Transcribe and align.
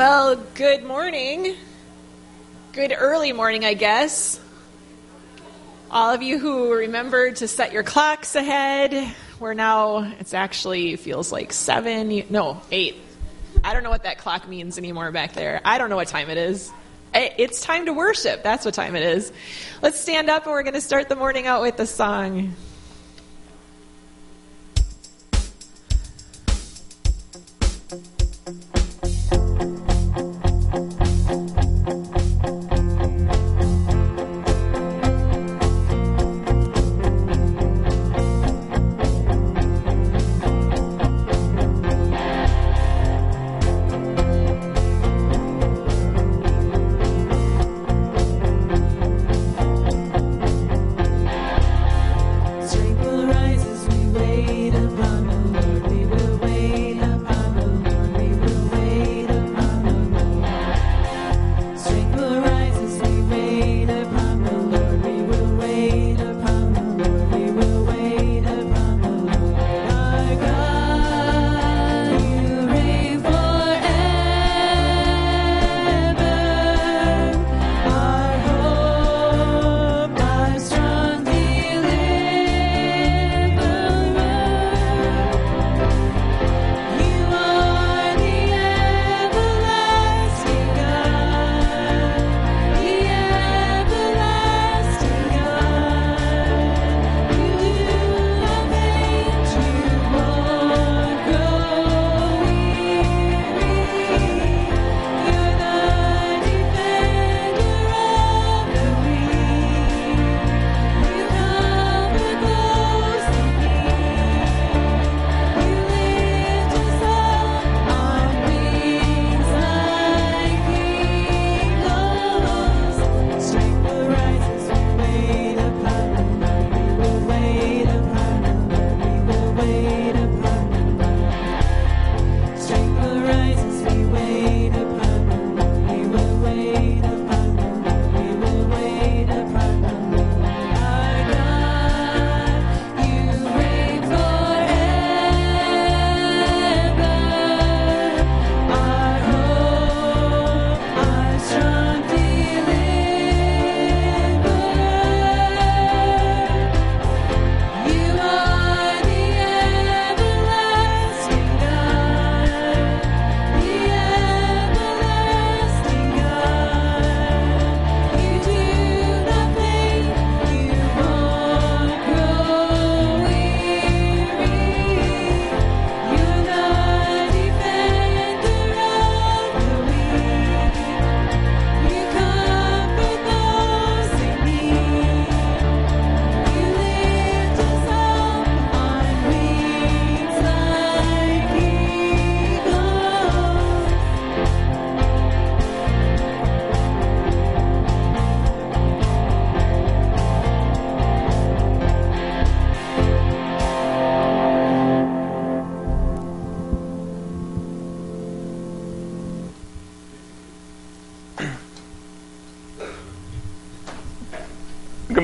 Well, 0.00 0.36
good 0.54 0.82
morning. 0.82 1.56
Good 2.72 2.94
early 2.96 3.34
morning, 3.34 3.66
I 3.66 3.74
guess. 3.74 4.40
All 5.90 6.14
of 6.14 6.22
you 6.22 6.38
who 6.38 6.72
remembered 6.72 7.36
to 7.36 7.46
set 7.46 7.70
your 7.74 7.82
clocks 7.82 8.34
ahead, 8.34 9.14
we're 9.38 9.52
now, 9.52 10.10
it's 10.18 10.32
actually 10.32 10.96
feels 10.96 11.30
like 11.30 11.52
seven, 11.52 12.24
no, 12.30 12.62
eight. 12.70 12.96
I 13.62 13.74
don't 13.74 13.82
know 13.82 13.90
what 13.90 14.04
that 14.04 14.16
clock 14.16 14.48
means 14.48 14.78
anymore 14.78 15.12
back 15.12 15.34
there. 15.34 15.60
I 15.66 15.76
don't 15.76 15.90
know 15.90 15.96
what 15.96 16.08
time 16.08 16.30
it 16.30 16.38
is. 16.38 16.72
Eh, 17.12 17.34
it's 17.36 17.60
time 17.60 17.84
to 17.84 17.92
worship. 17.92 18.42
That's 18.42 18.64
what 18.64 18.72
time 18.72 18.96
it 18.96 19.02
is. 19.02 19.30
Let's 19.82 20.00
stand 20.00 20.30
up 20.30 20.44
and 20.44 20.52
we're 20.52 20.62
going 20.62 20.72
to 20.72 20.80
start 20.80 21.10
the 21.10 21.16
morning 21.16 21.46
out 21.46 21.60
with 21.60 21.78
a 21.78 21.86
song. 21.86 22.54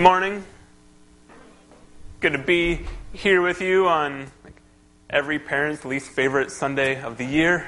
Morning. 0.07 0.45
Good 2.21 2.35
to 2.35 2.39
be 2.39 2.83
here 3.13 3.43
with 3.43 3.61
you 3.61 3.89
on 3.89 4.31
like, 4.45 4.55
every 5.11 5.41
parent's 5.41 5.85
least 5.85 6.11
favorite 6.11 6.53
Sunday 6.53 7.03
of 7.03 7.19
the 7.19 7.25
year. 7.25 7.67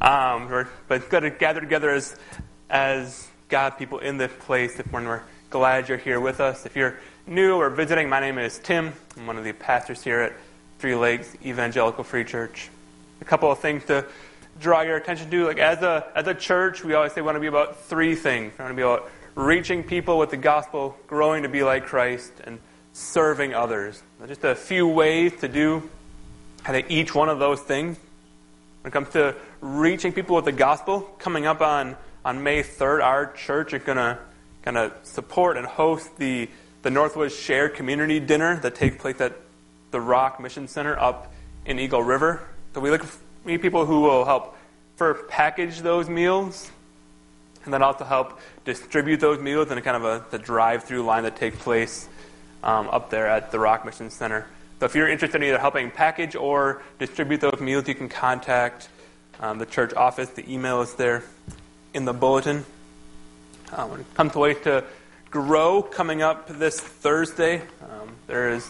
Um, 0.00 0.66
but 0.86 1.10
good 1.10 1.22
to 1.22 1.30
gather 1.30 1.58
together 1.58 1.90
as, 1.90 2.14
as 2.70 3.26
God 3.48 3.70
people 3.70 3.98
in 3.98 4.16
this 4.16 4.30
place. 4.38 4.78
If 4.78 4.92
we're 4.92 5.22
glad 5.50 5.88
you're 5.88 5.98
here 5.98 6.20
with 6.20 6.38
us. 6.38 6.64
If 6.64 6.76
you're 6.76 6.94
new 7.26 7.56
or 7.56 7.68
visiting, 7.68 8.08
my 8.08 8.20
name 8.20 8.38
is 8.38 8.60
Tim. 8.60 8.92
I'm 9.16 9.26
one 9.26 9.36
of 9.36 9.42
the 9.42 9.52
pastors 9.54 10.04
here 10.04 10.20
at 10.20 10.34
Three 10.78 10.94
Lakes 10.94 11.34
Evangelical 11.44 12.04
Free 12.04 12.22
Church. 12.22 12.68
A 13.20 13.24
couple 13.24 13.50
of 13.50 13.58
things 13.58 13.84
to 13.86 14.06
draw 14.60 14.82
your 14.82 14.96
attention 14.96 15.28
to. 15.32 15.46
Like 15.46 15.58
as 15.58 15.82
a 15.82 16.12
as 16.14 16.28
a 16.28 16.34
church, 16.34 16.84
we 16.84 16.94
always 16.94 17.12
say 17.12 17.22
we 17.22 17.24
want 17.24 17.34
to 17.34 17.40
be 17.40 17.48
about 17.48 17.80
three 17.86 18.14
things. 18.14 18.52
We 18.56 18.62
want 18.62 18.70
to 18.70 18.76
be 18.76 18.82
about 18.82 19.10
reaching 19.38 19.84
people 19.84 20.18
with 20.18 20.30
the 20.30 20.36
gospel, 20.36 20.96
growing 21.06 21.44
to 21.44 21.48
be 21.48 21.62
like 21.62 21.86
Christ, 21.86 22.32
and 22.42 22.58
serving 22.92 23.54
others. 23.54 24.02
Just 24.26 24.42
a 24.42 24.56
few 24.56 24.88
ways 24.88 25.32
to 25.40 25.48
do, 25.48 25.88
I 26.66 26.72
think, 26.72 26.90
each 26.90 27.14
one 27.14 27.28
of 27.28 27.38
those 27.38 27.60
things. 27.60 27.96
When 28.82 28.90
it 28.90 28.92
comes 28.92 29.10
to 29.10 29.36
reaching 29.60 30.12
people 30.12 30.34
with 30.34 30.44
the 30.44 30.50
gospel, 30.50 31.02
coming 31.20 31.46
up 31.46 31.60
on, 31.60 31.96
on 32.24 32.42
May 32.42 32.64
3rd, 32.64 33.00
our 33.00 33.32
church 33.32 33.72
is 33.72 33.84
going 33.84 33.98
to 33.98 34.18
kind 34.62 34.76
of 34.76 34.92
support 35.04 35.56
and 35.56 35.64
host 35.64 36.16
the, 36.18 36.50
the 36.82 36.90
Northwoods 36.90 37.40
Shared 37.40 37.74
Community 37.74 38.18
Dinner 38.18 38.58
that 38.62 38.74
takes 38.74 38.96
place 38.96 39.20
at 39.20 39.36
the 39.92 40.00
Rock 40.00 40.40
Mission 40.40 40.66
Center 40.66 40.98
up 40.98 41.32
in 41.64 41.78
Eagle 41.78 42.02
River. 42.02 42.42
So 42.74 42.80
we 42.80 42.90
look 42.90 43.04
for 43.04 43.20
people 43.44 43.86
who 43.86 44.00
will 44.00 44.24
help 44.24 44.56
for 44.96 45.14
package 45.14 45.78
those 45.78 46.08
meals 46.08 46.72
and 47.68 47.74
then 47.74 47.82
also 47.82 48.02
help 48.02 48.40
distribute 48.64 49.20
those 49.20 49.38
meals 49.38 49.70
in 49.70 49.76
a 49.76 49.82
kind 49.82 49.94
of 49.94 50.04
a 50.04 50.24
the 50.30 50.38
drive-through 50.38 51.02
line 51.02 51.24
that 51.24 51.36
takes 51.36 51.58
place 51.58 52.08
um, 52.62 52.88
up 52.88 53.10
there 53.10 53.26
at 53.26 53.52
the 53.52 53.58
Rock 53.58 53.84
Mission 53.84 54.08
Center. 54.08 54.46
So 54.80 54.86
if 54.86 54.94
you're 54.94 55.06
interested 55.06 55.42
in 55.42 55.48
either 55.48 55.58
helping 55.58 55.90
package 55.90 56.34
or 56.34 56.80
distribute 56.98 57.42
those 57.42 57.60
meals, 57.60 57.86
you 57.86 57.94
can 57.94 58.08
contact 58.08 58.88
um, 59.38 59.58
the 59.58 59.66
church 59.66 59.92
office. 59.92 60.30
The 60.30 60.50
email 60.50 60.80
is 60.80 60.94
there 60.94 61.24
in 61.92 62.06
the 62.06 62.14
bulletin. 62.14 62.64
Um, 63.72 63.90
when 63.90 64.00
it 64.00 64.14
comes 64.14 64.32
to 64.32 64.38
ways 64.38 64.56
to 64.64 64.84
grow, 65.30 65.82
coming 65.82 66.22
up 66.22 66.48
this 66.48 66.80
Thursday, 66.80 67.60
um, 67.82 68.14
there 68.28 68.50
is 68.50 68.66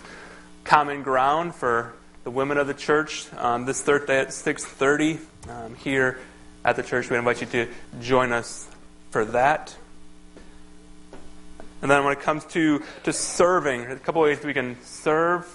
common 0.64 1.04
ground 1.04 1.54
for 1.54 1.94
the 2.25 2.32
women 2.32 2.58
of 2.58 2.66
the 2.66 2.75
church 2.75 3.32
um, 3.34 3.64
this 3.64 3.80
Thursday 3.80 4.18
at 4.18 4.30
6:30 4.30 5.20
um, 5.49 5.76
here 5.76 6.18
at 6.64 6.75
the 6.75 6.82
church, 6.82 7.08
we 7.11 7.16
invite 7.16 7.40
you 7.40 7.46
to 7.46 7.68
join 8.00 8.32
us 8.32 8.68
for 9.10 9.24
that. 9.26 9.76
And 11.80 11.90
then 11.90 12.04
when 12.04 12.12
it 12.12 12.20
comes 12.20 12.44
to, 12.46 12.82
to 13.04 13.12
serving, 13.12 13.82
a 13.86 13.96
couple 13.96 14.20
ways 14.22 14.42
we 14.42 14.54
can 14.54 14.76
serve. 14.82 15.46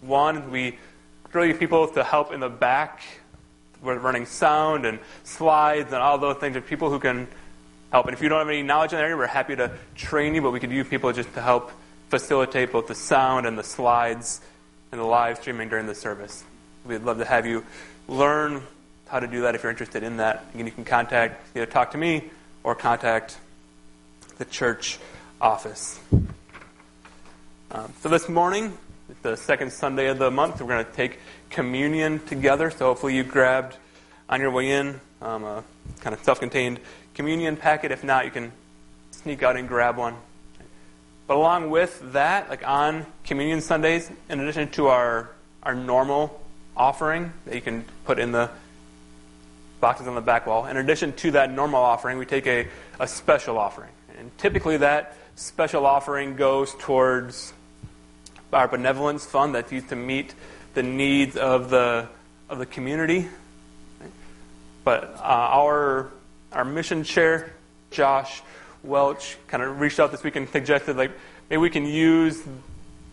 One, 0.00 0.50
we 0.50 0.78
really 1.32 1.54
people 1.54 1.88
to 1.88 2.04
help 2.04 2.32
in 2.32 2.40
the 2.40 2.48
back. 2.48 3.02
We're 3.82 3.98
running 3.98 4.26
sound 4.26 4.86
and 4.86 5.00
slides 5.24 5.92
and 5.92 6.00
all 6.00 6.18
those 6.18 6.36
things. 6.36 6.52
There's 6.52 6.64
people 6.64 6.90
who 6.90 7.00
can 7.00 7.26
help. 7.90 8.06
And 8.06 8.14
if 8.14 8.22
you 8.22 8.28
don't 8.28 8.38
have 8.38 8.48
any 8.48 8.62
knowledge 8.62 8.92
in 8.92 8.98
that 8.98 9.04
area, 9.04 9.16
we're 9.16 9.26
happy 9.26 9.56
to 9.56 9.72
train 9.96 10.34
you, 10.34 10.42
but 10.42 10.52
we 10.52 10.60
could 10.60 10.70
use 10.70 10.86
people 10.86 11.12
just 11.12 11.32
to 11.34 11.40
help 11.40 11.72
facilitate 12.10 12.70
both 12.70 12.86
the 12.86 12.94
sound 12.94 13.46
and 13.46 13.58
the 13.58 13.64
slides 13.64 14.40
and 14.92 15.00
the 15.00 15.04
live 15.04 15.38
streaming 15.38 15.68
during 15.68 15.86
the 15.86 15.94
service. 15.94 16.44
We'd 16.84 17.02
love 17.02 17.18
to 17.18 17.24
have 17.24 17.46
you 17.46 17.64
learn 18.06 18.62
how 19.08 19.18
to 19.18 19.26
do 19.26 19.42
that 19.42 19.54
if 19.54 19.62
you're 19.62 19.70
interested 19.70 20.02
in 20.02 20.18
that. 20.18 20.44
Again, 20.54 20.66
you 20.66 20.72
can 20.72 20.84
contact, 20.84 21.56
either 21.56 21.66
talk 21.66 21.90
to 21.92 21.98
me 21.98 22.30
or 22.64 22.74
contact 22.74 23.38
the 24.38 24.44
church 24.44 24.98
office. 25.40 26.00
Um, 27.70 27.92
so 28.00 28.08
this 28.08 28.28
morning, 28.28 28.76
the 29.22 29.36
second 29.36 29.72
Sunday 29.72 30.08
of 30.08 30.18
the 30.18 30.30
month, 30.30 30.60
we're 30.60 30.68
going 30.68 30.84
to 30.84 30.92
take 30.92 31.18
communion 31.50 32.18
together. 32.26 32.70
So 32.70 32.86
hopefully 32.86 33.16
you 33.16 33.24
grabbed 33.24 33.76
on 34.28 34.40
your 34.40 34.50
way 34.50 34.70
in 34.70 35.00
um, 35.20 35.44
a 35.44 35.64
kind 36.00 36.14
of 36.14 36.22
self-contained 36.22 36.80
communion 37.14 37.56
packet. 37.56 37.90
If 37.92 38.04
not, 38.04 38.24
you 38.24 38.30
can 38.30 38.52
sneak 39.10 39.42
out 39.42 39.56
and 39.56 39.68
grab 39.68 39.96
one. 39.96 40.16
But 41.26 41.36
along 41.36 41.70
with 41.70 42.12
that, 42.12 42.48
like 42.48 42.66
on 42.66 43.06
communion 43.24 43.60
Sundays, 43.60 44.10
in 44.28 44.40
addition 44.40 44.68
to 44.72 44.88
our 44.88 45.30
our 45.62 45.74
normal 45.74 46.42
offering 46.76 47.32
that 47.46 47.54
you 47.54 47.60
can 47.60 47.84
put 48.04 48.18
in 48.18 48.32
the 48.32 48.50
boxes 49.82 50.06
on 50.06 50.14
the 50.14 50.22
back 50.22 50.46
wall, 50.46 50.64
in 50.64 50.78
addition 50.78 51.12
to 51.14 51.32
that 51.32 51.52
normal 51.52 51.82
offering, 51.82 52.16
we 52.16 52.24
take 52.24 52.46
a, 52.46 52.68
a 53.00 53.06
special 53.06 53.58
offering. 53.58 53.90
And 54.16 54.30
typically 54.38 54.78
that 54.78 55.16
special 55.34 55.84
offering 55.84 56.36
goes 56.36 56.74
towards 56.78 57.52
our 58.52 58.68
benevolence 58.68 59.26
fund 59.26 59.54
that's 59.54 59.72
used 59.72 59.88
to 59.88 59.96
meet 59.96 60.34
the 60.74 60.82
needs 60.82 61.36
of 61.36 61.68
the 61.68 62.08
of 62.48 62.58
the 62.58 62.66
community. 62.66 63.28
But 64.84 65.16
uh, 65.16 65.22
our 65.22 66.10
our 66.52 66.64
mission 66.64 67.02
chair, 67.02 67.52
Josh 67.90 68.42
Welch, 68.84 69.36
kind 69.48 69.62
of 69.62 69.80
reached 69.80 69.98
out 69.98 70.12
this 70.12 70.22
week 70.22 70.36
and 70.36 70.48
suggested 70.48 70.96
like 70.96 71.10
maybe 71.50 71.60
we 71.60 71.70
can 71.70 71.86
use 71.86 72.40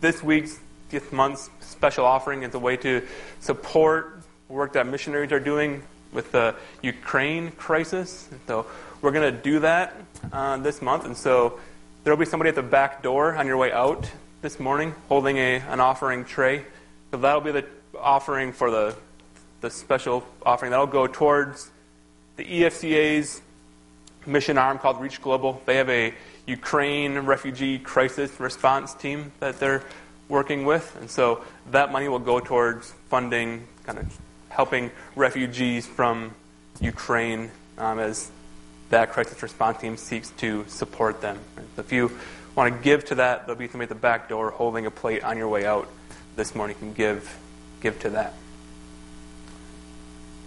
this 0.01 0.21
week's 0.21 0.59
this 0.91 1.11
month's 1.11 1.49
special 1.61 2.05
offering 2.05 2.43
as 2.43 2.53
a 2.53 2.59
way 2.59 2.77
to 2.77 3.01
support 3.39 4.21
work 4.49 4.73
that 4.73 4.85
missionaries 4.85 5.31
are 5.31 5.39
doing 5.39 5.81
with 6.11 6.31
the 6.31 6.55
Ukraine 6.81 7.51
crisis. 7.51 8.27
So 8.47 8.65
we're 9.01 9.11
going 9.11 9.33
to 9.33 9.41
do 9.41 9.59
that 9.59 9.95
uh, 10.31 10.57
this 10.57 10.81
month, 10.81 11.05
and 11.05 11.15
so 11.15 11.59
there 12.03 12.13
will 12.13 12.19
be 12.19 12.25
somebody 12.25 12.49
at 12.49 12.55
the 12.55 12.63
back 12.63 13.03
door 13.03 13.35
on 13.35 13.47
your 13.47 13.57
way 13.57 13.71
out 13.71 14.09
this 14.41 14.59
morning 14.59 14.95
holding 15.07 15.37
a, 15.37 15.55
an 15.59 15.79
offering 15.79 16.25
tray. 16.25 16.65
So 17.11 17.17
that'll 17.17 17.41
be 17.41 17.51
the 17.51 17.65
offering 17.97 18.53
for 18.53 18.71
the, 18.71 18.95
the 19.61 19.69
special 19.69 20.25
offering. 20.45 20.71
That'll 20.71 20.87
go 20.87 21.07
towards 21.07 21.69
the 22.37 22.45
EFCA's 22.45 23.41
mission 24.25 24.57
arm 24.57 24.79
called 24.79 25.01
Reach 25.01 25.21
Global. 25.21 25.61
They 25.65 25.75
have 25.75 25.89
a 25.89 26.13
Ukraine 26.45 27.19
refugee 27.19 27.79
crisis 27.79 28.39
response 28.39 28.93
team 28.93 29.31
that 29.39 29.59
they're 29.59 29.83
working 30.29 30.65
with. 30.65 30.95
And 30.99 31.09
so 31.09 31.43
that 31.71 31.91
money 31.91 32.07
will 32.07 32.19
go 32.19 32.39
towards 32.39 32.93
funding, 33.09 33.67
kind 33.83 33.99
of 33.99 34.19
helping 34.49 34.91
refugees 35.15 35.87
from 35.87 36.33
Ukraine 36.81 37.51
um, 37.77 37.99
as 37.99 38.31
that 38.89 39.11
crisis 39.11 39.41
response 39.41 39.79
team 39.79 39.97
seeks 39.97 40.31
to 40.31 40.65
support 40.67 41.21
them. 41.21 41.37
So 41.75 41.81
if 41.81 41.91
you 41.91 42.11
want 42.55 42.75
to 42.75 42.83
give 42.83 43.05
to 43.05 43.15
that, 43.15 43.45
there'll 43.45 43.59
be 43.59 43.67
somebody 43.67 43.83
at 43.83 43.89
the 43.89 43.95
back 43.95 44.27
door 44.29 44.49
holding 44.49 44.85
a 44.85 44.91
plate 44.91 45.23
on 45.23 45.37
your 45.37 45.47
way 45.47 45.65
out 45.65 45.87
this 46.35 46.55
morning. 46.55 46.75
You 46.79 46.87
can 46.87 46.93
give, 46.93 47.37
give 47.81 47.99
to 48.01 48.09
that. 48.11 48.33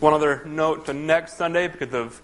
One 0.00 0.12
other 0.14 0.42
note 0.44 0.86
to 0.86 0.92
next 0.92 1.34
Sunday, 1.34 1.68
because 1.68 1.94
of 1.94 2.20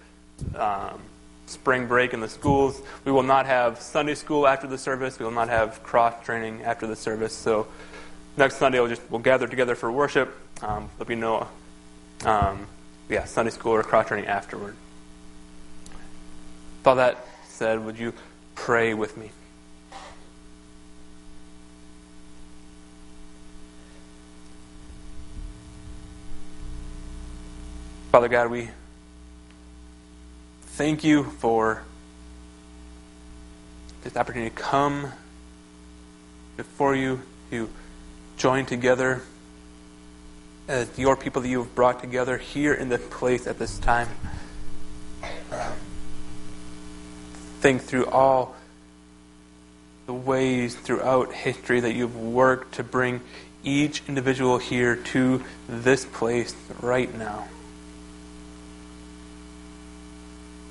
um, 0.56 1.00
spring 1.46 1.86
break 1.86 2.12
in 2.12 2.20
the 2.20 2.28
schools, 2.28 2.80
we 3.04 3.12
will 3.12 3.22
not 3.22 3.46
have 3.46 3.80
Sunday 3.80 4.14
school 4.14 4.46
after 4.46 4.66
the 4.66 4.78
service. 4.78 5.18
We 5.18 5.24
will 5.24 5.32
not 5.32 5.48
have 5.48 5.82
cross 5.82 6.14
training 6.24 6.62
after 6.62 6.86
the 6.86 6.96
service. 6.96 7.32
So 7.32 7.66
next 8.36 8.56
Sunday 8.56 8.80
we'll 8.80 8.88
just 8.88 9.02
we'll 9.10 9.20
gather 9.20 9.46
together 9.46 9.74
for 9.74 9.90
worship. 9.90 10.34
Um, 10.62 10.88
there'll 10.96 11.08
be 11.08 11.14
no, 11.14 11.46
um, 12.24 12.66
yeah, 13.08 13.24
Sunday 13.24 13.50
school 13.50 13.72
or 13.72 13.82
cross 13.82 14.08
training 14.08 14.26
afterward. 14.26 14.76
With 16.78 16.86
all 16.86 16.96
that 16.96 17.26
said, 17.46 17.84
would 17.84 17.98
you 17.98 18.12
pray 18.54 18.94
with 18.94 19.16
me? 19.16 19.30
Father 28.12 28.28
God, 28.28 28.50
we 28.50 28.68
thank 30.62 31.04
you 31.04 31.24
for 31.24 31.82
this 34.02 34.16
opportunity 34.16 34.50
to 34.50 34.56
come 34.56 35.12
before 36.56 36.94
you 36.94 37.20
to 37.50 37.68
join 38.36 38.64
together 38.64 39.22
as 40.68 40.98
your 40.98 41.16
people 41.16 41.42
that 41.42 41.48
you 41.48 41.62
have 41.62 41.74
brought 41.74 42.00
together 42.00 42.36
here 42.36 42.74
in 42.74 42.90
this 42.90 43.02
place 43.10 43.46
at 43.46 43.58
this 43.58 43.78
time. 43.78 44.08
Think 47.60 47.82
through 47.82 48.06
all 48.06 48.54
the 50.06 50.12
ways 50.12 50.74
throughout 50.76 51.32
history 51.32 51.80
that 51.80 51.94
you've 51.94 52.16
worked 52.16 52.74
to 52.74 52.84
bring 52.84 53.20
each 53.64 54.02
individual 54.06 54.58
here 54.58 54.94
to 54.96 55.42
this 55.68 56.04
place 56.04 56.54
right 56.80 57.12
now. 57.16 57.48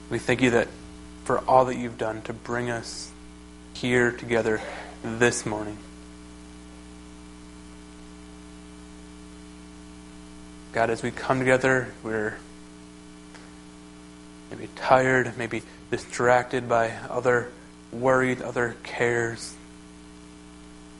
We 0.10 0.20
thank 0.20 0.42
you 0.42 0.51
that 0.51 0.70
for 1.25 1.39
all 1.39 1.66
that 1.66 1.75
you've 1.75 1.98
done 1.98 2.22
to 2.24 2.34
bring 2.34 2.70
us 2.70 3.12
here 3.74 4.12
together 4.12 4.62
this 5.04 5.46
morning. 5.46 5.77
God, 10.74 10.89
as 10.89 11.01
we 11.01 11.12
come 11.12 11.39
together, 11.39 11.93
we're 12.03 12.38
maybe 14.51 14.69
tired, 14.75 15.38
maybe 15.38 15.63
distracted 15.89 16.67
by 16.69 16.91
other 17.09 17.51
worries, 17.91 18.41
other 18.41 18.75
cares. 18.83 19.55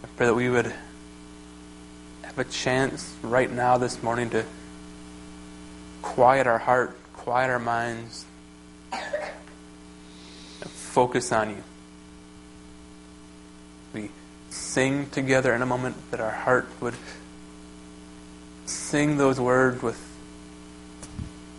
I 0.04 0.08
pray 0.16 0.28
that 0.28 0.36
we 0.36 0.50
would 0.50 0.74
have 2.24 2.40
a 2.40 2.44
chance 2.44 3.14
right 3.22 3.52
now 3.52 3.78
this 3.78 4.02
morning 4.02 4.30
to 4.32 4.46
quiet 6.02 6.48
our 6.48 6.60
heart, 6.60 6.98
quiet 7.14 7.50
our 7.50 7.60
minds, 7.60 8.26
focus 10.98 11.32
on 11.32 11.50
you. 11.52 11.64
We 13.94 14.10
sing 14.50 15.10
together 15.10 15.54
in 15.54 15.62
a 15.62 15.66
moment 15.66 15.96
that 16.10 16.20
our 16.20 16.32
heart 16.32 16.68
would 16.82 16.96
sing 18.68 19.18
those 19.18 19.40
words 19.40 19.82
with 19.82 20.02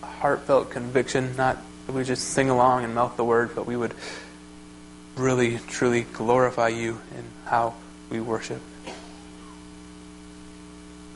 heartfelt 0.03 0.71
conviction, 0.71 1.35
not 1.37 1.59
that 1.87 1.93
we 1.93 2.05
just 2.05 2.29
sing 2.29 2.51
along 2.51 2.85
and 2.85 2.95
mouth 2.95 3.17
the 3.17 3.25
word, 3.25 3.55
but 3.55 3.67
we 3.67 3.77
would 3.77 3.95
really, 5.17 5.59
truly 5.69 6.03
glorify 6.13 6.69
you 6.69 7.01
in 7.17 7.25
how 7.47 7.75
we 8.11 8.21
worship. 8.21 8.61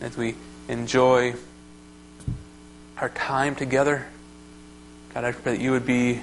As 0.00 0.16
we 0.16 0.34
enjoy 0.68 1.34
our 2.98 3.08
time 3.10 3.54
together, 3.54 4.06
God, 5.14 5.24
I 5.24 5.32
pray 5.32 5.56
that 5.56 5.62
you 5.62 5.72
would 5.72 5.86
be 5.86 6.20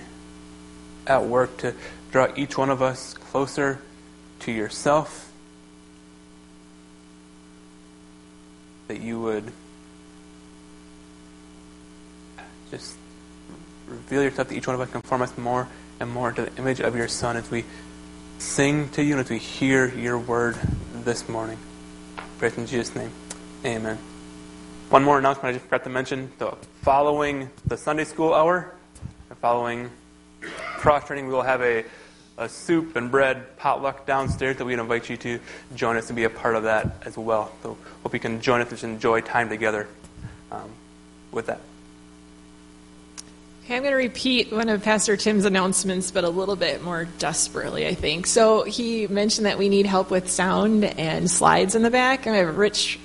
at 1.05 1.25
work 1.25 1.57
to 1.57 1.75
draw 2.11 2.27
each 2.35 2.57
one 2.57 2.69
of 2.69 2.81
us 2.81 3.13
closer 3.13 3.79
to 4.41 4.51
yourself. 4.51 5.28
That 8.89 9.01
you 9.01 9.22
would 9.22 9.51
just 12.72 12.96
reveal 13.86 14.24
yourself 14.24 14.50
to 14.50 14.55
each 14.55 14.65
one 14.65 14.74
of 14.74 14.81
us, 14.81 14.89
conform 14.89 15.22
us 15.22 15.38
more 15.38 15.67
and 16.00 16.10
more 16.10 16.31
to 16.31 16.41
the 16.41 16.55
image 16.58 16.81
of 16.81 16.96
your 16.96 17.08
Son 17.08 17.38
as 17.38 17.51
we 17.51 17.65
sing 18.39 18.89
to 18.89 19.03
you 19.03 19.13
and 19.13 19.22
as 19.22 19.29
we 19.29 19.38
hear 19.38 19.93
your 19.93 20.17
word 20.17 20.58
this 21.03 21.29
morning. 21.29 21.60
Praise 22.39 22.58
in 22.58 22.65
Jesus' 22.65 22.96
name. 22.96 23.12
Amen. 23.63 24.00
One 24.89 25.03
more 25.03 25.19
announcement 25.19 25.50
I 25.50 25.51
just 25.51 25.65
forgot 25.65 25.84
to 25.84 25.91
mention. 25.91 26.31
So, 26.39 26.58
following 26.81 27.51
the 27.67 27.77
Sunday 27.77 28.05
school 28.05 28.34
hour, 28.34 28.74
following 29.39 29.91
cross 30.77 31.05
training, 31.05 31.27
we 31.27 31.34
will 31.34 31.43
have 31.43 31.62
a, 31.62 31.86
a 32.39 32.48
soup 32.48 32.96
and 32.96 33.12
bread 33.12 33.58
potluck 33.58 34.08
downstairs 34.08 34.58
that 34.58 34.65
we'd 34.65 34.79
invite 34.79 35.10
you 35.10 35.17
to 35.17 35.39
join 35.75 35.98
us 35.98 36.10
and 36.10 36.15
be 36.15 36.24
a 36.24 36.29
part 36.29 36.55
of 36.55 36.63
that 36.63 37.03
as 37.05 37.17
well. 37.17 37.51
So 37.62 37.77
hope 38.01 38.13
you 38.13 38.19
can 38.19 38.41
join 38.41 38.62
us 38.62 38.72
and 38.72 38.93
enjoy 38.93 39.22
time 39.22 39.50
together 39.50 39.88
um, 40.51 40.69
with 41.31 41.48
that. 41.48 41.60
Okay, 43.65 43.75
I'm 43.75 43.84
going 43.84 43.91
to 43.91 43.98
repeat 43.98 44.51
one 44.51 44.67
of 44.69 44.81
Pastor 44.81 45.15
Tim's 45.15 45.46
announcements, 45.46 46.10
but 46.10 46.24
a 46.24 46.29
little 46.29 46.55
bit 46.55 46.81
more 46.81 47.05
desperately, 47.19 47.86
I 47.86 47.93
think. 47.93 48.25
So 48.25 48.63
he 48.63 49.05
mentioned 49.05 49.46
that 49.46 49.60
we 49.60 49.69
need 49.69 49.86
help 49.86 50.10
with 50.10 50.31
sound 50.31 50.86
and 50.86 51.29
slides 51.29 51.75
in 51.75 51.84
the 51.84 51.91
back. 51.91 52.25
I 52.25 52.38
have 52.38 52.58
Rich, 52.58 53.00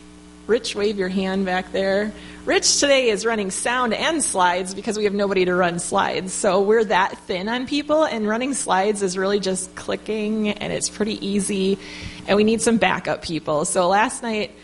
Rich, 0.47 0.75
wave 0.75 0.99
your 0.99 1.09
hand 1.09 1.47
back 1.47 1.73
there. 1.73 2.13
Rich 2.45 2.79
today 2.79 3.09
is 3.09 3.25
running 3.25 3.51
sound 3.51 3.95
and 3.95 4.23
slides 4.23 4.75
because 4.75 4.99
we 4.99 5.05
have 5.05 5.15
nobody 5.15 5.47
to 5.47 5.55
run 5.55 5.79
slides. 5.79 6.35
So 6.35 6.61
we're 6.61 6.85
that 6.85 7.17
thin 7.21 7.49
on 7.49 7.67
people, 7.67 8.05
and 8.05 8.29
running 8.29 8.53
slides 8.53 9.03
is 9.03 9.17
really 9.17 9.41
just 9.41 9.75
clicking, 9.75 10.51
and 10.51 10.71
it's 10.71 10.91
pretty 10.91 11.27
easy. 11.27 11.79
And 12.29 12.37
we 12.37 12.45
need 12.45 12.61
some 12.61 12.77
backup 12.77 13.23
people. 13.23 13.65
So 13.65 13.89
last 13.89 14.23
night, 14.23 14.55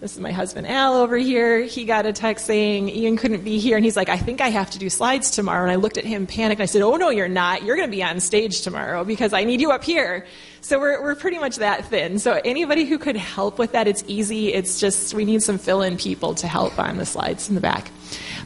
this 0.00 0.12
is 0.12 0.20
my 0.20 0.30
husband 0.30 0.68
Al 0.68 0.94
over 0.94 1.16
here. 1.16 1.62
He 1.62 1.84
got 1.84 2.06
a 2.06 2.12
text 2.12 2.46
saying 2.46 2.88
Ian 2.88 3.16
couldn't 3.16 3.42
be 3.42 3.58
here, 3.58 3.74
and 3.76 3.84
he's 3.84 3.96
like, 3.96 4.08
I 4.08 4.16
think 4.16 4.40
I 4.40 4.48
have 4.48 4.70
to 4.70 4.78
do 4.78 4.88
slides 4.88 5.32
tomorrow. 5.32 5.62
And 5.64 5.72
I 5.72 5.74
looked 5.74 5.98
at 5.98 6.04
him, 6.04 6.24
panicked. 6.24 6.60
I 6.60 6.66
said, 6.66 6.82
Oh 6.82 6.94
no, 6.94 7.10
you're 7.10 7.28
not. 7.28 7.64
You're 7.64 7.74
going 7.74 7.88
to 7.88 7.96
be 7.96 8.02
on 8.02 8.20
stage 8.20 8.62
tomorrow 8.62 9.02
because 9.02 9.32
I 9.32 9.42
need 9.42 9.60
you 9.60 9.72
up 9.72 9.82
here. 9.82 10.24
So 10.60 10.78
we're 10.78 11.02
we're 11.02 11.16
pretty 11.16 11.38
much 11.38 11.56
that 11.56 11.86
thin. 11.86 12.20
So 12.20 12.40
anybody 12.44 12.84
who 12.84 12.96
could 12.96 13.16
help 13.16 13.58
with 13.58 13.72
that, 13.72 13.88
it's 13.88 14.04
easy. 14.06 14.52
It's 14.52 14.78
just 14.78 15.14
we 15.14 15.24
need 15.24 15.42
some 15.42 15.58
fill-in 15.58 15.96
people 15.96 16.34
to 16.36 16.46
help 16.46 16.78
on 16.78 16.98
the 16.98 17.06
slides 17.06 17.48
in 17.48 17.56
the 17.56 17.60
back. 17.60 17.90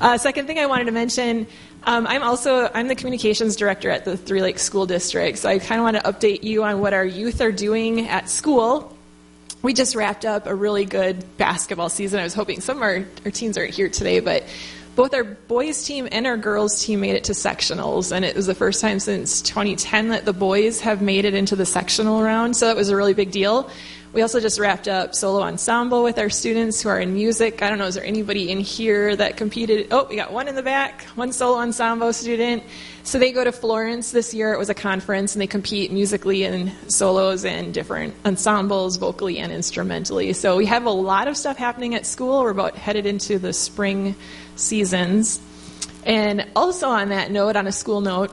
Uh, 0.01 0.17
second 0.17 0.47
thing 0.47 0.59
I 0.59 0.67
wanted 0.67 0.85
to 0.87 0.93
mention. 0.93 1.47
Um, 1.85 2.07
I'm 2.07 2.23
also 2.23 2.71
I'm 2.73 2.89
the 2.89 2.95
communications 2.95 3.57
director 3.57 3.91
at 3.91 4.07
the 4.07 4.17
Three 4.17 4.41
Lakes 4.41 4.63
School 4.63 4.87
District, 4.87 5.37
so 5.37 5.51
I 5.51 5.59
kind 5.59 5.81
of 5.81 5.85
want 5.85 5.97
to 5.97 6.03
update 6.03 6.45
you 6.45 6.65
on 6.65 6.81
what 6.81 6.95
our 6.95 7.05
youth 7.05 7.43
are 7.43 7.53
doing 7.53 8.09
at 8.09 8.31
school 8.31 8.97
we 9.63 9.73
just 9.73 9.95
wrapped 9.95 10.25
up 10.25 10.47
a 10.47 10.55
really 10.55 10.85
good 10.85 11.25
basketball 11.39 11.89
season. 11.89 12.21
I 12.21 12.25
was 12.25 12.35
hoping 12.35 12.61
some 12.61 12.79
of 12.79 12.83
our, 12.83 13.05
our 13.25 13.31
teams 13.31 13.57
aren't 13.57 13.75
here 13.75 13.89
today, 13.89 14.21
but 14.21 14.45
both 14.95 15.15
our 15.15 15.25
boys 15.25 15.85
team 15.85 16.09
and 16.13 16.27
our 16.27 16.37
girls 16.37 16.85
team 16.85 17.01
made 17.01 17.15
it 17.15 17.25
to 17.25 17.33
sectionals, 17.33 18.13
and 18.13 18.25
it 18.25 18.37
was 18.37 18.47
the 18.47 18.55
first 18.55 18.81
time 18.81 19.01
since 19.01 19.41
2010 19.43 20.09
that 20.09 20.25
the 20.25 20.33
boys 20.33 20.81
have 20.81 21.01
made 21.01 21.25
it 21.25 21.35
into 21.35 21.57
the 21.57 21.67
sectional 21.67 22.23
round. 22.23 22.57
So 22.57 22.67
that 22.67 22.77
was 22.77 22.91
a 22.91 22.97
really 22.97 23.15
big 23.15 23.31
deal. 23.31 23.71
We 24.13 24.21
also 24.21 24.41
just 24.41 24.61
wrapped 24.61 24.89
up 24.89 25.15
solo 25.15 25.41
ensemble 25.41 26.03
with 26.03 26.19
our 26.19 26.29
students 26.29 26.83
who 26.83 26.91
are 26.91 27.01
in 27.01 27.15
music. 27.15 27.63
I 27.63 27.71
don't 27.71 27.79
know, 27.79 27.87
is 27.87 27.95
there 27.95 28.05
anybody 28.05 28.51
in 28.51 28.61
here 28.61 29.17
that 29.17 29.39
competed? 29.39 29.89
Oh, 29.91 30.05
we 30.05 30.17
got 30.17 30.31
one 30.31 30.49
in 30.49 30.55
the 30.55 30.63
back, 30.63 31.05
one 31.15 31.33
solo 31.33 31.57
ensemble 31.57 32.13
student. 32.13 32.63
So 33.05 33.19
they 33.19 33.33
go 33.33 33.43
to 33.43 33.53
Florence 33.53 34.11
this 34.11 34.35
year. 34.35 34.53
It 34.53 34.59
was 34.59 34.69
a 34.69 34.75
conference, 34.75 35.35
and 35.35 35.41
they 35.41 35.47
compete 35.47 35.91
musically 35.91 36.45
in 36.45 36.71
solos 36.91 37.47
and 37.47 37.73
different 37.73 38.15
ensembles, 38.27 38.99
vocally 38.99 39.39
and 39.39 39.51
instrumentally. 39.51 40.35
So 40.35 40.59
we 40.59 40.67
have 40.67 40.85
a 40.85 40.91
lot 40.91 41.27
of 41.27 41.39
stuff 41.39 41.57
happening 41.57 41.95
at 41.95 42.05
school. 42.05 42.43
We're 42.43 42.51
about 42.51 42.77
headed 42.77 43.07
into 43.07 43.39
the 43.39 43.55
spring 43.55 44.15
seasons. 44.63 45.41
And 46.05 46.47
also 46.57 46.89
on 46.89 47.11
that 47.11 47.31
note, 47.31 47.57
on 47.57 47.67
a 47.67 47.73
school 47.73 48.01
note, 48.01 48.33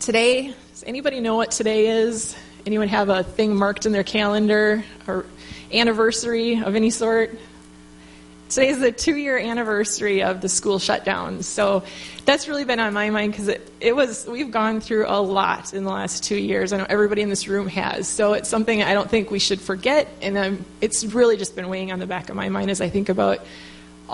today, 0.00 0.54
does 0.70 0.84
anybody 0.86 1.20
know 1.20 1.36
what 1.36 1.50
today 1.50 1.86
is? 1.86 2.36
Anyone 2.66 2.88
have 2.88 3.08
a 3.08 3.22
thing 3.22 3.56
marked 3.56 3.86
in 3.86 3.92
their 3.92 4.04
calendar 4.04 4.84
or 5.06 5.26
anniversary 5.72 6.62
of 6.62 6.74
any 6.74 6.90
sort? 6.90 7.38
Today 8.48 8.68
is 8.68 8.78
the 8.78 8.92
two 8.92 9.16
year 9.16 9.36
anniversary 9.36 10.22
of 10.22 10.40
the 10.40 10.48
school 10.48 10.78
shutdown. 10.78 11.42
So 11.42 11.82
that's 12.24 12.46
really 12.46 12.64
been 12.64 12.78
on 12.78 12.92
my 12.92 13.10
mind 13.10 13.32
because 13.32 13.48
it, 13.48 13.68
it 13.80 13.96
was, 13.96 14.26
we've 14.26 14.50
gone 14.50 14.80
through 14.80 15.06
a 15.08 15.20
lot 15.20 15.74
in 15.74 15.82
the 15.82 15.90
last 15.90 16.22
two 16.22 16.36
years. 16.36 16.72
I 16.72 16.76
know 16.76 16.86
everybody 16.88 17.22
in 17.22 17.28
this 17.28 17.48
room 17.48 17.66
has. 17.68 18.06
So 18.06 18.34
it's 18.34 18.48
something 18.48 18.82
I 18.82 18.94
don't 18.94 19.10
think 19.10 19.30
we 19.30 19.40
should 19.40 19.60
forget. 19.60 20.08
And 20.22 20.38
um, 20.38 20.64
it's 20.80 21.04
really 21.04 21.36
just 21.36 21.56
been 21.56 21.68
weighing 21.68 21.90
on 21.90 21.98
the 21.98 22.06
back 22.06 22.28
of 22.28 22.36
my 22.36 22.48
mind 22.48 22.70
as 22.70 22.80
I 22.80 22.88
think 22.88 23.08
about 23.08 23.40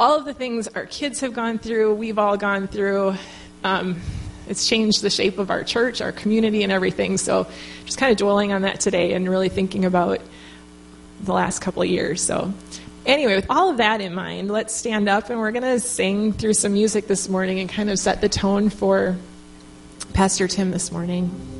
all 0.01 0.17
of 0.17 0.25
the 0.25 0.33
things 0.33 0.67
our 0.69 0.87
kids 0.87 1.21
have 1.21 1.35
gone 1.35 1.59
through, 1.59 1.95
we've 1.95 2.19
all 2.19 2.39
gone 2.39 2.67
through. 2.67 3.15
Um, 3.63 4.01
it's 4.49 4.67
changed 4.67 5.03
the 5.03 5.11
shape 5.11 5.39
of 5.39 5.51
our 5.51 5.63
church, 5.63 6.01
our 6.01 6.11
community, 6.11 6.63
and 6.63 6.73
everything. 6.73 7.19
So 7.19 7.47
just 7.85 7.99
kind 7.99 8.11
of 8.11 8.17
dwelling 8.17 8.51
on 8.51 8.63
that 8.63 8.81
today 8.81 9.13
and 9.13 9.29
really 9.29 9.51
thinking 9.51 9.85
about 9.85 10.21
the 11.23 11.35
last 11.35 11.61
couple 11.61 11.83
of 11.83 11.89
years. 11.89 12.23
So 12.23 12.51
anyway, 13.05 13.37
with 13.37 13.47
all 13.51 13.69
of 13.69 13.77
that 13.77 14.01
in 14.01 14.15
mind, 14.15 14.51
let's 14.51 14.75
stand 14.75 15.07
up 15.07 15.29
and 15.29 15.39
we're 15.39 15.53
going 15.53 15.65
to 15.65 15.79
sing 15.79 16.33
through 16.33 16.55
some 16.55 16.73
music 16.73 17.07
this 17.07 17.29
morning 17.29 17.61
and 17.61 17.69
kind 17.69 17.91
of 17.91 17.99
set 17.99 18.23
the 18.23 18.29
tone 18.31 18.71
for 18.71 19.19
Pastor 20.15 20.49
Tim 20.49 20.71
this 20.71 20.91
morning. 20.91 21.60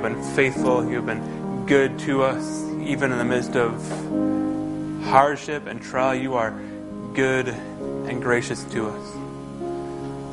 You've 0.00 0.14
been 0.14 0.34
faithful. 0.34 0.90
You've 0.90 1.04
been 1.04 1.66
good 1.66 1.98
to 2.00 2.22
us, 2.22 2.64
even 2.80 3.12
in 3.12 3.18
the 3.18 3.24
midst 3.24 3.54
of 3.54 3.74
hardship 5.04 5.66
and 5.66 5.82
trial. 5.82 6.14
You 6.14 6.36
are 6.36 6.58
good 7.12 7.48
and 7.48 8.22
gracious 8.22 8.64
to 8.64 8.86
us. 8.86 9.14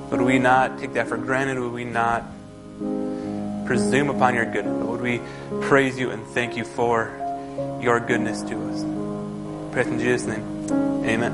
Would 0.09 0.21
we 0.21 0.39
not 0.39 0.79
take 0.79 0.93
that 0.93 1.09
for 1.09 1.17
granted? 1.17 1.59
Would 1.59 1.73
we 1.73 1.83
not 1.83 2.23
presume 3.65 4.09
upon 4.09 4.35
your 4.35 4.45
goodness? 4.45 4.77
But 4.77 4.87
would 4.87 5.01
we 5.01 5.19
praise 5.63 5.99
you 5.99 6.11
and 6.11 6.25
thank 6.27 6.55
you 6.55 6.63
for 6.63 7.11
your 7.81 7.99
goodness 7.99 8.43
to 8.43 8.69
us? 8.69 9.73
Praise 9.73 9.87
in 9.87 9.99
Jesus' 9.99 10.27
name. 10.27 10.45
Amen. 11.03 11.33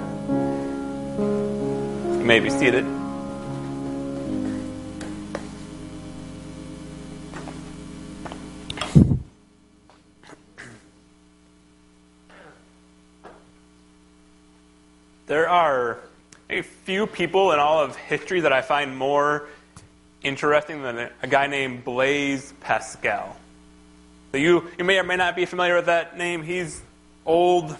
You 2.19 2.26
may 2.26 2.39
be 2.39 2.50
seated. 2.50 3.03
There 15.34 15.50
are 15.50 15.98
a 16.48 16.62
few 16.62 17.08
people 17.08 17.54
in 17.54 17.60
all 17.60 17.80
of 17.80 17.96
history 17.96 18.41
that 18.41 18.54
I 18.54 18.62
find 18.62 18.96
more 18.96 19.48
interesting 20.22 20.84
than 20.84 21.10
a 21.24 21.28
guy 21.28 21.48
named 21.48 21.84
Blaise 21.84 22.54
Pascal. 22.62 23.36
So 24.32 24.38
you, 24.38 24.69
you 24.78 24.84
may 24.84 25.00
or 25.00 25.04
may 25.04 25.15
not 25.15 25.36
be 25.36 25.46
familiar 25.46 25.76
with 25.76 25.88
that 25.88 26.19
name. 26.19 26.43
He's 26.43 26.80
old. 27.26 27.76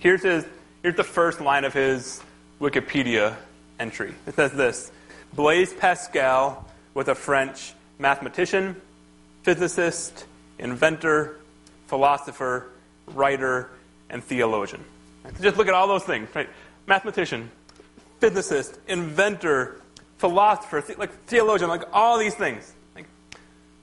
Here's, 0.00 0.24
his, 0.24 0.44
here's 0.82 0.96
the 0.96 1.04
first 1.04 1.40
line 1.40 1.64
of 1.64 1.72
his 1.72 2.20
Wikipedia 2.60 3.36
entry. 3.78 4.12
It 4.26 4.34
says 4.34 4.50
this 4.50 4.90
Blaise 5.34 5.72
Pascal 5.72 6.68
was 6.94 7.06
a 7.06 7.14
French 7.14 7.74
mathematician, 8.00 8.74
physicist, 9.44 10.24
inventor, 10.58 11.36
philosopher, 11.86 12.72
writer, 13.06 13.70
and 14.10 14.24
theologian. 14.24 14.84
Just 15.40 15.56
look 15.56 15.68
at 15.68 15.74
all 15.74 15.86
those 15.86 16.04
things. 16.04 16.28
Right? 16.34 16.48
mathematician, 16.86 17.50
physicist, 18.20 18.78
inventor, 18.86 19.80
philosopher, 20.18 20.84
like 20.98 21.12
theologian, 21.24 21.68
like 21.68 21.82
all 21.92 22.18
these 22.18 22.34
things. 22.34 22.72
Like, 22.94 23.06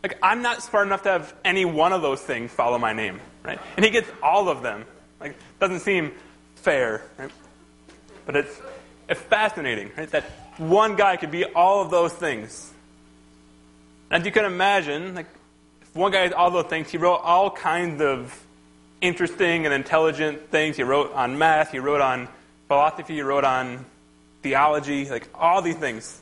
like 0.03 0.17
I'm 0.23 0.41
not 0.41 0.63
smart 0.63 0.87
enough 0.87 1.03
to 1.03 1.09
have 1.09 1.33
any 1.43 1.65
one 1.65 1.93
of 1.93 2.01
those 2.01 2.21
things 2.21 2.51
follow 2.51 2.77
my 2.77 2.93
name, 2.93 3.19
right? 3.43 3.59
And 3.75 3.83
he 3.83 3.91
gets 3.91 4.09
all 4.23 4.49
of 4.49 4.61
them. 4.61 4.85
Like, 5.19 5.35
doesn't 5.59 5.81
seem 5.81 6.13
fair, 6.55 7.01
right? 7.17 7.31
But 8.25 8.35
it's, 8.37 8.61
it's 9.09 9.19
fascinating, 9.19 9.91
right? 9.97 10.09
That 10.11 10.23
one 10.57 10.95
guy 10.95 11.17
could 11.17 11.31
be 11.31 11.45
all 11.45 11.81
of 11.81 11.91
those 11.91 12.13
things. 12.13 12.71
And 14.11 14.25
you 14.25 14.31
can 14.31 14.45
imagine, 14.45 15.15
like, 15.15 15.27
if 15.81 15.95
one 15.95 16.11
guy 16.11 16.23
is 16.23 16.33
all 16.33 16.51
those 16.51 16.65
things, 16.65 16.89
he 16.89 16.97
wrote 16.97 17.17
all 17.17 17.51
kinds 17.51 18.01
of 18.01 18.45
interesting 19.01 19.65
and 19.65 19.73
intelligent 19.73 20.49
things. 20.51 20.77
He 20.77 20.83
wrote 20.83 21.13
on 21.13 21.37
math, 21.37 21.71
he 21.71 21.79
wrote 21.79 22.01
on 22.01 22.27
philosophy, 22.69 23.15
he 23.15 23.21
wrote 23.21 23.43
on 23.43 23.83
theology, 24.43 25.09
like 25.09 25.27
all 25.33 25.61
these 25.61 25.75
things. 25.75 26.21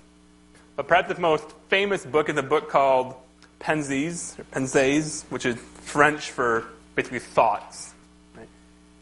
But 0.75 0.87
perhaps 0.87 1.13
the 1.13 1.19
most 1.19 1.45
famous 1.67 2.05
book 2.05 2.29
is 2.29 2.37
a 2.37 2.41
book 2.41 2.69
called 2.69 3.15
Pensées, 3.59 4.39
or 4.39 5.23
which 5.29 5.45
is 5.45 5.55
French 5.81 6.31
for 6.31 6.65
basically 6.95 7.19
thoughts. 7.19 7.93
Right? 8.35 8.47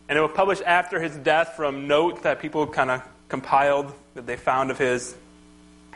And 0.10 0.18
it 0.18 0.22
was 0.22 0.32
published 0.34 0.64
after 0.66 1.00
his 1.00 1.16
death 1.18 1.54
from 1.56 1.88
notes 1.88 2.22
that 2.22 2.40
people 2.40 2.66
kind 2.66 2.90
of 2.90 3.04
compiled 3.30 3.94
that 4.16 4.26
they 4.26 4.38
found 4.38 4.72
of 4.72 4.80
his. 4.80 5.16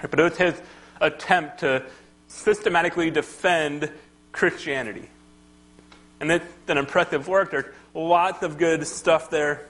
But 0.01 0.19
it 0.19 0.23
was 0.23 0.37
his 0.37 0.61
attempt 1.01 1.61
to 1.61 1.83
systematically 2.27 3.09
defend 3.09 3.91
Christianity. 4.31 5.09
And 6.19 6.31
it's 6.31 6.45
an 6.67 6.77
impressive 6.77 7.27
work. 7.27 7.49
There's 7.49 7.73
lots 7.95 8.43
of 8.43 8.59
good 8.59 8.85
stuff 8.85 9.31
there. 9.31 9.65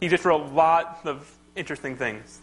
He 0.00 0.08
just 0.08 0.24
wrote 0.24 0.42
a 0.42 0.54
lot 0.54 1.00
of 1.04 1.30
interesting 1.54 1.96
things. 1.96 2.40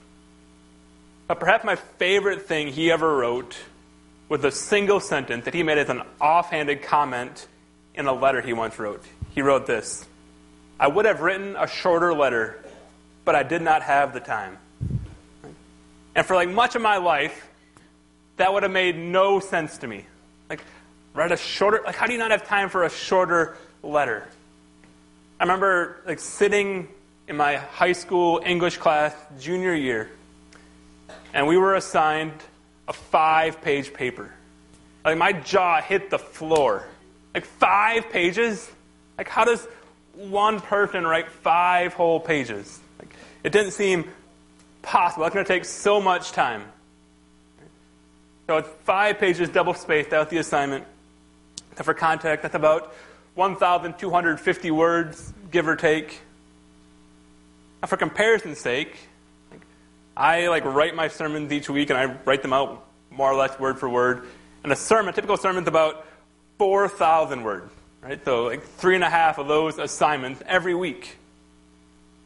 But 1.27 1.39
perhaps 1.39 1.65
my 1.65 1.75
favorite 1.75 2.43
thing 2.43 2.67
he 2.67 2.91
ever 2.91 3.17
wrote 3.17 3.57
was 4.29 4.43
a 4.43 4.51
single 4.51 4.99
sentence 4.99 5.45
that 5.45 5.53
he 5.53 5.63
made 5.63 5.77
as 5.77 5.89
an 5.89 6.03
offhanded 6.21 6.83
comment 6.83 7.47
in 7.95 8.05
a 8.07 8.13
letter 8.13 8.41
he 8.41 8.53
once 8.53 8.77
wrote. 8.79 9.03
He 9.33 9.41
wrote 9.41 9.65
this 9.65 10.05
I 10.79 10.87
would 10.87 11.05
have 11.05 11.21
written 11.21 11.55
a 11.55 11.67
shorter 11.67 12.13
letter, 12.13 12.63
but 13.25 13.35
I 13.35 13.43
did 13.43 13.61
not 13.61 13.81
have 13.81 14.13
the 14.13 14.19
time. 14.19 14.57
And 16.15 16.25
for 16.25 16.35
like 16.35 16.49
much 16.49 16.75
of 16.75 16.81
my 16.81 16.97
life, 16.97 17.47
that 18.37 18.53
would 18.53 18.63
have 18.63 18.71
made 18.71 18.97
no 18.97 19.39
sense 19.39 19.79
to 19.79 19.87
me. 19.87 20.05
Like, 20.49 20.61
write 21.13 21.31
a 21.31 21.37
shorter, 21.37 21.81
like, 21.85 21.95
how 21.95 22.05
do 22.05 22.13
you 22.13 22.19
not 22.19 22.31
have 22.31 22.47
time 22.47 22.69
for 22.69 22.83
a 22.83 22.89
shorter 22.89 23.57
letter? 23.83 24.27
I 25.39 25.43
remember 25.43 26.01
like 26.05 26.19
sitting 26.19 26.87
in 27.27 27.35
my 27.35 27.57
high 27.57 27.91
school 27.91 28.41
English 28.45 28.77
class 28.77 29.13
junior 29.39 29.73
year, 29.73 30.09
and 31.33 31.47
we 31.47 31.57
were 31.57 31.75
assigned 31.75 32.33
a 32.87 32.93
five 32.93 33.61
page 33.61 33.93
paper. 33.93 34.31
Like, 35.03 35.17
my 35.17 35.33
jaw 35.33 35.81
hit 35.81 36.09
the 36.09 36.19
floor. 36.19 36.85
Like, 37.33 37.45
five 37.45 38.09
pages? 38.09 38.69
Like, 39.17 39.27
how 39.27 39.45
does 39.45 39.65
one 40.15 40.59
person 40.59 41.05
write 41.05 41.29
five 41.29 41.93
whole 41.93 42.19
pages? 42.19 42.79
Like, 42.99 43.13
it 43.43 43.51
didn't 43.51 43.71
seem 43.71 44.05
possible. 44.81 45.23
That's 45.23 45.33
going 45.33 45.45
to 45.45 45.53
take 45.53 45.65
so 45.65 46.01
much 46.01 46.31
time. 46.31 46.63
So 48.47 48.57
it's 48.57 48.69
five 48.85 49.19
pages 49.19 49.49
double 49.49 49.73
spaced 49.73 50.13
out 50.13 50.29
the 50.29 50.37
assignment. 50.37 50.85
For 51.75 51.93
context, 51.93 52.41
that's 52.41 52.55
about 52.55 52.93
1,250 53.35 54.71
words, 54.71 55.33
give 55.51 55.67
or 55.67 55.75
take. 55.75 56.21
Now, 57.81 57.87
for 57.87 57.97
comparison's 57.97 58.59
sake, 58.59 58.95
I 60.15 60.47
like 60.47 60.65
write 60.65 60.95
my 60.95 61.09
sermons 61.09 61.51
each 61.51 61.69
week, 61.69 61.89
and 61.89 61.99
I 61.99 62.17
write 62.25 62.41
them 62.41 62.53
out 62.53 62.85
more 63.11 63.31
or 63.31 63.35
less 63.35 63.59
word 63.59 63.79
for 63.79 63.87
word. 63.87 64.27
And 64.63 64.71
a 64.71 64.75
sermon, 64.75 65.09
a 65.09 65.13
typical 65.13 65.37
sermon, 65.37 65.63
is 65.63 65.67
about 65.67 66.05
4,000 66.57 67.43
words, 67.43 67.71
right? 68.01 68.23
So 68.25 68.45
like 68.45 68.63
three 68.63 68.95
and 68.95 69.03
a 69.03 69.09
half 69.09 69.37
of 69.37 69.47
those 69.47 69.77
assignments 69.77 70.41
every 70.47 70.73
week. 70.73 71.17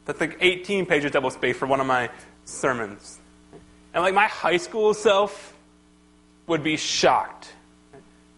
That's 0.05 0.19
like 0.19 0.37
18 0.39 0.85
pages 0.85 1.11
double 1.11 1.29
spaced 1.29 1.59
for 1.59 1.67
one 1.67 1.81
of 1.81 1.87
my 1.87 2.09
sermons. 2.45 3.19
And 3.93 4.03
like 4.03 4.13
my 4.13 4.27
high 4.27 4.57
school 4.57 4.93
self 4.93 5.53
would 6.47 6.63
be 6.63 6.77
shocked. 6.77 7.51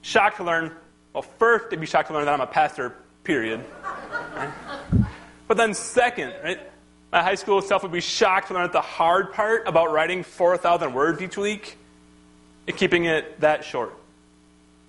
Shocked 0.01 0.37
to 0.37 0.43
learn, 0.43 0.71
well, 1.13 1.21
first, 1.21 1.69
they'd 1.69 1.79
be 1.79 1.85
shocked 1.85 2.07
to 2.07 2.13
learn 2.13 2.25
that 2.25 2.33
I'm 2.33 2.41
a 2.41 2.47
pastor, 2.47 2.95
period. 3.23 3.63
But 5.47 5.57
then, 5.57 5.73
second, 5.73 6.33
right, 6.43 6.59
my 7.13 7.21
high 7.21 7.35
school 7.35 7.61
self 7.61 7.83
would 7.83 7.91
be 7.91 8.01
shocked 8.01 8.47
to 8.47 8.55
learn 8.55 8.71
the 8.71 8.81
hard 8.81 9.33
part 9.33 9.67
about 9.67 9.91
writing 9.91 10.23
4,000 10.23 10.95
words 10.95 11.21
each 11.21 11.37
week 11.37 11.77
is 12.65 12.75
keeping 12.75 13.05
it 13.05 13.39
that 13.41 13.63
short. 13.63 13.95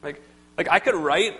Like, 0.02 0.22
like 0.56 0.66
I 0.70 0.78
could 0.78 0.94
write 0.94 1.38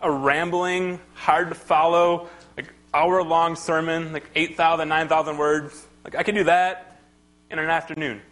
a 0.00 0.10
rambling, 0.10 1.00
hard 1.12 1.50
to 1.50 1.54
follow, 1.54 2.30
like 2.56 2.72
hour 2.94 3.22
long 3.22 3.56
sermon, 3.56 4.14
like 4.14 4.24
8,000, 4.34 4.88
9,000 4.88 5.36
words. 5.36 5.86
Like 6.02 6.14
I 6.14 6.22
could 6.22 6.34
do 6.34 6.44
that 6.44 6.98
in 7.50 7.58
an 7.58 7.68
afternoon. 7.68 8.22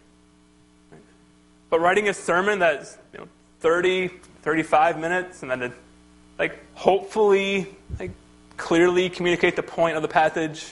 But 1.69 1.81
writing 1.81 2.09
a 2.09 2.15
sermon 2.15 2.57
that's 2.57 2.97
you 3.13 3.19
know, 3.19 3.27
30, 3.59 4.07
35 4.41 4.99
minutes, 4.99 5.43
and 5.43 5.51
then 5.51 5.59
to, 5.59 5.73
like 6.39 6.57
hopefully 6.73 7.67
like 7.99 8.09
clearly 8.57 9.11
communicate 9.11 9.55
the 9.55 9.61
point 9.61 9.95
of 9.97 10.01
the 10.01 10.07
passage, 10.07 10.65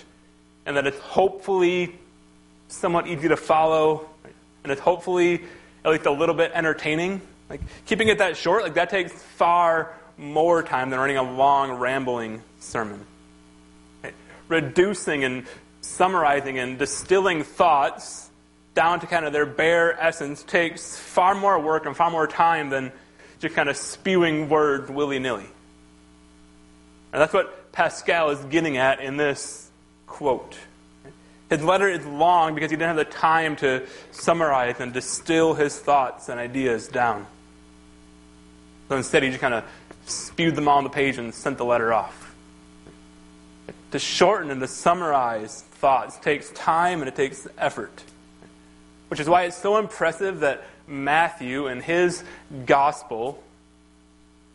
and 0.68 0.76
that 0.78 0.86
it's 0.86 0.99
hopefully 0.99 1.95
somewhat 2.68 3.07
easy 3.07 3.30
to 3.30 3.38
follow, 3.38 4.07
and 4.63 4.72
it's 4.72 4.82
hopefully 4.82 5.41
at 5.86 5.91
least 5.91 6.05
a 6.05 6.11
little 6.11 6.36
bit 6.36 6.51
entertaining. 6.53 7.22
Like 7.49 7.61
keeping 7.86 8.09
it 8.09 8.18
that 8.18 8.36
short, 8.36 8.63
like 8.63 8.74
that 8.74 8.89
takes 8.89 9.13
far 9.13 9.95
more 10.18 10.61
time 10.61 10.89
than 10.89 10.99
running 10.99 11.15
a 11.15 11.24
long, 11.24 11.72
rambling 11.72 12.41
sermon. 12.59 13.05
Right? 14.03 14.13
Reducing 14.49 15.24
and 15.24 15.45
summarizing 15.80 16.59
and 16.59 16.78
distilling 16.78 17.43
thoughts 17.43 18.30
down 18.76 18.99
to 18.99 19.07
kind 19.07 19.26
of 19.26 19.32
their 19.32 19.45
bare 19.45 19.97
essence 19.99 20.43
takes 20.43 20.99
far 20.99 21.34
more 21.34 21.57
work 21.59 21.86
and 21.86 21.95
far 21.95 22.11
more 22.11 22.28
time 22.28 22.70
than 22.70 22.91
just 23.39 23.55
kind 23.55 23.70
of 23.70 23.78
spewing 23.78 24.49
words 24.49 24.91
willy 24.91 25.20
nilly. 25.20 25.47
And 27.13 27.22
that's 27.22 27.34
what 27.34 27.72
Pascal 27.72 28.32
is 28.32 28.43
getting 28.45 28.76
at 28.76 28.99
in 28.99 29.15
this 29.15 29.66
quote. 30.08 30.58
His 31.49 31.64
letter 31.64 31.88
is 31.88 32.05
long 32.05 32.55
because 32.55 32.72
he 32.72 32.78
didn't 32.78 32.97
have 32.97 32.97
the 32.97 33.05
time 33.05 33.55
to 33.58 33.86
summarize 34.12 34.80
and 34.80 34.91
distill 34.91 35.53
his 35.53 35.78
thoughts 35.78 36.28
and 36.28 36.39
ideas 36.39 36.88
down. 36.88 37.26
So 38.89 38.97
instead, 38.97 39.24
he 39.24 39.30
just 39.30 39.41
kind 39.41 39.53
of 39.53 39.64
spewed 40.05 40.55
them 40.55 40.68
all 40.68 40.78
on 40.78 40.84
the 40.84 40.89
page 40.89 41.18
and 41.18 41.34
sent 41.34 41.58
the 41.58 41.66
letter 41.66 41.93
off. 41.93 42.36
To 43.91 43.99
shorten 43.99 44.51
and 44.51 44.60
to 44.60 44.68
summarize 44.68 45.62
thoughts 45.62 46.18
takes 46.18 46.49
time 46.51 46.99
and 46.99 47.08
it 47.08 47.16
takes 47.16 47.47
effort. 47.58 48.03
Which 49.10 49.20
is 49.20 49.30
why 49.30 49.43
it's 49.43 49.55
so 49.55 49.78
impressive 49.78 50.41
that 50.41 50.66
Matthew, 50.88 51.68
and 51.68 51.82
his 51.82 52.24
gospel, 52.66 53.41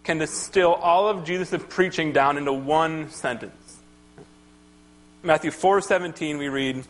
can 0.05 0.19
distill 0.19 0.75
all 0.75 1.09
of 1.09 1.25
Jesus' 1.25 1.63
preaching 1.69 2.13
down 2.13 2.39
into 2.39 2.53
one 2.53 3.11
sentence. 3.11 3.62
Matthew 5.25 5.53
4:17 5.53 6.37
we 6.37 6.49
read 6.49 6.85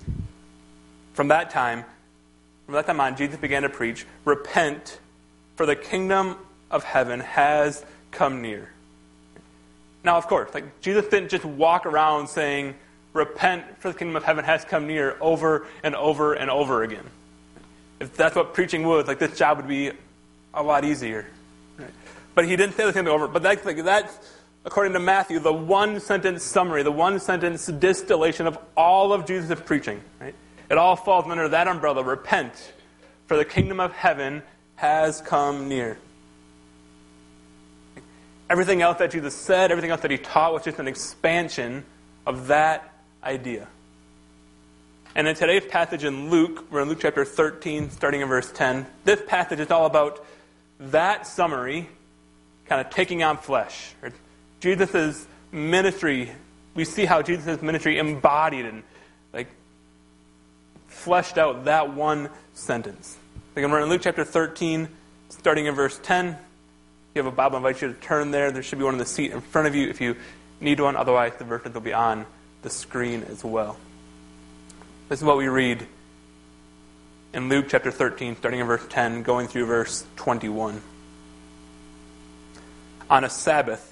from 1.13 1.29
that 1.29 1.51
time 1.51 1.85
from 2.65 2.75
that 2.75 2.87
time 2.87 2.99
on 2.99 3.15
Jesus 3.15 3.37
began 3.37 3.63
to 3.63 3.69
preach 3.69 4.07
repent 4.25 4.99
for 5.57 5.67
the 5.67 5.77
kingdom 5.77 6.37
of 6.71 6.83
heaven 6.83 7.21
has 7.21 7.85
come 8.11 8.41
near. 8.41 8.71
Now 10.03 10.17
of 10.17 10.29
course 10.29 10.55
like 10.55 10.81
Jesus 10.81 11.07
didn't 11.09 11.29
just 11.29 11.45
walk 11.45 11.85
around 11.85 12.29
saying 12.29 12.75
repent 13.13 13.65
for 13.81 13.93
the 13.93 13.99
kingdom 13.99 14.17
of 14.17 14.25
heaven 14.25 14.47
has 14.47 14.65
come 14.65 14.87
near 14.87 15.19
over 15.21 15.67
and 15.83 15.95
over 15.95 16.33
and 16.33 16.51
over 16.51 16.85
again. 16.85 17.05
If 18.01 18.17
that's 18.17 18.35
what 18.35 18.55
preaching 18.55 18.83
was 18.87 19.09
like 19.09 19.19
this 19.19 19.37
job 19.37 19.59
would 19.59 19.69
be 19.69 19.93
a 20.55 20.63
lot 20.63 20.87
easier. 20.87 21.27
Right? 21.77 21.91
But 22.35 22.47
he 22.47 22.57
didn't 22.57 22.77
say 22.77 22.87
the 22.87 22.95
same 22.95 23.05
thing 23.05 23.13
over 23.13 23.29
but 23.29 23.43
that's 23.43 23.67
like 23.67 23.85
that's 23.85 24.17
according 24.65 24.93
to 24.93 25.01
Matthew, 25.01 25.39
the 25.39 25.53
one 25.53 26.01
sentence 26.01 26.43
summary, 26.43 26.83
the 26.83 26.93
one 26.93 27.19
sentence 27.19 27.67
distillation 27.67 28.47
of 28.47 28.59
all 28.77 29.13
of 29.13 29.27
Jesus' 29.27 29.61
preaching. 29.61 30.01
Right? 30.21 30.35
It 30.71 30.79
all 30.79 30.97
falls 30.97 31.27
under 31.27 31.49
that 31.49 31.69
umbrella 31.69 32.03
repent, 32.03 32.73
for 33.27 33.37
the 33.37 33.45
kingdom 33.45 33.81
of 33.81 33.93
heaven 33.93 34.43
has 34.77 35.21
come 35.21 35.69
near. 35.69 35.99
Everything 38.51 38.83
else 38.83 38.99
that 38.99 39.11
Jesus 39.11 39.35
said, 39.35 39.71
everything 39.71 39.91
else 39.91 40.03
that 40.03 40.11
he 40.11 40.19
taught 40.19 40.53
was 40.53 40.65
just 40.65 40.79
an 40.79 40.89
expansion 40.89 41.85
of 42.27 42.49
that 42.49 42.93
idea. 43.25 43.69
And 45.15 45.29
in 45.29 45.35
today's 45.35 45.65
passage 45.67 46.05
in 46.05 46.31
Luke, 46.31 46.67
we're 46.71 46.81
in 46.83 46.89
Luke 46.89 46.99
chapter 47.01 47.25
13, 47.25 47.91
starting 47.91 48.23
in 48.23 48.29
verse 48.29 48.51
10. 48.51 48.87
This 49.05 49.21
passage 49.27 49.61
is 49.61 49.71
all 49.71 49.87
about 49.87 50.25
that 50.81 51.27
summary 51.27 51.89
kind 52.67 52.81
of 52.81 52.91
taking 52.93 53.23
on 53.23 53.37
flesh, 53.37 53.95
Jesus' 54.63 55.27
ministry, 55.51 56.31
we 56.77 56.85
see 56.85 57.05
how 57.05 57.21
Jesus' 57.21 57.61
ministry 57.61 57.99
embodied 57.99 58.65
and 58.65 58.85
like 59.33 59.49
fleshed 60.87 61.37
out 61.37 61.65
that 61.65 61.93
one 61.93 62.31
sentence. 62.55 63.19
Again, 63.57 63.73
we're 63.73 63.81
in 63.81 63.89
Luke 63.89 64.03
chapter 64.05 64.23
13, 64.23 64.89
starting 65.31 65.67
in 65.67 65.75
verse 65.75 65.99
10. 66.05 66.29
If 66.29 66.37
you 67.17 67.25
have 67.25 67.33
a 67.33 67.35
Bible, 67.35 67.57
I 67.57 67.59
invite 67.59 67.83
you 67.83 67.89
to 67.89 67.95
turn 67.95 68.31
there. 68.31 68.53
There 68.53 68.63
should 68.63 68.79
be 68.79 68.85
one 68.85 68.95
in 68.95 68.99
the 68.99 69.05
seat 69.05 69.33
in 69.33 69.41
front 69.41 69.67
of 69.67 69.75
you 69.75 69.89
if 69.89 70.01
you 70.01 70.15
need 70.61 70.79
one. 70.79 70.95
Otherwise, 70.95 71.33
the 71.39 71.45
verses 71.45 71.75
will 71.75 71.81
be 71.81 71.93
on 71.93 72.25
the 72.63 72.71
screen 72.71 73.25
as 73.25 73.43
well. 73.43 73.77
This 75.09 75.19
is 75.19 75.25
what 75.25 75.39
we 75.39 75.49
read 75.49 75.85
in 77.35 77.49
Luke 77.49 77.67
chapter 77.69 77.91
13, 77.91 78.37
starting 78.37 78.61
in 78.61 78.67
verse 78.69 78.87
10, 78.89 79.25
going 79.25 79.49
through 79.49 79.67
verse 79.67 80.07
21. 80.15 80.81
On 83.11 83.25
a 83.25 83.29
Sabbath, 83.29 83.92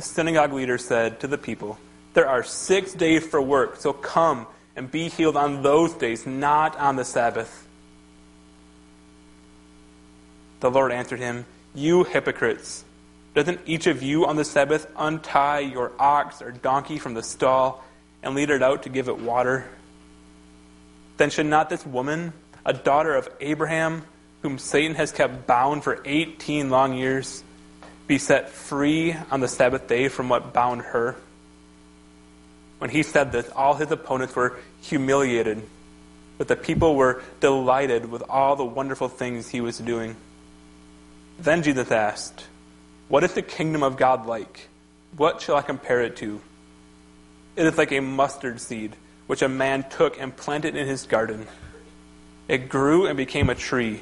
the 0.00 0.06
synagogue 0.06 0.54
leader 0.54 0.78
said 0.78 1.20
to 1.20 1.26
the 1.26 1.36
people, 1.36 1.78
There 2.14 2.26
are 2.26 2.42
six 2.42 2.94
days 2.94 3.26
for 3.26 3.40
work, 3.40 3.76
so 3.76 3.92
come 3.92 4.46
and 4.74 4.90
be 4.90 5.10
healed 5.10 5.36
on 5.36 5.62
those 5.62 5.92
days, 5.92 6.26
not 6.26 6.74
on 6.78 6.96
the 6.96 7.04
Sabbath. 7.04 7.66
The 10.60 10.70
Lord 10.70 10.90
answered 10.90 11.20
him, 11.20 11.44
You 11.74 12.04
hypocrites! 12.04 12.82
Doesn't 13.34 13.60
each 13.66 13.86
of 13.86 14.02
you 14.02 14.24
on 14.24 14.36
the 14.36 14.44
Sabbath 14.44 14.90
untie 14.96 15.60
your 15.60 15.92
ox 15.98 16.40
or 16.40 16.50
donkey 16.50 16.98
from 16.98 17.12
the 17.12 17.22
stall 17.22 17.84
and 18.22 18.34
lead 18.34 18.48
it 18.48 18.62
out 18.62 18.84
to 18.84 18.88
give 18.88 19.08
it 19.08 19.18
water? 19.18 19.68
Then 21.18 21.28
should 21.28 21.44
not 21.44 21.68
this 21.68 21.84
woman, 21.84 22.32
a 22.64 22.72
daughter 22.72 23.14
of 23.14 23.28
Abraham, 23.40 24.06
whom 24.40 24.58
Satan 24.58 24.94
has 24.94 25.12
kept 25.12 25.46
bound 25.46 25.84
for 25.84 26.00
18 26.06 26.70
long 26.70 26.94
years, 26.94 27.44
be 28.10 28.18
set 28.18 28.50
free 28.50 29.14
on 29.30 29.38
the 29.38 29.46
Sabbath 29.46 29.86
day 29.86 30.08
from 30.08 30.28
what 30.28 30.52
bound 30.52 30.82
her? 30.82 31.14
When 32.78 32.90
he 32.90 33.04
said 33.04 33.30
this, 33.30 33.48
all 33.54 33.74
his 33.74 33.88
opponents 33.92 34.34
were 34.34 34.58
humiliated, 34.82 35.62
but 36.36 36.48
the 36.48 36.56
people 36.56 36.96
were 36.96 37.22
delighted 37.38 38.10
with 38.10 38.24
all 38.28 38.56
the 38.56 38.64
wonderful 38.64 39.06
things 39.06 39.48
he 39.48 39.60
was 39.60 39.78
doing. 39.78 40.16
Then 41.38 41.62
Jesus 41.62 41.92
asked, 41.92 42.46
What 43.06 43.22
is 43.22 43.34
the 43.34 43.42
kingdom 43.42 43.84
of 43.84 43.96
God 43.96 44.26
like? 44.26 44.68
What 45.16 45.40
shall 45.40 45.54
I 45.54 45.62
compare 45.62 46.02
it 46.02 46.16
to? 46.16 46.40
It 47.54 47.64
is 47.64 47.78
like 47.78 47.92
a 47.92 48.00
mustard 48.00 48.60
seed, 48.60 48.96
which 49.28 49.40
a 49.40 49.48
man 49.48 49.88
took 49.88 50.20
and 50.20 50.36
planted 50.36 50.74
in 50.74 50.88
his 50.88 51.06
garden. 51.06 51.46
It 52.48 52.68
grew 52.68 53.06
and 53.06 53.16
became 53.16 53.50
a 53.50 53.54
tree, 53.54 54.00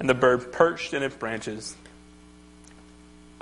and 0.00 0.08
the 0.08 0.14
bird 0.14 0.50
perched 0.50 0.94
in 0.94 1.02
its 1.02 1.14
branches. 1.14 1.76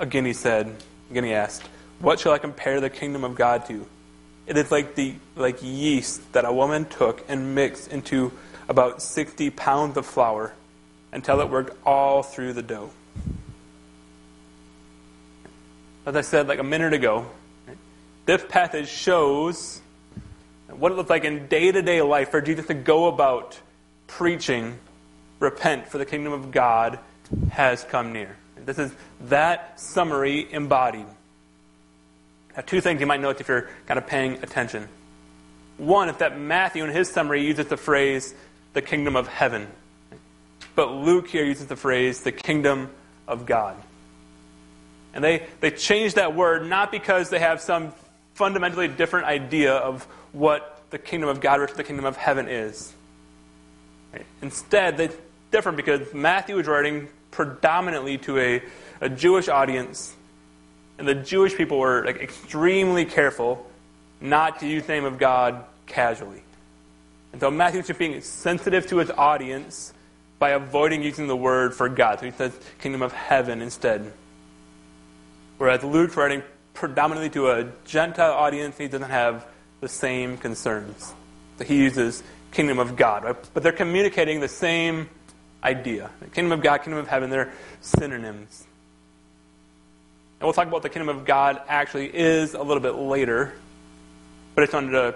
Again 0.03 0.25
he 0.25 0.33
said, 0.33 0.75
again 1.09 1.23
he 1.23 1.33
asked, 1.33 1.63
What 1.99 2.19
shall 2.19 2.33
I 2.33 2.37
compare 2.37 2.81
the 2.81 2.89
kingdom 2.89 3.23
of 3.23 3.35
God 3.35 3.65
to? 3.67 3.87
It 4.45 4.57
is 4.57 4.69
like 4.69 4.95
the 4.95 5.15
like 5.37 5.63
yeast 5.63 6.33
that 6.33 6.43
a 6.43 6.51
woman 6.51 6.83
took 6.83 7.23
and 7.29 7.55
mixed 7.55 7.87
into 7.87 8.33
about 8.67 9.01
sixty 9.01 9.49
pounds 9.49 9.95
of 9.95 10.05
flour 10.05 10.53
until 11.13 11.39
it 11.39 11.49
worked 11.49 11.77
all 11.85 12.21
through 12.21 12.51
the 12.51 12.61
dough. 12.61 12.89
As 16.05 16.17
I 16.17 16.21
said 16.21 16.49
like 16.49 16.59
a 16.59 16.63
minute 16.63 16.91
ago, 16.91 17.27
this 18.25 18.43
passage 18.49 18.89
shows 18.89 19.79
what 20.67 20.91
it 20.91 20.95
looks 20.95 21.09
like 21.09 21.23
in 21.23 21.47
day 21.47 21.71
to 21.71 21.81
day 21.81 22.01
life 22.01 22.31
for 22.31 22.41
Jesus 22.41 22.67
to 22.67 22.73
go 22.73 23.07
about 23.07 23.57
preaching, 24.07 24.79
repent, 25.39 25.87
for 25.87 25.97
the 25.97 26.05
kingdom 26.05 26.33
of 26.33 26.51
God 26.51 26.99
has 27.51 27.85
come 27.85 28.11
near. 28.11 28.35
This 28.65 28.79
is 28.79 28.91
that 29.25 29.79
summary 29.79 30.51
embodied. 30.51 31.05
Now, 32.55 32.63
two 32.65 32.81
things 32.81 32.99
you 32.99 33.07
might 33.07 33.19
notice 33.19 33.41
if 33.41 33.47
you're 33.47 33.69
kind 33.87 33.97
of 33.97 34.07
paying 34.07 34.43
attention. 34.43 34.87
One, 35.77 36.09
if 36.09 36.19
that 36.19 36.37
Matthew 36.37 36.83
in 36.83 36.91
his 36.91 37.09
summary 37.09 37.45
uses 37.45 37.67
the 37.67 37.77
phrase 37.77 38.33
the 38.73 38.81
kingdom 38.81 39.15
of 39.15 39.27
heaven, 39.27 39.67
but 40.75 40.91
Luke 40.91 41.27
here 41.27 41.43
uses 41.43 41.67
the 41.67 41.75
phrase 41.75 42.21
the 42.21 42.31
kingdom 42.31 42.89
of 43.27 43.45
God. 43.45 43.75
And 45.13 45.23
they, 45.23 45.45
they 45.59 45.71
change 45.71 46.15
that 46.15 46.35
word 46.35 46.67
not 46.67 46.91
because 46.91 47.29
they 47.29 47.39
have 47.39 47.61
some 47.61 47.93
fundamentally 48.33 48.87
different 48.87 49.27
idea 49.27 49.73
of 49.73 50.03
what 50.31 50.81
the 50.89 50.97
kingdom 50.97 51.29
of 51.29 51.39
God 51.39 51.59
versus 51.59 51.77
the 51.77 51.83
kingdom 51.83 52.05
of 52.05 52.17
heaven 52.17 52.47
is. 52.47 52.93
Instead, 54.41 54.97
they're 54.97 55.11
different 55.51 55.77
because 55.77 56.13
Matthew 56.13 56.57
is 56.59 56.67
writing 56.67 57.07
predominantly 57.33 58.17
to 58.19 58.39
a, 58.39 58.61
a 59.01 59.09
Jewish 59.09 59.47
audience, 59.47 60.15
and 60.97 61.07
the 61.07 61.15
Jewish 61.15 61.55
people 61.55 61.79
were 61.79 62.05
like 62.05 62.17
extremely 62.17 63.05
careful 63.05 63.69
not 64.21 64.59
to 64.61 64.67
use 64.67 64.85
the 64.85 64.93
name 64.93 65.05
of 65.05 65.17
God 65.17 65.65
casually. 65.85 66.43
And 67.31 67.41
so 67.41 67.51
Matthew's 67.51 67.87
just 67.87 67.99
being 67.99 68.19
sensitive 68.21 68.87
to 68.87 68.97
his 68.97 69.11
audience 69.11 69.93
by 70.39 70.51
avoiding 70.51 71.03
using 71.03 71.27
the 71.27 71.35
word 71.35 71.73
for 71.73 71.89
God. 71.89 72.19
So 72.19 72.25
he 72.25 72.31
says 72.31 72.57
kingdom 72.79 73.01
of 73.01 73.11
heaven 73.11 73.61
instead. 73.61 74.13
Whereas 75.57 75.83
Luke's 75.83 76.15
writing 76.15 76.43
predominantly 76.73 77.29
to 77.31 77.49
a 77.49 77.71
Gentile 77.85 78.33
audience, 78.33 78.77
he 78.77 78.87
doesn't 78.87 79.09
have 79.09 79.45
the 79.81 79.89
same 79.89 80.37
concerns. 80.37 81.13
So 81.57 81.63
he 81.63 81.77
uses 81.77 82.23
kingdom 82.51 82.79
of 82.79 82.95
God, 82.95 83.23
right? 83.23 83.35
but 83.53 83.63
they're 83.63 83.71
communicating 83.71 84.39
the 84.39 84.47
same 84.47 85.09
idea. 85.63 86.09
The 86.19 86.27
kingdom 86.27 86.51
of 86.51 86.61
God, 86.61 86.79
kingdom 86.79 86.99
of 86.99 87.07
heaven, 87.07 87.29
they're 87.29 87.53
synonyms. 87.81 88.65
And 90.39 90.47
we'll 90.47 90.53
talk 90.53 90.67
about 90.67 90.81
the 90.81 90.89
kingdom 90.89 91.15
of 91.15 91.25
God 91.25 91.61
actually 91.67 92.13
is 92.13 92.53
a 92.53 92.61
little 92.61 92.81
bit 92.81 92.95
later, 92.95 93.53
but 94.55 94.61
I 94.61 94.65
just 94.65 94.73
wanted 94.73 94.91
to 94.91 95.15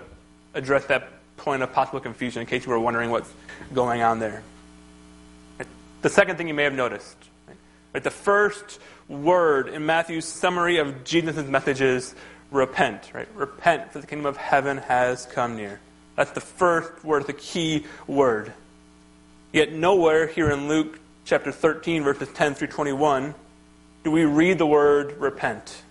address 0.53 0.85
that 0.85 1.09
point 1.35 1.61
of 1.61 1.73
possible 1.73 1.99
confusion 1.99 2.41
in 2.41 2.47
case 2.47 2.65
you 2.65 2.71
were 2.71 2.79
wondering 2.79 3.11
what's 3.11 3.31
going 3.73 4.01
on 4.01 4.19
there. 4.19 4.41
The 6.01 6.09
second 6.09 6.37
thing 6.37 6.47
you 6.47 6.53
may 6.53 6.63
have 6.63 6.73
noticed, 6.73 7.17
right? 7.93 8.03
the 8.03 8.11
first 8.11 8.79
word 9.09 9.67
in 9.67 9.85
Matthew's 9.85 10.25
summary 10.25 10.77
of 10.77 11.03
Jesus' 11.03 11.47
message 11.47 11.81
is 11.81 12.15
repent, 12.51 13.11
right? 13.13 13.27
Repent, 13.35 13.91
for 13.91 13.99
the 13.99 14.07
kingdom 14.07 14.25
of 14.25 14.37
heaven 14.37 14.77
has 14.77 15.25
come 15.25 15.55
near. 15.55 15.79
That's 16.15 16.31
the 16.31 16.41
first 16.41 17.03
word, 17.03 17.27
the 17.27 17.33
key 17.33 17.85
word. 18.07 18.53
Yet 19.51 19.71
nowhere 19.71 20.27
here 20.27 20.49
in 20.51 20.67
Luke 20.67 20.99
chapter 21.25 21.51
13, 21.51 22.03
verses 22.03 22.29
10 22.29 22.55
through 22.55 22.67
21, 22.67 23.33
do 24.03 24.11
we 24.11 24.25
read 24.25 24.57
the 24.57 24.65
word 24.65 25.17
repent. 25.17 25.81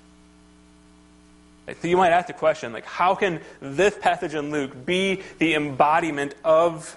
So 1.80 1.88
you 1.88 1.96
might 1.96 2.12
ask 2.12 2.28
the 2.28 2.32
question, 2.32 2.72
like, 2.72 2.84
how 2.84 3.14
can 3.14 3.40
this 3.60 3.96
passage 3.98 4.34
in 4.34 4.50
Luke 4.50 4.86
be 4.86 5.22
the 5.38 5.54
embodiment 5.54 6.34
of 6.44 6.96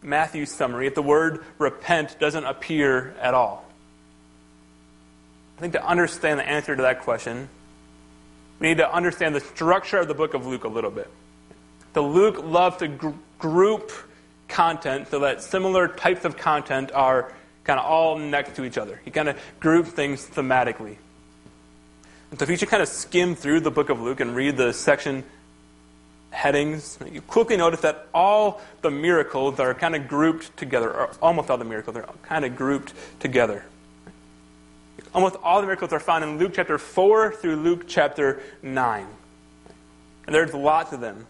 Matthew's 0.00 0.52
summary 0.52 0.86
if 0.86 0.94
the 0.94 1.02
word 1.02 1.44
repent 1.58 2.18
doesn't 2.20 2.44
appear 2.44 3.14
at 3.20 3.34
all? 3.34 3.64
I 5.58 5.60
think 5.60 5.72
to 5.72 5.84
understand 5.84 6.38
the 6.38 6.48
answer 6.48 6.76
to 6.76 6.82
that 6.82 7.00
question, 7.00 7.48
we 8.60 8.68
need 8.68 8.78
to 8.78 8.92
understand 8.92 9.34
the 9.34 9.40
structure 9.40 9.98
of 9.98 10.08
the 10.08 10.14
book 10.14 10.34
of 10.34 10.46
Luke 10.46 10.64
a 10.64 10.68
little 10.68 10.90
bit. 10.90 11.10
The 11.94 12.02
Luke 12.02 12.44
loves 12.44 12.76
to 12.78 12.88
gr- 12.88 13.10
group 13.38 13.92
content 14.48 15.08
so 15.08 15.20
that 15.20 15.42
similar 15.42 15.88
types 15.88 16.24
of 16.24 16.36
content 16.36 16.92
are 16.92 17.32
kind 17.64 17.80
of 17.80 17.86
all 17.86 18.18
next 18.18 18.56
to 18.56 18.64
each 18.64 18.78
other. 18.78 19.00
He 19.04 19.10
kind 19.10 19.28
of 19.28 19.38
groups 19.60 19.90
things 19.90 20.26
thematically. 20.26 20.96
And 22.30 22.38
so 22.38 22.44
if 22.44 22.50
you 22.50 22.56
should 22.56 22.68
kind 22.68 22.82
of 22.82 22.88
skim 22.88 23.34
through 23.34 23.60
the 23.60 23.70
book 23.70 23.90
of 23.90 24.00
Luke 24.00 24.20
and 24.20 24.34
read 24.34 24.56
the 24.56 24.72
section 24.72 25.24
headings, 26.30 26.98
you 27.10 27.20
quickly 27.20 27.56
notice 27.56 27.80
that 27.82 28.08
all 28.12 28.60
the 28.82 28.90
miracles 28.90 29.60
are 29.60 29.72
kind 29.72 29.94
of 29.94 30.08
grouped 30.08 30.56
together, 30.56 30.90
or 30.90 31.10
almost 31.22 31.48
all 31.48 31.58
the 31.58 31.64
miracles 31.64 31.96
are 31.96 32.08
kind 32.22 32.44
of 32.44 32.56
grouped 32.56 32.92
together. 33.20 33.64
Almost 35.14 35.36
all 35.44 35.60
the 35.60 35.66
miracles 35.66 35.92
are 35.92 36.00
found 36.00 36.24
in 36.24 36.38
Luke 36.38 36.52
chapter 36.54 36.76
4 36.76 37.36
through 37.36 37.56
Luke 37.56 37.84
chapter 37.86 38.42
9. 38.62 39.06
And 40.26 40.34
there's 40.34 40.52
lots 40.52 40.92
of 40.92 41.00
them. 41.00 41.26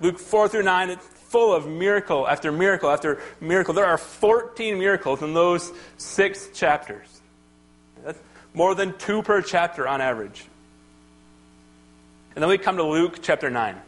Luke 0.00 0.18
4 0.18 0.48
through 0.48 0.64
9, 0.64 0.90
it's 0.90 1.06
full 1.36 1.52
of 1.52 1.68
miracle 1.68 2.26
after 2.26 2.50
miracle 2.50 2.90
after 2.90 3.20
miracle. 3.42 3.74
There 3.74 3.84
are 3.84 3.98
14 3.98 4.78
miracles 4.78 5.20
in 5.20 5.34
those 5.34 5.70
six 5.98 6.48
chapters. 6.54 7.06
That's 8.02 8.18
more 8.54 8.74
than 8.74 8.96
two 8.96 9.22
per 9.22 9.42
chapter 9.42 9.86
on 9.86 10.00
average. 10.00 10.46
And 12.34 12.42
then 12.42 12.48
we 12.48 12.56
come 12.56 12.78
to 12.78 12.84
Luke 12.84 13.18
chapter 13.20 13.50
9. 13.50 13.74
And 13.74 13.82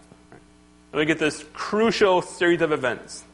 we 0.93 1.07
get 1.07 1.19
this 1.19 1.43
crucial 1.55 2.21
series 2.21 2.61
of 2.61 2.71
events. 2.71 3.25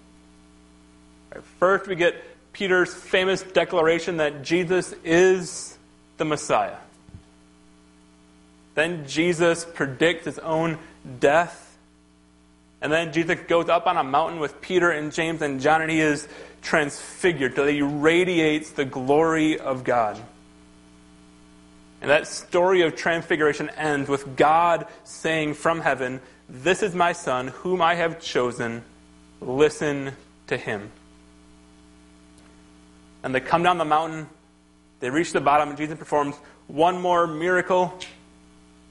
First, 1.58 1.88
we 1.88 1.96
get 1.96 2.14
Peter's 2.52 2.94
famous 2.94 3.42
declaration 3.42 4.18
that 4.18 4.44
Jesus 4.44 4.94
is 5.02 5.76
the 6.18 6.24
Messiah. 6.24 6.76
Then 8.76 9.08
Jesus 9.08 9.64
predicts 9.64 10.26
his 10.26 10.38
own 10.38 10.78
death. 11.18 11.73
And 12.84 12.92
then 12.92 13.14
Jesus 13.14 13.40
goes 13.48 13.70
up 13.70 13.86
on 13.86 13.96
a 13.96 14.04
mountain 14.04 14.38
with 14.38 14.60
Peter 14.60 14.90
and 14.90 15.10
James 15.10 15.40
and 15.40 15.58
John, 15.58 15.80
and 15.80 15.90
he 15.90 16.00
is 16.00 16.28
transfigured 16.60 17.54
till 17.54 17.66
he 17.66 17.80
radiates 17.80 18.72
the 18.72 18.84
glory 18.84 19.58
of 19.58 19.84
God. 19.84 20.20
And 22.02 22.10
that 22.10 22.26
story 22.28 22.82
of 22.82 22.94
transfiguration 22.94 23.70
ends 23.70 24.10
with 24.10 24.36
God 24.36 24.86
saying 25.02 25.54
from 25.54 25.80
heaven, 25.80 26.20
This 26.46 26.82
is 26.82 26.94
my 26.94 27.14
Son, 27.14 27.48
whom 27.48 27.80
I 27.80 27.94
have 27.94 28.20
chosen. 28.20 28.84
Listen 29.40 30.12
to 30.48 30.58
him. 30.58 30.90
And 33.22 33.34
they 33.34 33.40
come 33.40 33.62
down 33.62 33.78
the 33.78 33.86
mountain. 33.86 34.28
They 35.00 35.08
reach 35.08 35.32
the 35.32 35.40
bottom, 35.40 35.70
and 35.70 35.78
Jesus 35.78 35.98
performs 35.98 36.36
one 36.66 37.00
more 37.00 37.26
miracle, 37.26 37.98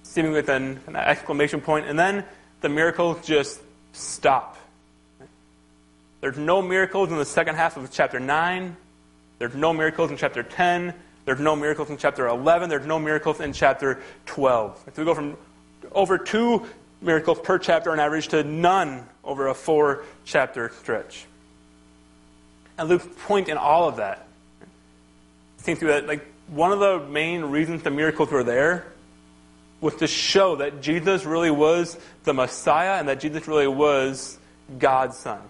seemingly 0.02 0.38
with 0.38 0.50
an, 0.50 0.80
an 0.88 0.96
exclamation 0.96 1.62
point, 1.62 1.86
and 1.86 2.00
then 2.00 2.26
the 2.62 2.70
miracle 2.70 3.20
just 3.24 3.60
stop. 3.94 4.58
There's 6.20 6.38
no 6.38 6.62
miracles 6.62 7.12
in 7.12 7.18
the 7.18 7.26
second 7.26 7.56
half 7.56 7.78
of 7.78 7.90
chapter 7.92 8.20
9. 8.20 8.76
There's 9.40 9.56
no 9.56 9.74
miracles 9.74 10.12
in 10.12 10.18
chapter 10.18 10.44
10. 10.44 10.94
There's 11.26 11.40
no 11.40 11.56
miracles 11.56 11.90
in 11.90 11.98
chapter 11.98 12.28
11. 12.28 12.70
There's 12.70 12.86
no 12.86 13.00
miracles 13.00 13.40
in 13.40 13.54
chapter 13.54 14.02
12. 14.26 14.92
So 14.94 15.02
we 15.02 15.06
go 15.06 15.16
from 15.16 15.38
over 15.92 16.18
two 16.18 16.66
miracles 17.02 17.40
per 17.40 17.58
chapter 17.58 17.92
on 17.92 18.00
average 18.00 18.30
to 18.30 18.44
none 18.44 19.08
over 19.24 19.48
a 19.48 19.54
four 19.54 20.04
chapter 20.26 20.72
stretch. 20.80 21.26
And 22.78 22.90
Luke's 22.90 23.08
point 23.26 23.50
in 23.50 23.58
all 23.58 23.88
of 23.88 23.98
that 23.98 24.28
seems 25.58 25.80
to 25.80 25.86
be 25.86 25.92
that 25.92 26.08
like 26.08 26.26
one 26.48 26.72
of 26.72 26.80
the 26.80 27.00
main 27.08 27.44
reasons 27.46 27.84
the 27.84 27.92
miracles 27.92 28.32
were 28.32 28.44
there 28.44 28.93
was 29.84 29.96
to 29.96 30.08
show 30.08 30.56
that 30.56 30.82
Jesus 30.82 31.26
really 31.26 31.52
was 31.52 31.98
the 32.24 32.34
Messiah 32.34 33.00
and 33.00 33.10
that 33.10 33.20
Jesus 33.20 33.48
really 33.48 33.68
was 33.68 34.38
God's 34.80 35.18
Son. 35.18 35.42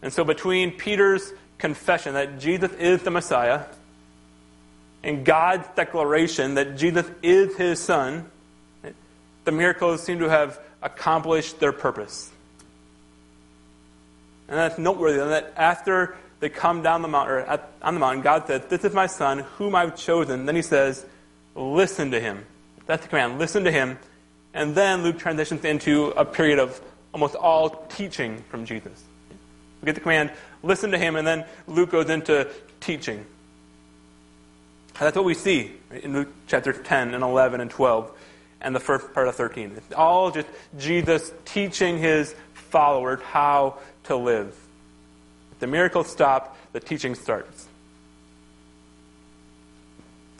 And 0.00 0.12
so 0.12 0.24
between 0.24 0.70
Peter's 0.70 1.32
confession 1.58 2.14
that 2.14 2.38
Jesus 2.38 2.70
is 2.74 3.02
the 3.02 3.10
Messiah 3.10 3.64
and 5.02 5.24
God's 5.24 5.66
declaration 5.74 6.54
that 6.54 6.76
Jesus 6.76 7.06
is 7.22 7.56
his 7.56 7.80
Son, 7.80 8.30
the 9.44 9.52
miracles 9.52 10.02
seem 10.02 10.20
to 10.20 10.28
have 10.28 10.60
accomplished 10.80 11.58
their 11.58 11.72
purpose. 11.72 12.30
And 14.48 14.56
that's 14.56 14.78
noteworthy. 14.78 15.18
That 15.18 15.52
after 15.56 16.16
they 16.40 16.48
come 16.48 16.82
down 16.82 17.02
the 17.02 17.08
mountain, 17.08 17.44
at, 17.48 17.68
on 17.82 17.94
the 17.94 18.00
mountain, 18.00 18.22
God 18.22 18.46
says, 18.46 18.62
This 18.68 18.84
is 18.84 18.94
my 18.94 19.06
son, 19.06 19.40
whom 19.56 19.74
I've 19.74 19.96
chosen. 19.96 20.46
Then 20.46 20.54
he 20.54 20.62
says, 20.62 21.04
Listen 21.54 22.12
to 22.12 22.20
him. 22.20 22.46
That's 22.88 23.02
the 23.02 23.08
command. 23.08 23.38
Listen 23.38 23.64
to 23.64 23.70
him. 23.70 23.98
And 24.54 24.74
then 24.74 25.02
Luke 25.02 25.18
transitions 25.18 25.64
into 25.64 26.06
a 26.16 26.24
period 26.24 26.58
of 26.58 26.80
almost 27.12 27.34
all 27.34 27.86
teaching 27.90 28.42
from 28.48 28.64
Jesus. 28.64 29.04
We 29.80 29.86
get 29.86 29.94
the 29.94 30.00
command, 30.00 30.32
listen 30.62 30.90
to 30.90 30.98
him, 30.98 31.14
and 31.14 31.26
then 31.26 31.44
Luke 31.66 31.90
goes 31.90 32.08
into 32.08 32.48
teaching. 32.80 33.18
And 33.18 33.26
that's 35.06 35.14
what 35.14 35.26
we 35.26 35.34
see 35.34 35.72
in 36.02 36.14
Luke 36.14 36.28
chapter 36.48 36.72
10 36.72 37.14
and 37.14 37.22
11 37.22 37.60
and 37.60 37.70
12 37.70 38.10
and 38.62 38.74
the 38.74 38.80
first 38.80 39.12
part 39.12 39.28
of 39.28 39.36
13. 39.36 39.74
It's 39.76 39.94
all 39.94 40.30
just 40.30 40.48
Jesus 40.78 41.30
teaching 41.44 41.98
his 41.98 42.34
followers 42.54 43.20
how 43.20 43.78
to 44.04 44.16
live. 44.16 44.56
The 45.60 45.66
miracles 45.66 46.10
stop, 46.10 46.56
the 46.72 46.80
teaching 46.80 47.14
starts. 47.14 47.68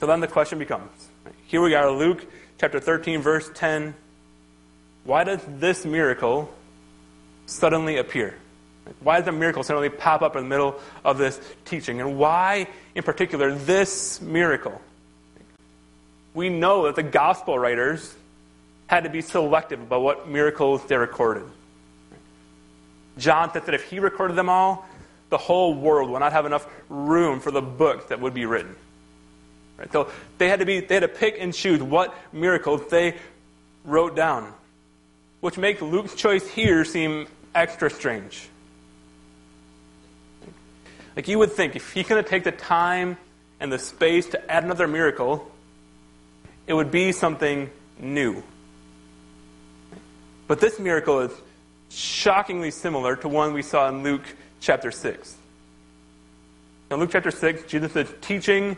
So 0.01 0.07
then 0.07 0.21
the 0.21 0.29
question 0.29 0.59
becomes 0.59 1.09
here 1.47 1.63
we 1.63 1.75
are, 1.75 1.91
Luke 1.91 2.27
chapter 2.59 2.81
13, 2.81 3.23
verse 3.23 3.51
10. 3.55 3.95
Why 5.05 5.25
does 5.25 5.41
this 5.47 5.85
miracle 5.85 6.53
suddenly 7.47 7.97
appear? 7.97 8.35
Why 9.01 9.19
does 9.19 9.29
a 9.29 9.33
miracle 9.33 9.63
suddenly 9.63 9.91
pop 9.91 10.23
up 10.23 10.35
in 10.37 10.43
the 10.43 10.49
middle 10.49 10.81
of 11.05 11.19
this 11.19 11.41
teaching? 11.65 12.01
And 12.01 12.19
why, 12.19 12.69
in 12.95 13.03
particular, 13.03 13.55
this 13.55 14.21
miracle? 14.21 14.81
We 16.35 16.49
know 16.49 16.85
that 16.85 16.97
the 16.97 17.03
gospel 17.03 17.59
writers 17.59 18.15
had 18.87 19.05
to 19.05 19.11
be 19.11 19.21
selective 19.21 19.81
about 19.81 20.03
what 20.03 20.29
miracles 20.29 20.85
they 20.87 20.97
recorded. 20.97 21.45
John 23.19 23.53
said 23.53 23.67
that 23.67 23.75
if 23.75 23.85
he 23.85 23.99
recorded 23.99 24.37
them 24.37 24.49
all, 24.49 24.87
the 25.31 25.39
whole 25.39 25.75
world 25.75 26.11
would 26.11 26.21
not 26.21 26.33
have 26.33 26.47
enough 26.47 26.67
room 26.89 27.41
for 27.41 27.51
the 27.51 27.61
book 27.61 28.09
that 28.09 28.21
would 28.21 28.33
be 28.33 28.47
written. 28.47 28.75
Right? 29.79 29.91
So 29.93 30.11
they 30.39 30.49
had 30.49 30.59
to 30.59 30.67
be 30.67 30.81
they 30.81 30.95
had 30.95 31.01
to 31.01 31.09
pick 31.09 31.37
and 31.39 31.55
choose 31.55 31.83
what 31.83 32.15
miracles 32.33 32.83
they 32.91 33.17
wrote 33.85 34.17
down, 34.17 34.53
which 35.41 35.57
makes 35.57 35.81
Luke's 35.81 36.15
choice 36.15 36.47
here 36.47 36.85
seem 36.85 37.29
extra 37.55 37.89
strange. 37.89 38.49
Like 41.17 41.27
you 41.27 41.39
would 41.39 41.53
think, 41.53 41.75
if 41.75 41.93
he's 41.93 42.07
going 42.07 42.23
to 42.23 42.29
take 42.29 42.45
the 42.45 42.53
time 42.53 43.17
and 43.61 43.73
the 43.73 43.79
space 43.79 44.27
to 44.29 44.51
add 44.51 44.65
another 44.65 44.87
miracle, 44.87 45.51
it 46.67 46.75
would 46.75 46.91
be 46.91 47.13
something 47.13 47.71
new. 47.99 48.43
But 50.47 50.61
this 50.61 50.79
miracle 50.79 51.21
is 51.21 51.33
shockingly 51.91 52.71
similar 52.71 53.17
to 53.17 53.29
one 53.29 53.53
we 53.53 53.63
saw 53.63 53.89
in 53.89 54.03
Luke 54.03 54.23
chapter 54.61 54.91
6. 54.91 55.37
In 56.91 56.97
Luke 56.99 57.11
chapter 57.13 57.31
6, 57.31 57.65
Jesus 57.65 57.97
is 57.97 58.09
teaching 58.21 58.77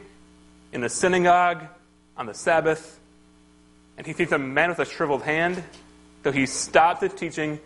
in 0.72 0.80
the 0.80 0.88
synagogue 0.88 1.64
on 2.16 2.26
the 2.26 2.34
Sabbath, 2.34 2.98
and 3.96 4.06
he 4.06 4.12
sees 4.12 4.32
a 4.32 4.38
man 4.38 4.70
with 4.70 4.78
a 4.78 4.84
shriveled 4.84 5.22
hand. 5.22 5.62
So 6.24 6.32
he 6.32 6.46
stops 6.46 7.00
his 7.00 7.14
teaching, 7.14 7.60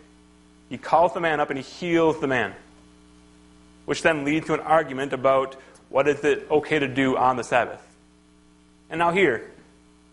he 0.69 0.77
calls 0.77 1.13
the 1.13 1.19
man 1.19 1.39
up, 1.39 1.49
and 1.49 1.59
he 1.59 1.63
heals 1.63 2.19
the 2.19 2.27
man 2.27 2.55
which 3.85 4.01
then 4.01 4.25
leads 4.25 4.47
to 4.47 4.53
an 4.53 4.59
argument 4.59 5.13
about 5.13 5.55
what 5.89 6.07
is 6.07 6.23
it 6.23 6.47
okay 6.49 6.79
to 6.79 6.87
do 6.87 7.15
on 7.15 7.37
the 7.37 7.43
Sabbath. 7.43 7.81
And 8.89 8.99
now 8.99 9.11
here, 9.11 9.51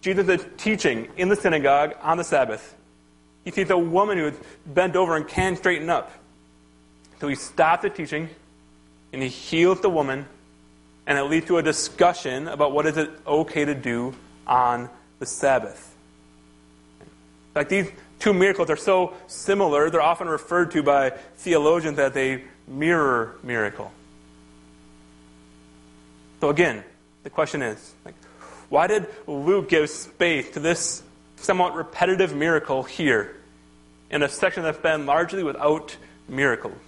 Jesus 0.01 0.29
is 0.29 0.47
teaching 0.57 1.09
in 1.17 1.29
the 1.29 1.37
synagogue 1.37 1.95
on 2.03 2.19
the 2.19 2.25
Sabbath. 2.25 2.77
He 3.45 3.51
sees 3.51 3.71
a 3.71 3.79
woman 3.79 4.19
who 4.19 4.27
is 4.29 4.37
bent 4.67 4.95
over 4.95 5.17
and 5.17 5.27
can't 5.27 5.59
straighten 5.59 5.91
up. 5.91 6.13
So 7.21 7.29
he 7.29 7.35
stops 7.35 7.83
the 7.83 7.91
teaching 7.91 8.29
and 9.13 9.23
he 9.23 9.29
heals 9.29 9.81
the 9.81 9.91
woman, 9.91 10.27
and 11.07 11.19
it 11.19 11.23
leads 11.25 11.47
to 11.47 11.59
a 11.59 11.63
discussion 11.63 12.49
about 12.49 12.73
what 12.73 12.87
is 12.87 12.97
it 12.97 13.11
okay 13.27 13.65
to 13.65 13.75
do 13.75 14.15
on 14.47 14.89
the 15.19 15.27
Sabbath. 15.27 15.95
Like 17.55 17.69
these 17.69 17.91
two 18.19 18.33
miracles 18.33 18.71
are 18.71 18.77
so 18.77 19.15
similar, 19.27 19.91
they're 19.91 20.01
often 20.01 20.29
referred 20.29 20.71
to 20.73 20.83
by 20.83 21.11
theologians 21.37 21.97
that 21.97 22.15
they 22.15 22.45
mirror 22.67 23.37
miracle. 23.43 23.93
So 26.41 26.49
again, 26.51 26.83
the 27.23 27.31
question 27.31 27.63
is, 27.63 27.95
like, 28.05 28.15
why 28.69 28.87
did 28.87 29.07
Luke 29.27 29.69
give 29.69 29.91
space 29.91 30.51
to 30.53 30.61
this 30.61 31.03
somewhat 31.37 31.75
repetitive 31.75 32.35
miracle 32.35 32.83
here 32.83 33.37
in 34.11 34.23
a 34.23 34.29
section 34.29 34.63
that's 34.63 34.79
been 34.79 35.07
largely 35.07 35.43
without 35.43 35.97
miracles? 36.29 36.79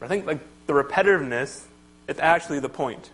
I 0.00 0.06
think 0.06 0.26
like 0.26 0.40
the 0.68 0.74
repetitiveness 0.74 1.62
is 2.06 2.18
actually 2.18 2.60
the 2.60 2.68
point. 2.68 3.10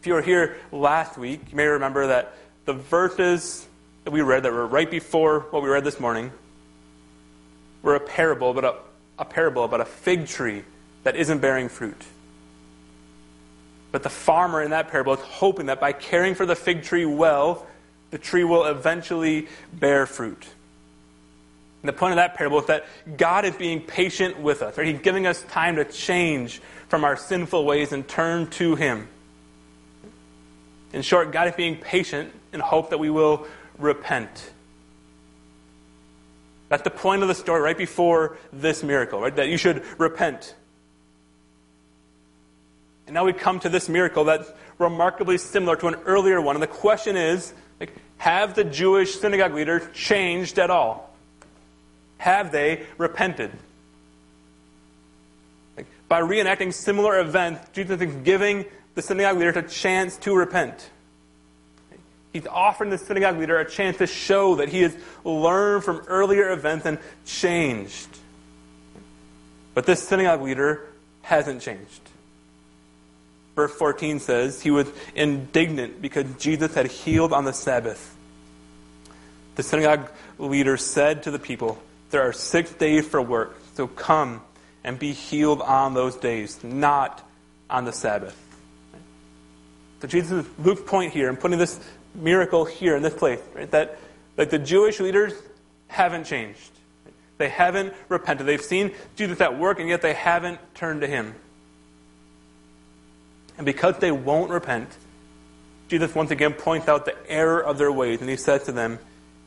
If 0.00 0.06
you 0.08 0.14
were 0.14 0.20
here 0.20 0.56
last 0.72 1.16
week, 1.16 1.40
you 1.48 1.56
may 1.56 1.66
remember 1.66 2.08
that 2.08 2.34
the 2.64 2.72
verses 2.72 3.64
that 4.02 4.10
we 4.10 4.20
read 4.20 4.42
that 4.42 4.52
were 4.52 4.66
right 4.66 4.90
before 4.90 5.46
what 5.50 5.62
we 5.62 5.68
read 5.68 5.84
this 5.84 6.00
morning 6.00 6.32
were 7.82 7.94
a 7.94 8.00
parable, 8.00 8.52
but 8.52 8.64
a, 8.64 8.74
a 9.16 9.24
parable 9.24 9.62
about 9.62 9.80
a 9.80 9.84
fig 9.84 10.26
tree 10.26 10.64
that 11.04 11.14
isn't 11.14 11.38
bearing 11.38 11.68
fruit. 11.68 12.02
But 13.92 14.02
the 14.02 14.10
farmer 14.10 14.60
in 14.60 14.72
that 14.72 14.88
parable 14.88 15.14
is 15.14 15.20
hoping 15.20 15.66
that 15.66 15.78
by 15.78 15.92
caring 15.92 16.34
for 16.34 16.46
the 16.46 16.56
fig 16.56 16.82
tree 16.82 17.04
well, 17.04 17.64
the 18.10 18.18
tree 18.18 18.42
will 18.42 18.64
eventually 18.64 19.46
bear 19.72 20.04
fruit. 20.04 20.48
And 21.84 21.88
the 21.90 21.98
point 21.98 22.12
of 22.12 22.16
that 22.16 22.34
parable 22.34 22.60
is 22.60 22.66
that 22.68 22.86
God 23.18 23.44
is 23.44 23.54
being 23.56 23.82
patient 23.82 24.40
with 24.40 24.62
us. 24.62 24.78
Right? 24.78 24.86
He's 24.86 25.02
giving 25.02 25.26
us 25.26 25.42
time 25.50 25.76
to 25.76 25.84
change 25.84 26.62
from 26.88 27.04
our 27.04 27.14
sinful 27.14 27.66
ways 27.66 27.92
and 27.92 28.08
turn 28.08 28.46
to 28.52 28.74
Him. 28.74 29.06
In 30.94 31.02
short, 31.02 31.30
God 31.30 31.46
is 31.46 31.54
being 31.54 31.76
patient 31.76 32.32
in 32.54 32.60
hope 32.60 32.88
that 32.88 32.96
we 32.96 33.10
will 33.10 33.46
repent. 33.78 34.50
That's 36.70 36.84
the 36.84 36.90
point 36.90 37.20
of 37.20 37.28
the 37.28 37.34
story 37.34 37.60
right 37.60 37.76
before 37.76 38.38
this 38.50 38.82
miracle, 38.82 39.20
right? 39.20 39.36
That 39.36 39.48
you 39.48 39.58
should 39.58 39.84
repent. 39.98 40.54
And 43.06 43.12
now 43.12 43.26
we 43.26 43.34
come 43.34 43.60
to 43.60 43.68
this 43.68 43.90
miracle 43.90 44.24
that's 44.24 44.50
remarkably 44.78 45.36
similar 45.36 45.76
to 45.76 45.88
an 45.88 45.96
earlier 46.06 46.40
one. 46.40 46.56
And 46.56 46.62
the 46.62 46.66
question 46.66 47.18
is 47.18 47.52
like, 47.78 47.92
have 48.16 48.54
the 48.54 48.64
Jewish 48.64 49.16
synagogue 49.16 49.52
leaders 49.52 49.82
changed 49.92 50.58
at 50.58 50.70
all? 50.70 51.13
Have 52.24 52.52
they 52.52 52.86
repented? 52.96 53.50
Like, 55.76 55.84
by 56.08 56.22
reenacting 56.22 56.72
similar 56.72 57.20
events, 57.20 57.68
Jesus 57.74 58.00
is 58.00 58.14
giving 58.24 58.64
the 58.94 59.02
synagogue 59.02 59.36
leader 59.36 59.50
a 59.50 59.68
chance 59.68 60.16
to 60.16 60.34
repent. 60.34 60.88
He's 62.32 62.46
offering 62.46 62.88
the 62.88 62.96
synagogue 62.96 63.36
leader 63.36 63.58
a 63.58 63.70
chance 63.70 63.98
to 63.98 64.06
show 64.06 64.54
that 64.54 64.70
he 64.70 64.80
has 64.80 64.96
learned 65.22 65.84
from 65.84 65.98
earlier 66.06 66.50
events 66.50 66.86
and 66.86 66.98
changed. 67.26 68.08
But 69.74 69.84
this 69.84 70.02
synagogue 70.02 70.40
leader 70.40 70.88
hasn't 71.20 71.60
changed. 71.60 72.00
Verse 73.54 73.74
14 73.74 74.18
says 74.18 74.62
he 74.62 74.70
was 74.70 74.88
indignant 75.14 76.00
because 76.00 76.24
Jesus 76.38 76.74
had 76.74 76.86
healed 76.86 77.34
on 77.34 77.44
the 77.44 77.52
Sabbath. 77.52 78.16
The 79.56 79.62
synagogue 79.62 80.10
leader 80.38 80.78
said 80.78 81.24
to 81.24 81.30
the 81.30 81.38
people, 81.38 81.78
There 82.10 82.22
are 82.22 82.32
six 82.32 82.72
days 82.72 83.06
for 83.06 83.20
work, 83.20 83.56
so 83.74 83.86
come 83.86 84.42
and 84.84 84.98
be 84.98 85.12
healed 85.12 85.62
on 85.62 85.94
those 85.94 86.16
days, 86.16 86.62
not 86.62 87.26
on 87.70 87.84
the 87.84 87.92
Sabbath. 87.92 88.38
So 90.00 90.08
Jesus' 90.08 90.46
Luke's 90.58 90.82
point 90.82 91.12
here, 91.12 91.28
and 91.28 91.40
putting 91.40 91.58
this 91.58 91.80
miracle 92.14 92.64
here 92.64 92.94
in 92.94 93.02
this 93.02 93.14
place, 93.14 93.40
right, 93.54 93.70
that 93.70 93.98
like 94.36 94.50
the 94.50 94.58
Jewish 94.58 95.00
leaders 95.00 95.32
haven't 95.88 96.24
changed. 96.24 96.70
They 97.38 97.48
haven't 97.48 97.94
repented. 98.08 98.46
They've 98.46 98.60
seen 98.60 98.92
Jesus 99.16 99.40
at 99.40 99.58
work, 99.58 99.80
and 99.80 99.88
yet 99.88 100.02
they 100.02 100.14
haven't 100.14 100.60
turned 100.74 101.00
to 101.00 101.06
him. 101.06 101.34
And 103.56 103.64
because 103.64 103.98
they 103.98 104.12
won't 104.12 104.50
repent, 104.50 104.88
Jesus 105.88 106.14
once 106.14 106.30
again 106.30 106.52
points 106.52 106.88
out 106.88 107.04
the 107.04 107.16
error 107.30 107.62
of 107.62 107.78
their 107.78 107.92
ways, 107.92 108.20
and 108.20 108.28
he 108.28 108.36
says 108.36 108.64
to 108.64 108.72
them, 108.72 108.98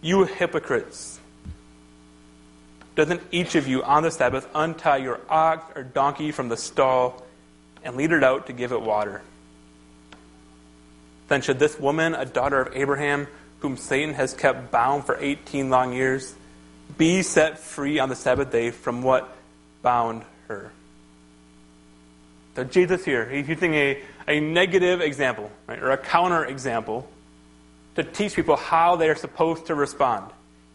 You 0.02 0.26
hypocrites! 0.26 1.17
Doesn't 2.98 3.22
each 3.32 3.54
of 3.54 3.68
you 3.68 3.84
on 3.84 4.02
the 4.02 4.10
Sabbath 4.10 4.50
untie 4.56 4.98
your 4.98 5.22
ox 5.30 5.72
or 5.78 5.84
donkey 5.84 6.32
from 6.32 6.50
the 6.50 6.58
stall 6.58 7.24
and 7.84 7.96
lead 7.96 8.12
it 8.12 8.24
out 8.24 8.48
to 8.48 8.54
give 8.54 8.72
it 8.72 8.82
water? 8.82 9.22
Then 11.28 11.44
should 11.44 11.60
this 11.60 11.80
woman, 11.80 12.16
a 12.16 12.26
daughter 12.26 12.60
of 12.60 12.76
Abraham, 12.76 13.28
whom 13.60 13.78
Satan 13.78 14.16
has 14.16 14.34
kept 14.34 14.72
bound 14.72 15.06
for 15.06 15.16
18 15.16 15.70
long 15.70 15.94
years, 15.94 16.34
be 16.98 17.22
set 17.22 17.60
free 17.60 18.00
on 18.00 18.10
the 18.10 18.16
Sabbath 18.16 18.52
day 18.52 18.72
from 18.72 19.04
what 19.04 19.30
bound 19.84 20.24
her? 20.48 20.72
So 22.56 22.64
Jesus 22.64 23.06
here, 23.06 23.30
he's 23.30 23.48
using 23.48 23.76
a, 23.76 24.02
a 24.28 24.40
negative 24.40 25.02
example, 25.02 25.52
right, 25.68 25.78
or 25.78 25.92
a 25.92 25.98
counter 26.00 26.46
example, 26.46 27.08
to 27.94 28.04
teach 28.04 28.34
people 28.34 28.56
how 28.56 28.96
they 28.96 29.08
are 29.08 29.16
supposed 29.16 29.68
to 29.68 29.76
respond. 29.76 30.32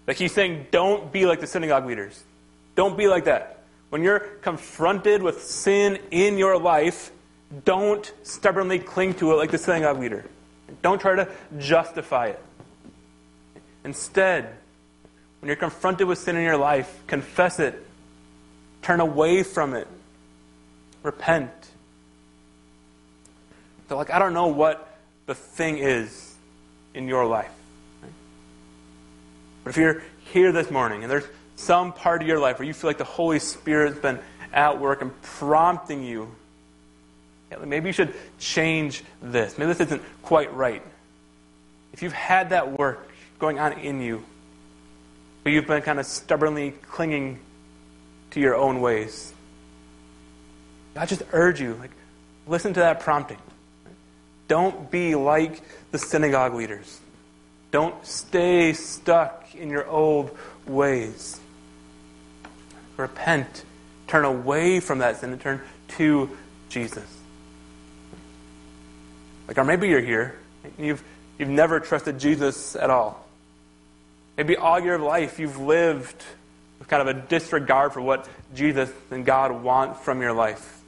Like 0.07 0.16
he's 0.16 0.32
saying, 0.32 0.66
don't 0.70 1.12
be 1.12 1.26
like 1.26 1.40
the 1.40 1.46
synagogue 1.46 1.86
leaders. 1.86 2.22
Don't 2.74 2.96
be 2.96 3.09
like 3.09 3.24
that. 3.24 3.62
When 3.90 4.03
you're 4.03 4.20
confronted 4.20 5.22
with 5.22 5.42
sin 5.42 5.98
in 6.11 6.38
your 6.38 6.59
life, 6.59 7.12
don't 7.64 8.11
stubbornly 8.22 8.78
cling 8.78 9.14
to 9.14 9.32
it 9.32 9.36
like 9.36 9.50
the 9.50 9.59
synagogue 9.59 9.98
leader. 9.98 10.24
Don't 10.80 11.00
try 11.00 11.16
to 11.16 11.28
justify 11.59 12.28
it. 12.28 12.40
Instead, 13.84 14.55
when 15.40 15.48
you're 15.48 15.57
confronted 15.57 16.07
with 16.07 16.18
sin 16.18 16.36
in 16.36 16.42
your 16.42 16.57
life, 16.57 17.03
confess 17.07 17.59
it. 17.59 17.86
Turn 18.80 19.00
away 19.00 19.42
from 19.42 19.74
it. 19.74 19.86
Repent. 21.03 21.50
So, 23.88 23.96
like, 23.96 24.11
I 24.11 24.18
don't 24.18 24.32
know 24.32 24.46
what 24.46 24.88
the 25.26 25.34
thing 25.34 25.78
is 25.78 26.34
in 26.94 27.09
your 27.09 27.26
life. 27.26 27.50
But 29.64 29.70
if 29.70 29.76
you're 29.76 30.02
here 30.24 30.52
this 30.52 30.70
morning 30.70 31.02
and 31.02 31.10
there's 31.10 31.26
some 31.56 31.92
part 31.92 32.22
of 32.22 32.28
your 32.28 32.38
life 32.38 32.58
where 32.58 32.66
you 32.66 32.74
feel 32.74 32.90
like 32.90 32.98
the 32.98 33.04
Holy 33.04 33.38
Spirit's 33.38 33.98
been 33.98 34.18
at 34.52 34.80
work 34.80 35.02
and 35.02 35.22
prompting 35.22 36.02
you, 36.02 36.34
maybe 37.64 37.88
you 37.88 37.92
should 37.92 38.14
change 38.38 39.04
this. 39.22 39.58
Maybe 39.58 39.68
this 39.68 39.80
isn't 39.80 40.02
quite 40.22 40.52
right. 40.54 40.82
If 41.92 42.02
you've 42.02 42.12
had 42.12 42.50
that 42.50 42.78
work 42.78 43.08
going 43.38 43.58
on 43.58 43.74
in 43.74 44.00
you, 44.00 44.24
but 45.44 45.52
you've 45.52 45.66
been 45.66 45.82
kind 45.82 46.00
of 46.00 46.06
stubbornly 46.06 46.72
clinging 46.88 47.38
to 48.30 48.40
your 48.40 48.56
own 48.56 48.80
ways, 48.80 49.32
I 50.96 51.06
just 51.06 51.22
urge 51.32 51.60
you, 51.60 51.74
like, 51.74 51.90
listen 52.46 52.72
to 52.74 52.80
that 52.80 53.00
prompting. 53.00 53.38
Don't 54.48 54.90
be 54.90 55.14
like 55.14 55.60
the 55.90 55.98
synagogue 55.98 56.54
leaders. 56.54 57.00
Don't 57.72 58.06
stay 58.06 58.74
stuck 58.74 59.54
in 59.54 59.70
your 59.70 59.88
old 59.88 60.36
ways. 60.66 61.40
Repent. 62.96 63.64
Turn 64.06 64.24
away 64.24 64.78
from 64.78 64.98
that 64.98 65.18
sin 65.18 65.32
and 65.32 65.40
turn 65.40 65.60
to 65.96 66.30
Jesus. 66.68 67.06
Like, 69.48 69.58
or 69.58 69.64
maybe 69.64 69.88
you're 69.88 70.00
here. 70.00 70.38
You've, 70.78 71.02
you've 71.38 71.48
never 71.48 71.80
trusted 71.80 72.20
Jesus 72.20 72.76
at 72.76 72.90
all. 72.90 73.26
Maybe 74.36 74.56
all 74.56 74.78
your 74.78 74.98
life 74.98 75.38
you've 75.38 75.58
lived 75.58 76.22
with 76.78 76.88
kind 76.88 77.06
of 77.06 77.16
a 77.16 77.20
disregard 77.28 77.92
for 77.92 78.00
what 78.00 78.28
Jesus 78.54 78.90
and 79.10 79.24
God 79.24 79.62
want 79.62 79.98
from 79.98 80.20
your 80.20 80.32
life. 80.32 80.80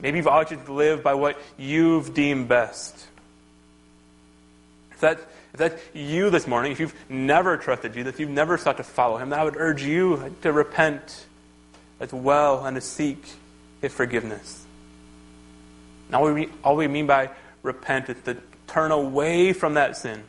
Maybe 0.00 0.18
you've 0.18 0.26
always 0.26 0.50
lived 0.68 1.04
by 1.04 1.14
what 1.14 1.40
you've 1.56 2.14
deemed 2.14 2.48
best. 2.48 3.06
If, 4.90 5.00
that, 5.00 5.20
if 5.52 5.58
that's 5.58 5.82
you 5.92 6.30
this 6.30 6.46
morning, 6.46 6.72
if 6.72 6.80
you've 6.80 6.94
never 7.10 7.56
trusted 7.56 7.92
Jesus, 7.92 8.14
if 8.14 8.20
you've 8.20 8.30
never 8.30 8.56
sought 8.56 8.78
to 8.78 8.82
follow 8.82 9.18
him, 9.18 9.30
then 9.30 9.38
I 9.38 9.44
would 9.44 9.56
urge 9.56 9.82
you 9.82 10.34
to 10.42 10.52
repent 10.52 11.26
as 12.00 12.12
well 12.12 12.64
and 12.64 12.74
to 12.74 12.80
seek 12.80 13.22
his 13.82 13.92
forgiveness. 13.92 14.64
Now, 16.10 16.46
all 16.62 16.76
we, 16.76 16.88
mean 16.88 17.06
by 17.06 17.30
repent 17.62 18.08
is 18.10 18.16
to 18.24 18.36
turn 18.66 18.92
away 18.92 19.52
from 19.52 19.74
that 19.74 19.96
sin, 19.96 20.22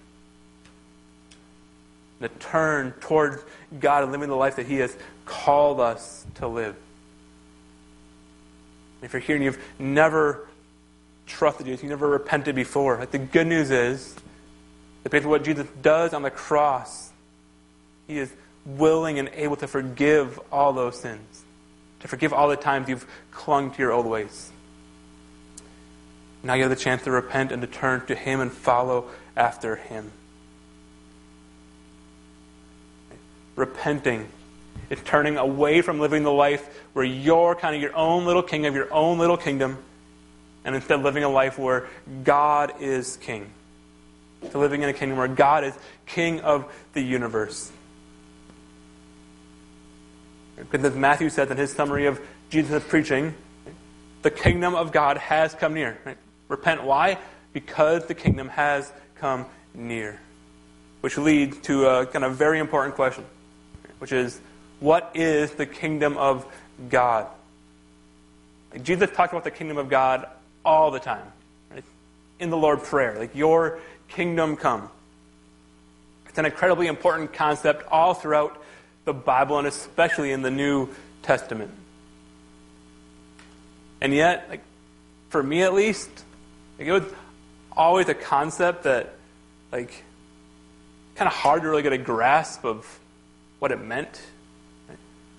to 2.21 2.29
turn 2.29 2.93
towards 3.01 3.43
God 3.79 4.03
and 4.03 4.11
living 4.11 4.29
the 4.29 4.35
life 4.35 4.55
that 4.55 4.65
He 4.65 4.77
has 4.77 4.95
called 5.25 5.81
us 5.81 6.25
to 6.35 6.47
live. 6.47 6.75
If 9.01 9.11
you're 9.11 9.21
here 9.21 9.35
and 9.35 9.43
you've 9.43 9.61
never 9.77 10.47
trusted 11.27 11.65
Jesus, 11.65 11.83
you've 11.83 11.89
never 11.89 12.07
repented 12.07 12.55
before, 12.55 12.97
like 12.97 13.11
the 13.11 13.19
good 13.19 13.47
news 13.47 13.69
is 13.69 14.15
because 15.03 15.25
of 15.25 15.29
what 15.29 15.43
Jesus 15.43 15.67
does 15.81 16.13
on 16.13 16.21
the 16.21 16.31
cross, 16.31 17.11
He 18.07 18.17
is 18.17 18.31
willing 18.65 19.19
and 19.19 19.29
able 19.33 19.57
to 19.57 19.67
forgive 19.67 20.39
all 20.51 20.73
those 20.73 20.99
sins, 20.99 21.43
to 21.99 22.07
forgive 22.07 22.33
all 22.33 22.47
the 22.47 22.55
times 22.55 22.87
you've 22.87 23.05
clung 23.31 23.71
to 23.71 23.79
your 23.79 23.91
old 23.91 24.05
ways. 24.05 24.49
Now 26.41 26.55
you 26.55 26.63
have 26.63 26.69
the 26.69 26.75
chance 26.75 27.03
to 27.03 27.11
repent 27.11 27.51
and 27.51 27.61
to 27.61 27.67
turn 27.67 28.05
to 28.07 28.15
Him 28.15 28.39
and 28.39 28.51
follow 28.51 29.09
after 29.35 29.75
Him. 29.75 30.11
Repenting 33.55 34.27
is 34.89 34.99
turning 35.05 35.37
away 35.37 35.81
from 35.81 35.99
living 35.99 36.23
the 36.23 36.31
life 36.31 36.67
where 36.93 37.05
you're 37.05 37.55
kind 37.55 37.75
of 37.75 37.81
your 37.81 37.95
own 37.95 38.25
little 38.25 38.43
king 38.43 38.65
of 38.65 38.75
your 38.75 38.91
own 38.93 39.17
little 39.19 39.37
kingdom, 39.37 39.77
and 40.65 40.75
instead 40.75 41.01
living 41.01 41.23
a 41.23 41.29
life 41.29 41.59
where 41.59 41.87
God 42.23 42.81
is 42.81 43.17
king. 43.17 43.49
To 44.51 44.57
living 44.57 44.81
in 44.83 44.89
a 44.89 44.93
kingdom 44.93 45.17
where 45.17 45.27
God 45.27 45.63
is 45.63 45.73
king 46.05 46.41
of 46.41 46.71
the 46.93 47.01
universe. 47.01 47.71
Because 50.55 50.83
as 50.85 50.95
Matthew 50.95 51.29
says 51.29 51.49
in 51.49 51.57
his 51.57 51.71
summary 51.71 52.05
of 52.05 52.21
Jesus' 52.49 52.83
preaching, 52.83 53.33
the 54.21 54.31
kingdom 54.31 54.75
of 54.75 54.91
God 54.91 55.17
has 55.17 55.53
come 55.53 55.73
near. 55.73 55.97
Right? 56.05 56.17
Repent. 56.47 56.83
Why? 56.83 57.17
Because 57.51 58.05
the 58.05 58.13
kingdom 58.13 58.49
has 58.49 58.91
come 59.15 59.45
near. 59.73 60.19
Which 61.01 61.17
leads 61.17 61.57
to 61.61 61.87
a 61.87 62.05
kind 62.05 62.23
of 62.23 62.35
very 62.35 62.59
important 62.59 62.95
question, 62.95 63.25
which 63.99 64.11
is 64.11 64.39
what 64.79 65.11
is 65.13 65.51
the 65.51 65.65
kingdom 65.65 66.17
of 66.17 66.45
God? 66.89 67.27
Jesus 68.81 69.09
talked 69.11 69.33
about 69.33 69.43
the 69.43 69.51
kingdom 69.51 69.77
of 69.77 69.89
God 69.89 70.27
all 70.65 70.91
the 70.91 70.99
time. 70.99 71.25
Right? 71.71 71.83
In 72.39 72.49
the 72.49 72.57
Lord 72.57 72.83
Prayer. 72.83 73.17
Like, 73.17 73.35
your 73.35 73.79
kingdom 74.15 74.55
come. 74.55 74.89
It's 76.27 76.37
an 76.37 76.45
incredibly 76.45 76.87
important 76.87 77.33
concept 77.33 77.85
all 77.89 78.13
throughout 78.13 78.61
the 79.05 79.13
Bible 79.13 79.59
and 79.59 79.67
especially 79.67 80.31
in 80.31 80.41
the 80.41 80.51
New 80.51 80.89
Testament. 81.21 81.71
And 84.01 84.13
yet, 84.13 84.47
like, 84.49 84.61
for 85.29 85.43
me 85.43 85.61
at 85.61 85.73
least, 85.73 86.09
like, 86.77 86.87
it 86.87 86.91
was 86.91 87.03
always 87.71 88.09
a 88.09 88.13
concept 88.13 88.83
that, 88.83 89.15
like, 89.71 90.03
kind 91.15 91.27
of 91.27 91.33
hard 91.33 91.61
to 91.61 91.69
really 91.69 91.83
get 91.83 91.93
a 91.93 91.97
grasp 91.97 92.65
of 92.65 92.99
what 93.59 93.71
it 93.71 93.79
meant. 93.79 94.21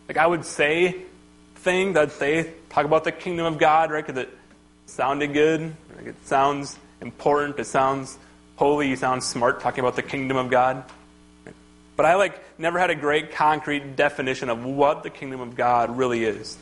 Like, 0.08 0.16
I 0.16 0.26
would 0.26 0.44
say 0.44 1.02
things, 1.56 1.96
I'd 1.96 2.12
say, 2.12 2.52
talk 2.70 2.84
about 2.84 3.04
the 3.04 3.12
kingdom 3.12 3.46
of 3.46 3.58
God, 3.58 3.90
right? 3.90 4.06
Because 4.06 4.22
it 4.22 4.30
sounded 4.86 5.32
good. 5.32 5.74
Like, 5.96 6.06
it 6.06 6.26
sounds 6.26 6.78
important. 7.00 7.58
It 7.58 7.66
sounds 7.66 8.18
holy. 8.56 8.88
You 8.88 8.96
sound 8.96 9.22
smart 9.22 9.60
talking 9.60 9.80
about 9.80 9.96
the 9.96 10.02
kingdom 10.02 10.36
of 10.36 10.50
God. 10.50 10.84
But 11.96 12.06
I, 12.06 12.16
like, 12.16 12.42
never 12.58 12.78
had 12.78 12.90
a 12.90 12.94
great 12.94 13.32
concrete 13.32 13.96
definition 13.96 14.48
of 14.48 14.64
what 14.64 15.02
the 15.02 15.10
kingdom 15.10 15.40
of 15.40 15.54
God 15.54 15.96
really 15.96 16.24
is. 16.24 16.58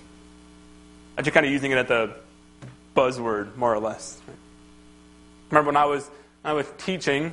I'm 1.16 1.24
just 1.24 1.34
kind 1.34 1.46
of 1.46 1.52
using 1.52 1.70
it 1.70 1.78
at 1.78 1.88
the 1.88 2.14
buzzword, 2.94 3.56
more 3.56 3.74
or 3.74 3.80
less. 3.80 4.20
Remember 5.50 5.68
when 5.68 5.76
I 5.76 5.86
was, 5.86 6.10
I 6.44 6.52
was 6.52 6.66
teaching, 6.78 7.32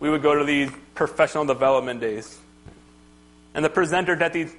we 0.00 0.10
would 0.10 0.22
go 0.22 0.34
to 0.34 0.44
these 0.44 0.70
professional 0.94 1.44
development 1.44 2.00
days. 2.00 2.38
And 3.54 3.64
the 3.64 3.70
presenters 3.70 4.20
at 4.20 4.32
these 4.32 4.54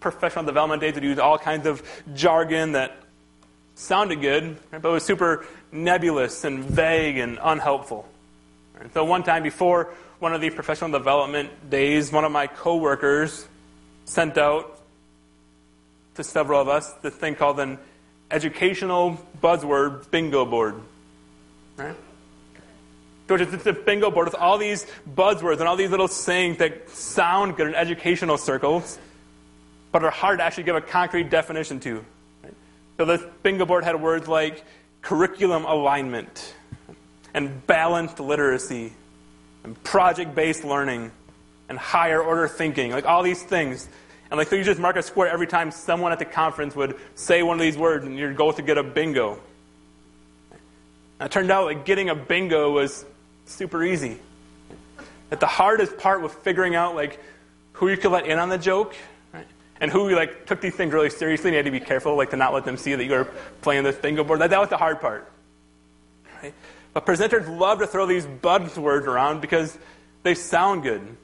professional 0.00 0.44
development 0.44 0.80
days 0.80 0.94
would 0.94 1.04
use 1.04 1.18
all 1.18 1.38
kinds 1.38 1.66
of 1.66 1.82
jargon 2.14 2.72
that 2.72 2.96
sounded 3.74 4.20
good, 4.20 4.56
but 4.70 4.84
was 4.84 5.04
super 5.04 5.46
nebulous 5.72 6.44
and 6.44 6.64
vague 6.64 7.18
and 7.18 7.38
unhelpful. 7.42 8.08
And 8.80 8.92
so 8.92 9.04
one 9.04 9.22
time 9.22 9.42
before 9.42 9.92
one 10.18 10.34
of 10.34 10.40
these 10.40 10.54
professional 10.54 10.90
development 10.90 11.70
days, 11.70 12.10
one 12.10 12.24
of 12.24 12.32
my 12.32 12.46
coworkers 12.46 13.46
sent 14.04 14.38
out 14.38 14.80
to 16.14 16.24
several 16.24 16.60
of 16.60 16.68
us 16.68 16.92
this 16.94 17.14
thing 17.14 17.34
called 17.34 17.60
an 17.60 17.78
educational 18.30 19.18
buzzword 19.42 20.10
bingo 20.10 20.44
board. 20.44 20.80
Right? 21.76 21.96
So 23.28 23.36
it's 23.36 23.66
a 23.66 23.72
bingo 23.72 24.10
board 24.10 24.26
with 24.26 24.34
all 24.34 24.58
these 24.58 24.86
buzzwords 25.14 25.60
and 25.60 25.68
all 25.68 25.76
these 25.76 25.90
little 25.90 26.08
sayings 26.08 26.58
that 26.58 26.90
sound 26.90 27.56
good 27.56 27.68
in 27.68 27.74
educational 27.76 28.38
circles, 28.38 28.98
but 29.92 30.02
are 30.02 30.10
hard 30.10 30.40
to 30.40 30.44
actually 30.44 30.64
give 30.64 30.74
a 30.74 30.80
concrete 30.80 31.30
definition 31.30 31.78
to. 31.80 32.04
Right? 32.42 32.54
So 32.96 33.04
this 33.04 33.22
bingo 33.42 33.66
board 33.66 33.84
had 33.84 34.00
words 34.00 34.26
like 34.26 34.64
curriculum 35.00 35.64
alignment 35.64 36.54
and 37.34 37.66
balanced 37.66 38.20
literacy 38.20 38.92
and 39.64 39.82
project-based 39.84 40.64
learning 40.64 41.10
and 41.68 41.78
higher 41.78 42.20
order 42.20 42.48
thinking, 42.48 42.90
like 42.90 43.06
all 43.06 43.22
these 43.22 43.42
things. 43.42 43.88
And 44.30 44.38
like 44.38 44.48
so 44.48 44.56
you 44.56 44.64
just 44.64 44.80
mark 44.80 44.96
a 44.96 45.02
square 45.02 45.28
every 45.28 45.46
time 45.46 45.70
someone 45.70 46.12
at 46.12 46.18
the 46.18 46.24
conference 46.24 46.76
would 46.76 46.96
say 47.14 47.42
one 47.42 47.56
of 47.56 47.62
these 47.62 47.76
words 47.76 48.04
and 48.04 48.36
goal 48.36 48.48
was 48.48 48.56
to 48.56 48.62
get 48.62 48.78
a 48.78 48.82
bingo. 48.82 49.40
And 51.18 51.26
it 51.26 51.32
turned 51.32 51.50
out 51.50 51.66
like 51.66 51.84
getting 51.84 52.08
a 52.08 52.14
bingo 52.14 52.72
was 52.72 53.04
super 53.44 53.84
easy. 53.84 54.18
That 55.30 55.40
the 55.40 55.46
hardest 55.46 55.98
part 55.98 56.22
was 56.22 56.32
figuring 56.32 56.74
out 56.74 56.94
like 56.94 57.20
who 57.74 57.88
you 57.88 57.96
could 57.96 58.10
let 58.10 58.26
in 58.26 58.38
on 58.38 58.48
the 58.48 58.58
joke, 58.58 58.96
right? 59.32 59.46
and 59.80 59.90
who 59.90 60.10
like 60.14 60.46
took 60.46 60.60
these 60.60 60.74
things 60.74 60.92
really 60.92 61.10
seriously. 61.10 61.48
And 61.48 61.54
you 61.54 61.58
had 61.58 61.66
to 61.66 61.70
be 61.70 61.80
careful, 61.80 62.16
like 62.16 62.30
to 62.30 62.36
not 62.36 62.52
let 62.52 62.64
them 62.64 62.76
see 62.76 62.94
that 62.94 63.04
you 63.04 63.10
were 63.10 63.28
playing 63.62 63.84
this 63.84 63.96
bingo 63.96 64.24
board. 64.24 64.40
That, 64.40 64.50
that 64.50 64.60
was 64.60 64.70
the 64.70 64.76
hard 64.76 65.00
part. 65.00 65.30
Right? 66.42 66.54
But 66.92 67.06
presenters 67.06 67.48
love 67.58 67.78
to 67.78 67.86
throw 67.86 68.06
these 68.06 68.26
buzzwords 68.26 69.06
around 69.06 69.40
because 69.40 69.76
they 70.22 70.34
sound 70.34 70.82
good. 70.82 71.16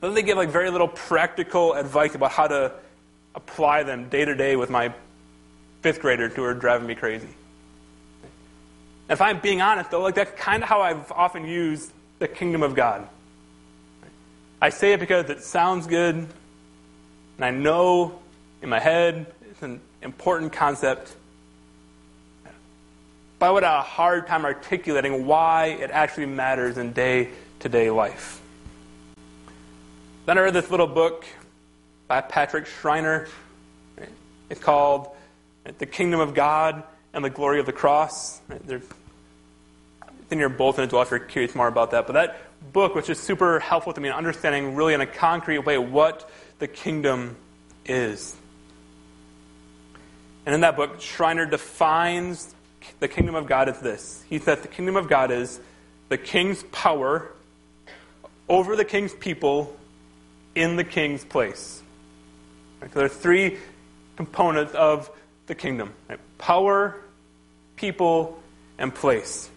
Then 0.00 0.14
they 0.14 0.22
give 0.22 0.36
like 0.36 0.50
very 0.50 0.70
little 0.70 0.88
practical 0.88 1.74
advice 1.74 2.14
about 2.14 2.32
how 2.32 2.48
to 2.48 2.72
apply 3.34 3.82
them 3.82 4.08
day 4.08 4.24
to 4.24 4.34
day 4.34 4.56
with 4.56 4.70
my 4.70 4.92
fifth 5.82 6.00
graders 6.00 6.34
who 6.34 6.44
are 6.44 6.54
driving 6.54 6.86
me 6.86 6.94
crazy. 6.94 7.28
If 9.08 9.20
I'm 9.20 9.40
being 9.40 9.60
honest, 9.60 9.90
though, 9.90 10.00
like 10.00 10.14
that's 10.14 10.32
kind 10.40 10.62
of 10.62 10.68
how 10.68 10.80
I've 10.80 11.10
often 11.12 11.46
used 11.46 11.92
the 12.18 12.28
kingdom 12.28 12.62
of 12.62 12.74
God. 12.74 13.06
I 14.60 14.70
say 14.70 14.92
it 14.92 15.00
because 15.00 15.28
it 15.28 15.42
sounds 15.42 15.88
good, 15.88 16.14
and 16.14 17.44
I 17.44 17.50
know 17.50 18.20
in 18.62 18.68
my 18.68 18.78
head 18.78 19.26
it's 19.50 19.62
an 19.62 19.80
important 20.02 20.52
concept. 20.52 21.14
I 23.42 23.50
would 23.50 23.62
have 23.62 23.80
a 23.80 23.82
hard 23.82 24.26
time 24.26 24.44
articulating 24.44 25.26
why 25.26 25.66
it 25.66 25.90
actually 25.90 26.26
matters 26.26 26.78
in 26.78 26.92
day 26.92 27.30
to 27.60 27.68
day 27.68 27.90
life. 27.90 28.40
Then 30.26 30.38
I 30.38 30.42
read 30.42 30.54
this 30.54 30.70
little 30.70 30.86
book 30.86 31.24
by 32.06 32.20
Patrick 32.20 32.66
Schreiner. 32.66 33.28
It's 34.48 34.60
called 34.60 35.08
The 35.78 35.86
Kingdom 35.86 36.20
of 36.20 36.34
God 36.34 36.82
and 37.12 37.24
the 37.24 37.30
Glory 37.30 37.58
of 37.58 37.66
the 37.66 37.72
Cross. 37.72 38.40
There's 38.64 38.82
in 40.30 40.38
your 40.38 40.48
bulletin 40.48 40.84
as 40.84 40.92
well 40.92 41.02
if 41.02 41.10
you're 41.10 41.20
curious 41.20 41.54
more 41.54 41.68
about 41.68 41.90
that. 41.90 42.06
But 42.06 42.14
that 42.14 42.72
book 42.72 42.94
was 42.94 43.06
just 43.06 43.24
super 43.24 43.60
helpful 43.60 43.92
to 43.92 44.00
me 44.00 44.08
in 44.08 44.14
understanding 44.14 44.74
really 44.74 44.94
in 44.94 45.00
a 45.00 45.06
concrete 45.06 45.58
way 45.58 45.78
what 45.78 46.28
the 46.58 46.66
kingdom 46.66 47.36
is. 47.84 48.34
And 50.46 50.54
in 50.54 50.62
that 50.62 50.76
book, 50.76 51.00
Schreiner 51.00 51.46
defines 51.46 52.54
the 53.00 53.08
kingdom 53.08 53.34
of 53.34 53.46
God 53.46 53.68
is 53.68 53.78
this. 53.80 54.24
He 54.28 54.38
says 54.38 54.60
the 54.60 54.68
kingdom 54.68 54.96
of 54.96 55.08
God 55.08 55.30
is 55.30 55.60
the 56.08 56.18
king's 56.18 56.62
power 56.64 57.32
over 58.48 58.76
the 58.76 58.84
king's 58.84 59.14
people 59.14 59.76
in 60.54 60.76
the 60.76 60.84
king's 60.84 61.24
place. 61.24 61.82
Right? 62.80 62.92
So 62.92 62.98
there 62.98 63.06
are 63.06 63.08
three 63.08 63.58
components 64.16 64.74
of 64.74 65.10
the 65.46 65.54
kingdom 65.54 65.92
right? 66.08 66.18
power, 66.38 66.96
people, 67.76 68.40
and 68.78 68.94
place. 68.94 69.48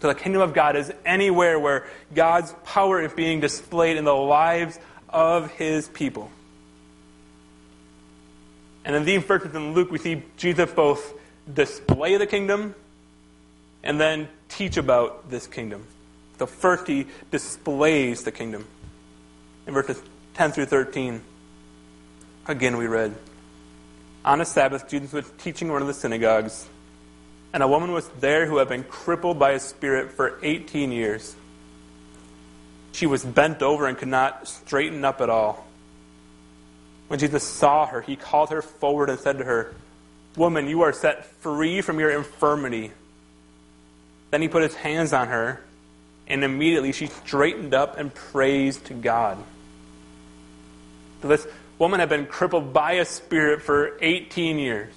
So 0.00 0.08
the 0.08 0.14
kingdom 0.14 0.42
of 0.42 0.52
God 0.52 0.76
is 0.76 0.92
anywhere 1.04 1.58
where 1.58 1.86
God's 2.14 2.54
power 2.64 3.00
is 3.00 3.12
being 3.12 3.40
displayed 3.40 3.96
in 3.96 4.04
the 4.04 4.14
lives 4.14 4.78
of 5.08 5.50
his 5.52 5.88
people. 5.88 6.30
And 8.84 8.94
in 8.94 9.04
these 9.04 9.22
verses 9.22 9.54
in 9.54 9.72
Luke, 9.74 9.90
we 9.90 9.98
see 9.98 10.22
Jesus 10.36 10.70
both 10.70 11.14
display 11.52 12.16
the 12.16 12.26
kingdom 12.26 12.74
and 13.82 14.00
then 14.00 14.28
teach 14.48 14.76
about 14.76 15.30
this 15.30 15.46
kingdom. 15.46 15.86
So 16.38 16.46
first 16.46 16.86
he 16.86 17.06
displays 17.30 18.24
the 18.24 18.32
kingdom. 18.32 18.66
In 19.66 19.74
verses 19.74 20.02
10 20.34 20.52
through 20.52 20.66
13, 20.66 21.22
again 22.46 22.76
we 22.76 22.86
read, 22.86 23.14
On 24.24 24.40
a 24.40 24.44
Sabbath, 24.44 24.88
Jesus 24.88 25.12
was 25.12 25.30
teaching 25.38 25.70
one 25.70 25.82
of 25.82 25.88
the 25.88 25.94
synagogues, 25.94 26.66
and 27.52 27.62
a 27.62 27.68
woman 27.68 27.92
was 27.92 28.08
there 28.20 28.46
who 28.46 28.58
had 28.58 28.68
been 28.68 28.84
crippled 28.84 29.38
by 29.38 29.52
a 29.52 29.60
spirit 29.60 30.12
for 30.12 30.38
18 30.42 30.92
years. 30.92 31.34
She 32.92 33.06
was 33.06 33.24
bent 33.24 33.62
over 33.62 33.86
and 33.86 33.96
could 33.96 34.08
not 34.08 34.48
straighten 34.48 35.04
up 35.04 35.20
at 35.20 35.30
all. 35.30 35.66
When 37.08 37.18
Jesus 37.18 37.44
saw 37.44 37.86
her, 37.86 38.00
he 38.00 38.16
called 38.16 38.50
her 38.50 38.62
forward 38.62 39.10
and 39.10 39.18
said 39.18 39.38
to 39.38 39.44
her, 39.44 39.74
Woman, 40.36 40.68
you 40.68 40.82
are 40.82 40.92
set 40.92 41.24
free 41.24 41.80
from 41.80 41.98
your 41.98 42.10
infirmity. 42.10 42.92
Then 44.30 44.42
he 44.42 44.48
put 44.48 44.62
his 44.62 44.74
hands 44.74 45.12
on 45.12 45.28
her, 45.28 45.62
and 46.26 46.44
immediately 46.44 46.92
she 46.92 47.06
straightened 47.06 47.72
up 47.72 47.98
and 47.98 48.14
praised 48.14 49.02
God. 49.02 49.38
So 51.22 51.28
this 51.28 51.46
woman 51.78 52.00
had 52.00 52.08
been 52.08 52.26
crippled 52.26 52.72
by 52.72 52.92
a 52.92 53.04
spirit 53.04 53.62
for 53.62 53.96
18 54.00 54.58
years. 54.58 54.92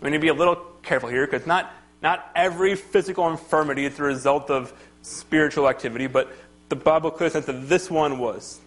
We 0.00 0.10
need 0.10 0.18
to 0.18 0.20
be 0.20 0.28
a 0.28 0.34
little 0.34 0.56
careful 0.82 1.08
here 1.08 1.26
because 1.26 1.46
not, 1.46 1.72
not 2.02 2.30
every 2.34 2.76
physical 2.76 3.28
infirmity 3.28 3.84
is 3.84 3.96
the 3.96 4.04
result 4.04 4.50
of 4.50 4.72
spiritual 5.02 5.68
activity, 5.68 6.06
but 6.06 6.32
the 6.68 6.76
Bible 6.76 7.10
clearly 7.10 7.32
says 7.32 7.46
that 7.46 7.68
this 7.68 7.90
one 7.90 8.18
was. 8.18 8.60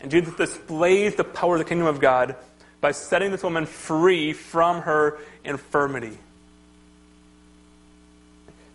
And 0.00 0.10
Jesus 0.10 0.34
displays 0.34 1.14
the 1.14 1.24
power 1.24 1.54
of 1.54 1.58
the 1.58 1.64
kingdom 1.64 1.86
of 1.86 2.00
God 2.00 2.36
by 2.80 2.92
setting 2.92 3.30
this 3.30 3.42
woman 3.42 3.66
free 3.66 4.32
from 4.32 4.82
her 4.82 5.18
infirmity. 5.44 6.18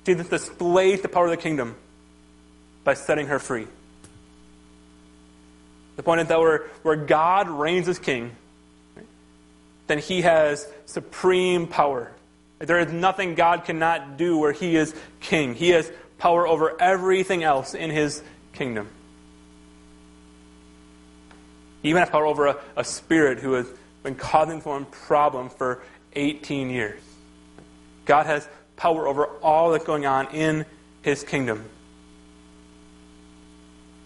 Jesus 0.06 0.28
displays 0.28 1.02
the 1.02 1.08
power 1.08 1.26
of 1.26 1.32
the 1.32 1.38
kingdom 1.38 1.76
by 2.84 2.94
setting 2.94 3.28
her 3.28 3.40
free. 3.40 3.68
The 5.96 6.04
point 6.04 6.22
is 6.22 6.28
that 6.28 6.40
where, 6.40 6.64
where 6.82 6.96
God 6.96 7.50
reigns 7.50 7.88
as 7.88 8.00
king, 8.00 8.36
then 9.88 10.00
he 10.00 10.24
has 10.24 10.68
supreme 10.86 11.68
power. 11.68 12.12
There 12.60 12.80
is 12.80 12.92
nothing 12.92 13.36
God 13.36 13.66
cannot 13.66 14.18
do 14.18 14.38
where 14.38 14.52
he 14.52 14.76
is 14.76 14.94
king. 15.20 15.54
He 15.54 15.70
has 15.70 15.92
power 16.18 16.48
over 16.48 16.82
everything 16.82 17.44
else 17.44 17.74
in 17.74 17.90
his 17.90 18.24
kingdom. 18.54 18.90
He 21.82 21.90
even 21.90 22.00
has 22.00 22.10
power 22.10 22.26
over 22.26 22.48
a, 22.48 22.58
a 22.78 22.84
spirit 22.84 23.40
who 23.40 23.54
has 23.54 23.68
been 24.04 24.16
causing 24.16 24.62
someone 24.62 24.86
problem 24.86 25.50
for 25.50 25.82
18 26.14 26.70
years. 26.70 27.02
God 28.06 28.26
has 28.26 28.48
power 28.76 29.08
over 29.08 29.26
all 29.42 29.72
that's 29.72 29.86
going 29.86 30.06
on 30.06 30.28
in 30.36 30.66
his 31.02 31.24
kingdom. 31.24 31.64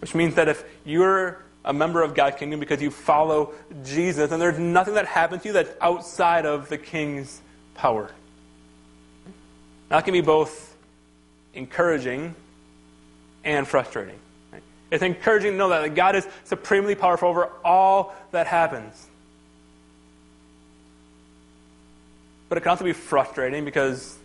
Which 0.00 0.14
means 0.14 0.36
that 0.36 0.48
if 0.48 0.64
you're 0.84 1.42
a 1.64 1.72
member 1.72 2.02
of 2.02 2.14
God's 2.14 2.36
kingdom 2.36 2.60
because 2.60 2.80
you 2.80 2.90
follow 2.90 3.52
Jesus, 3.84 4.30
and 4.30 4.40
there's 4.40 4.58
nothing 4.58 4.94
that 4.94 5.06
happens 5.06 5.42
to 5.42 5.48
you 5.48 5.52
that's 5.52 5.70
outside 5.80 6.46
of 6.46 6.68
the 6.68 6.78
king's 6.78 7.42
power. 7.74 8.10
That 9.88 10.04
can 10.04 10.12
be 10.12 10.20
both 10.20 10.76
encouraging 11.54 12.34
and 13.44 13.66
frustrating. 13.66 14.18
Right? 14.52 14.62
It's 14.90 15.02
encouraging 15.02 15.52
to 15.52 15.58
know 15.58 15.68
that 15.68 15.94
God 15.94 16.14
is 16.14 16.26
supremely 16.44 16.94
powerful 16.94 17.28
over 17.28 17.50
all 17.64 18.14
that 18.30 18.46
happens. 18.46 19.07
But 22.48 22.58
it 22.58 22.62
can 22.62 22.70
also 22.70 22.84
be 22.84 22.92
frustrating 22.92 23.64
because 23.64 24.18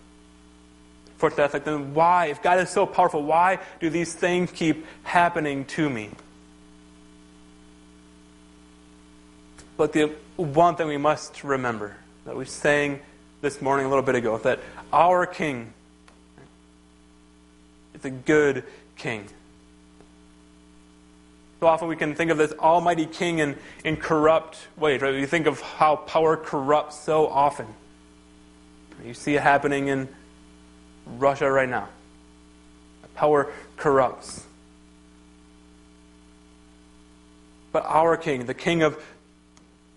for 1.17 1.29
that's 1.29 1.53
like, 1.53 1.63
then 1.63 1.93
why? 1.93 2.25
If 2.25 2.41
God 2.41 2.59
is 2.59 2.69
so 2.69 2.85
powerful, 2.85 3.23
why 3.23 3.59
do 3.79 3.89
these 3.89 4.13
things 4.13 4.51
keep 4.51 4.85
happening 5.03 5.63
to 5.65 5.89
me? 5.89 6.09
But 9.77 9.93
the 9.93 10.11
one 10.35 10.75
thing 10.75 10.87
we 10.87 10.97
must 10.97 11.43
remember 11.45 11.95
that 12.25 12.35
we 12.35 12.43
sang 12.43 12.99
this 13.41 13.61
morning 13.61 13.85
a 13.85 13.89
little 13.89 14.03
bit 14.03 14.15
ago 14.15 14.37
that 14.39 14.59
our 14.91 15.25
King 15.25 15.73
is 17.93 18.03
a 18.03 18.09
good 18.09 18.65
King. 18.97 19.25
So 21.61 21.67
often 21.67 21.87
we 21.87 21.95
can 21.95 22.15
think 22.15 22.31
of 22.31 22.37
this 22.37 22.51
Almighty 22.59 23.05
King 23.05 23.39
in, 23.39 23.57
in 23.85 23.95
corrupt 23.95 24.57
ways, 24.75 24.99
right? 25.01 25.13
We 25.13 25.25
think 25.25 25.47
of 25.47 25.61
how 25.61 25.95
power 25.95 26.35
corrupts 26.35 26.99
so 26.99 27.27
often. 27.27 27.67
You 29.05 29.13
see 29.13 29.35
it 29.35 29.41
happening 29.41 29.87
in 29.87 30.07
Russia 31.05 31.51
right 31.51 31.69
now. 31.69 31.89
Power 33.15 33.51
corrupts. 33.77 34.43
But 37.71 37.85
our 37.85 38.17
King, 38.17 38.45
the 38.45 38.53
King 38.53 38.83
of 38.83 39.03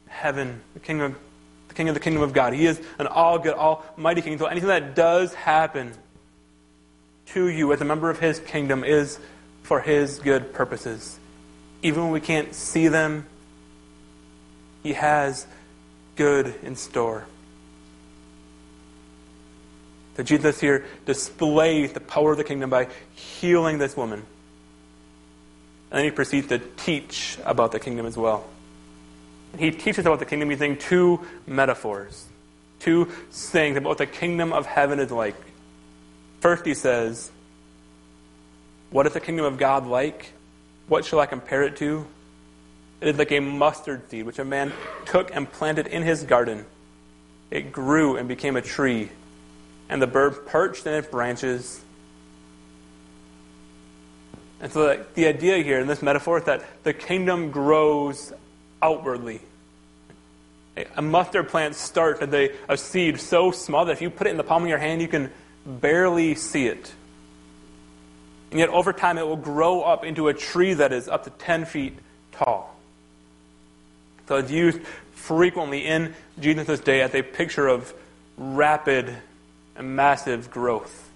heaven, 0.08 0.60
the 0.74 0.80
King 0.80 1.00
of 1.00 1.14
the 1.68 1.74
King 1.74 1.88
of 1.88 1.94
the 1.94 2.00
kingdom 2.00 2.22
of 2.22 2.32
God, 2.32 2.52
He 2.52 2.66
is 2.66 2.80
an 2.98 3.06
all 3.06 3.38
good, 3.38 3.54
almighty 3.54 4.22
King. 4.22 4.38
So 4.38 4.46
anything 4.46 4.68
that 4.68 4.94
does 4.94 5.34
happen 5.34 5.92
to 7.26 7.48
you 7.48 7.72
as 7.72 7.80
a 7.80 7.84
member 7.84 8.10
of 8.10 8.18
His 8.18 8.40
kingdom 8.40 8.84
is 8.84 9.18
for 9.62 9.80
His 9.80 10.18
good 10.18 10.52
purposes. 10.52 11.18
Even 11.82 12.04
when 12.04 12.12
we 12.12 12.20
can't 12.20 12.54
see 12.54 12.88
them, 12.88 13.26
He 14.82 14.94
has 14.94 15.46
good 16.16 16.54
in 16.62 16.76
store. 16.76 17.26
So 20.16 20.22
Jesus 20.22 20.58
here 20.58 20.86
displays 21.04 21.92
the 21.92 22.00
power 22.00 22.32
of 22.32 22.38
the 22.38 22.44
kingdom 22.44 22.70
by 22.70 22.88
healing 23.14 23.76
this 23.76 23.96
woman. 23.96 24.24
And 25.90 25.98
then 25.98 26.04
he 26.04 26.10
proceeds 26.10 26.48
to 26.48 26.58
teach 26.58 27.38
about 27.44 27.72
the 27.72 27.78
kingdom 27.78 28.06
as 28.06 28.16
well. 28.16 28.46
He 29.58 29.70
teaches 29.70 30.06
about 30.06 30.18
the 30.18 30.24
kingdom 30.24 30.50
using 30.50 30.78
two 30.78 31.20
metaphors, 31.46 32.26
two 32.80 33.10
sayings 33.30 33.76
about 33.76 33.90
what 33.90 33.98
the 33.98 34.06
kingdom 34.06 34.52
of 34.52 34.66
heaven 34.66 34.98
is 34.98 35.10
like. 35.10 35.36
First, 36.40 36.64
he 36.64 36.74
says, 36.74 37.30
What 38.90 39.06
is 39.06 39.12
the 39.12 39.20
kingdom 39.20 39.44
of 39.44 39.58
God 39.58 39.86
like? 39.86 40.32
What 40.88 41.04
shall 41.04 41.20
I 41.20 41.26
compare 41.26 41.62
it 41.62 41.76
to? 41.76 42.06
It 43.00 43.08
is 43.08 43.18
like 43.18 43.32
a 43.32 43.40
mustard 43.40 44.10
seed 44.10 44.24
which 44.24 44.38
a 44.38 44.44
man 44.44 44.72
took 45.04 45.34
and 45.34 45.50
planted 45.50 45.86
in 45.86 46.02
his 46.02 46.22
garden. 46.22 46.64
It 47.50 47.70
grew 47.70 48.16
and 48.16 48.28
became 48.28 48.56
a 48.56 48.62
tree, 48.62 49.10
and 49.88 50.00
the 50.00 50.06
bird 50.06 50.46
perched 50.46 50.86
in 50.86 50.94
its 50.94 51.08
branches. 51.08 51.80
And 54.60 54.72
so 54.72 54.86
the, 54.86 55.06
the 55.14 55.26
idea 55.26 55.62
here 55.62 55.80
in 55.80 55.86
this 55.86 56.02
metaphor 56.02 56.38
is 56.38 56.44
that 56.44 56.64
the 56.82 56.92
kingdom 56.92 57.50
grows 57.50 58.32
outwardly. 58.82 59.40
A 60.96 61.02
mustard 61.02 61.48
plant 61.48 61.74
starts 61.74 62.20
as 62.20 62.32
a, 62.32 62.52
a 62.68 62.76
seed 62.76 63.20
so 63.20 63.50
small 63.50 63.84
that 63.86 63.92
if 63.92 64.02
you 64.02 64.10
put 64.10 64.26
it 64.26 64.30
in 64.30 64.36
the 64.36 64.44
palm 64.44 64.62
of 64.62 64.68
your 64.68 64.78
hand, 64.78 65.00
you 65.00 65.08
can 65.08 65.30
barely 65.64 66.34
see 66.34 66.66
it. 66.66 66.92
And 68.50 68.60
yet, 68.60 68.68
over 68.68 68.92
time, 68.92 69.18
it 69.18 69.26
will 69.26 69.36
grow 69.36 69.82
up 69.82 70.04
into 70.04 70.28
a 70.28 70.34
tree 70.34 70.74
that 70.74 70.92
is 70.92 71.08
up 71.08 71.24
to 71.24 71.30
10 71.30 71.64
feet 71.64 71.98
tall. 72.32 72.76
So 74.28 74.36
it's 74.36 74.50
used 74.50 74.80
frequently 75.14 75.84
in 75.84 76.14
Jesus' 76.38 76.80
day 76.80 77.00
as 77.00 77.14
a 77.14 77.22
picture 77.22 77.66
of 77.66 77.92
rapid 78.36 79.14
and 79.76 79.96
massive 79.96 80.50
growth. 80.50 81.10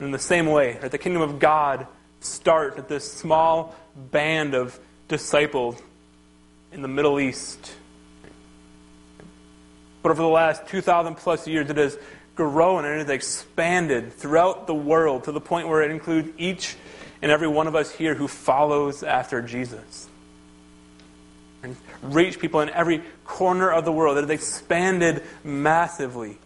In 0.00 0.10
the 0.12 0.18
same 0.18 0.46
way, 0.46 0.78
right, 0.80 0.90
the 0.90 0.98
kingdom 0.98 1.22
of 1.22 1.38
God 1.38 1.86
starts 2.20 2.78
at 2.78 2.88
this 2.88 3.10
small 3.10 3.74
band 3.96 4.54
of 4.54 4.78
disciples 5.08 5.80
in 6.72 6.82
the 6.82 6.88
Middle 6.88 7.18
East. 7.18 7.72
But 10.02 10.10
over 10.10 10.22
the 10.22 10.28
last 10.28 10.66
2,000 10.68 11.16
plus 11.16 11.48
years, 11.48 11.68
it 11.68 11.76
has 11.76 11.98
grown 12.36 12.84
and 12.84 12.94
it 12.94 12.98
has 12.98 13.10
expanded 13.10 14.12
throughout 14.12 14.68
the 14.68 14.74
world 14.74 15.24
to 15.24 15.32
the 15.32 15.40
point 15.40 15.66
where 15.66 15.82
it 15.82 15.90
includes 15.90 16.28
each 16.38 16.76
and 17.20 17.32
every 17.32 17.48
one 17.48 17.66
of 17.66 17.74
us 17.74 17.90
here 17.90 18.14
who 18.14 18.28
follows 18.28 19.02
after 19.02 19.42
Jesus. 19.42 20.08
Reach 22.02 22.38
people 22.38 22.60
in 22.60 22.70
every 22.70 23.02
corner 23.24 23.70
of 23.70 23.84
the 23.84 23.92
world. 23.92 24.18
It 24.18 24.22
has 24.22 24.30
expanded 24.30 25.22
massively. 25.42 26.38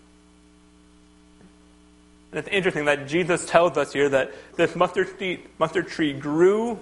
And 2.31 2.39
it's 2.39 2.49
interesting 2.49 2.87
that 2.87 3.07
Jesus 3.07 3.45
tells 3.45 3.77
us 3.77 3.93
here 3.93 4.09
that 4.09 4.33
this 4.57 4.75
mustard 4.75 5.19
tree, 5.19 5.41
mustard 5.59 5.89
tree 5.89 6.15
grew, 6.15 6.79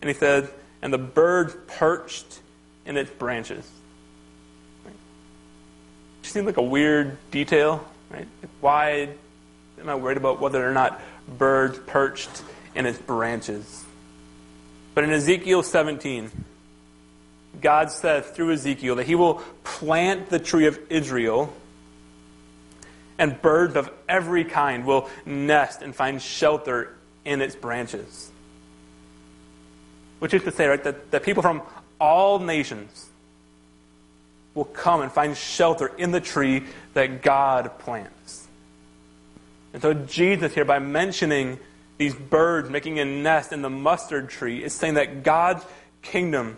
and 0.00 0.08
he 0.08 0.14
said, 0.14 0.48
and 0.80 0.92
the 0.92 0.98
birds 0.98 1.56
perched 1.66 2.40
in 2.86 2.96
its 2.96 3.10
branches. 3.10 3.68
Right? 4.84 4.94
It 6.22 6.28
seems 6.28 6.46
like 6.46 6.56
a 6.56 6.62
weird 6.62 7.18
detail, 7.32 7.84
right? 8.10 8.28
Why 8.60 9.08
am 9.80 9.88
I 9.88 9.96
worried 9.96 10.16
about 10.16 10.40
whether 10.40 10.68
or 10.68 10.72
not 10.72 11.00
birds 11.38 11.78
perched 11.86 12.42
in 12.74 12.86
its 12.86 12.98
branches? 12.98 13.84
But 14.94 15.04
in 15.04 15.10
Ezekiel 15.10 15.62
17, 15.62 16.30
God 17.60 17.90
says 17.90 18.26
through 18.26 18.52
Ezekiel 18.52 18.96
that 18.96 19.06
he 19.06 19.14
will 19.14 19.42
plant 19.64 20.30
the 20.30 20.38
tree 20.38 20.66
of 20.66 20.78
Israel 20.88 21.52
and 23.18 23.40
birds 23.40 23.76
of 23.76 23.90
every 24.08 24.44
kind 24.44 24.86
will 24.86 25.08
nest 25.26 25.82
and 25.82 25.94
find 25.94 26.20
shelter 26.20 26.94
in 27.24 27.40
its 27.40 27.54
branches. 27.54 28.30
Which 30.18 30.34
is 30.34 30.42
to 30.44 30.50
say, 30.50 30.66
right, 30.66 30.82
that, 30.84 31.10
that 31.10 31.22
people 31.22 31.42
from 31.42 31.62
all 32.00 32.38
nations 32.38 33.10
will 34.54 34.64
come 34.64 35.00
and 35.02 35.10
find 35.10 35.36
shelter 35.36 35.86
in 35.86 36.10
the 36.10 36.20
tree 36.20 36.64
that 36.94 37.22
God 37.22 37.78
plants. 37.78 38.46
And 39.72 39.80
so 39.80 39.94
Jesus 39.94 40.52
here, 40.54 40.64
by 40.64 40.78
mentioning 40.78 41.58
these 41.98 42.14
birds 42.14 42.68
making 42.68 42.98
a 42.98 43.04
nest 43.04 43.52
in 43.52 43.62
the 43.62 43.70
mustard 43.70 44.28
tree, 44.28 44.62
is 44.62 44.74
saying 44.74 44.94
that 44.94 45.22
God's 45.22 45.64
kingdom 46.02 46.56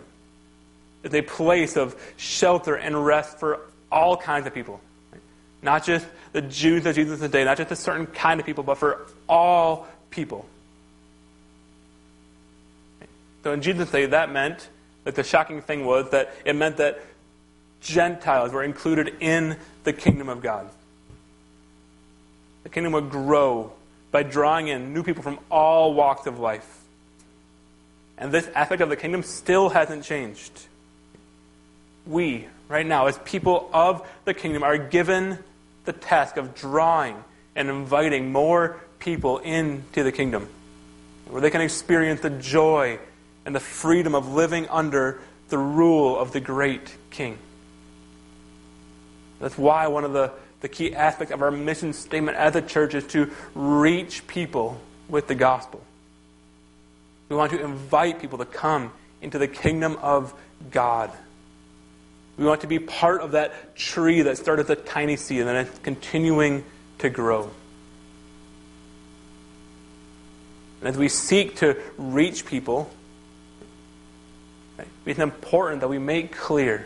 is 1.05 1.13
a 1.13 1.21
place 1.21 1.77
of 1.77 1.95
shelter 2.17 2.75
and 2.75 3.05
rest 3.05 3.39
for 3.39 3.59
all 3.91 4.17
kinds 4.17 4.47
of 4.47 4.53
people. 4.53 4.81
Not 5.61 5.85
just 5.85 6.05
the 6.33 6.41
Jews 6.41 6.85
of 6.85 6.95
Jesus' 6.95 7.29
day, 7.31 7.45
not 7.45 7.57
just 7.57 7.71
a 7.71 7.75
certain 7.75 8.07
kind 8.07 8.39
of 8.39 8.45
people, 8.45 8.63
but 8.63 8.77
for 8.77 9.05
all 9.29 9.87
people. 10.09 10.45
So 13.43 13.53
in 13.53 13.61
Jesus' 13.61 13.89
day, 13.91 14.07
that 14.07 14.31
meant 14.31 14.67
that 15.03 15.15
the 15.15 15.23
shocking 15.23 15.61
thing 15.61 15.85
was 15.85 16.09
that 16.09 16.33
it 16.43 16.55
meant 16.55 16.77
that 16.77 16.99
Gentiles 17.81 18.51
were 18.51 18.63
included 18.63 19.15
in 19.19 19.57
the 19.83 19.93
kingdom 19.93 20.27
of 20.27 20.41
God. 20.41 20.67
The 22.63 22.69
kingdom 22.69 22.93
would 22.93 23.11
grow 23.11 23.71
by 24.11 24.23
drawing 24.23 24.69
in 24.69 24.93
new 24.93 25.03
people 25.03 25.21
from 25.21 25.37
all 25.51 25.93
walks 25.93 26.25
of 26.25 26.39
life. 26.39 26.81
And 28.17 28.31
this 28.31 28.47
aspect 28.55 28.81
of 28.81 28.89
the 28.89 28.95
kingdom 28.95 29.21
still 29.21 29.69
hasn't 29.69 30.03
changed. 30.03 30.67
We, 32.05 32.47
right 32.67 32.85
now, 32.85 33.07
as 33.07 33.17
people 33.19 33.69
of 33.73 34.07
the 34.25 34.33
kingdom, 34.33 34.63
are 34.63 34.77
given 34.77 35.39
the 35.85 35.93
task 35.93 36.37
of 36.37 36.55
drawing 36.55 37.23
and 37.55 37.69
inviting 37.69 38.31
more 38.31 38.79
people 38.99 39.39
into 39.39 40.03
the 40.03 40.11
kingdom, 40.11 40.49
where 41.29 41.41
they 41.41 41.49
can 41.49 41.61
experience 41.61 42.21
the 42.21 42.29
joy 42.29 42.99
and 43.45 43.55
the 43.55 43.59
freedom 43.59 44.15
of 44.15 44.33
living 44.33 44.67
under 44.69 45.21
the 45.49 45.57
rule 45.57 46.17
of 46.17 46.31
the 46.31 46.39
great 46.39 46.95
king. 47.11 47.37
That's 49.39 49.57
why 49.57 49.87
one 49.87 50.03
of 50.03 50.13
the, 50.13 50.31
the 50.61 50.69
key 50.69 50.95
aspects 50.95 51.33
of 51.33 51.41
our 51.41 51.51
mission 51.51 51.93
statement 51.93 52.37
as 52.37 52.55
a 52.55 52.61
church 52.61 52.95
is 52.95 53.05
to 53.07 53.31
reach 53.53 54.25
people 54.27 54.79
with 55.07 55.27
the 55.27 55.35
gospel. 55.35 55.81
We 57.29 57.35
want 57.35 57.51
to 57.51 57.63
invite 57.63 58.19
people 58.19 58.37
to 58.39 58.45
come 58.45 58.91
into 59.21 59.37
the 59.37 59.47
kingdom 59.47 59.97
of 60.01 60.33
God. 60.71 61.11
We 62.37 62.45
want 62.45 62.61
to 62.61 62.67
be 62.67 62.79
part 62.79 63.21
of 63.21 63.31
that 63.31 63.75
tree 63.75 64.21
that 64.23 64.37
started 64.37 64.65
as 64.65 64.69
a 64.69 64.75
tiny 64.75 65.15
seed 65.15 65.39
and 65.39 65.47
then 65.47 65.55
it's 65.67 65.79
continuing 65.79 66.65
to 66.99 67.09
grow. 67.09 67.49
And 70.81 70.89
as 70.89 70.97
we 70.97 71.07
seek 71.09 71.57
to 71.57 71.77
reach 71.97 72.45
people, 72.45 72.91
it's 75.05 75.19
important 75.19 75.81
that 75.81 75.87
we 75.87 75.97
make 75.97 76.35
clear 76.35 76.85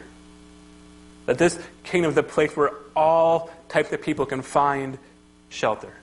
that 1.26 1.38
this 1.38 1.60
kingdom 1.84 2.12
is 2.12 2.18
a 2.18 2.24
place 2.24 2.56
where 2.56 2.72
all 2.96 3.50
types 3.68 3.92
of 3.92 4.02
people 4.02 4.26
can 4.26 4.42
find 4.42 4.98
shelter. 5.50 5.94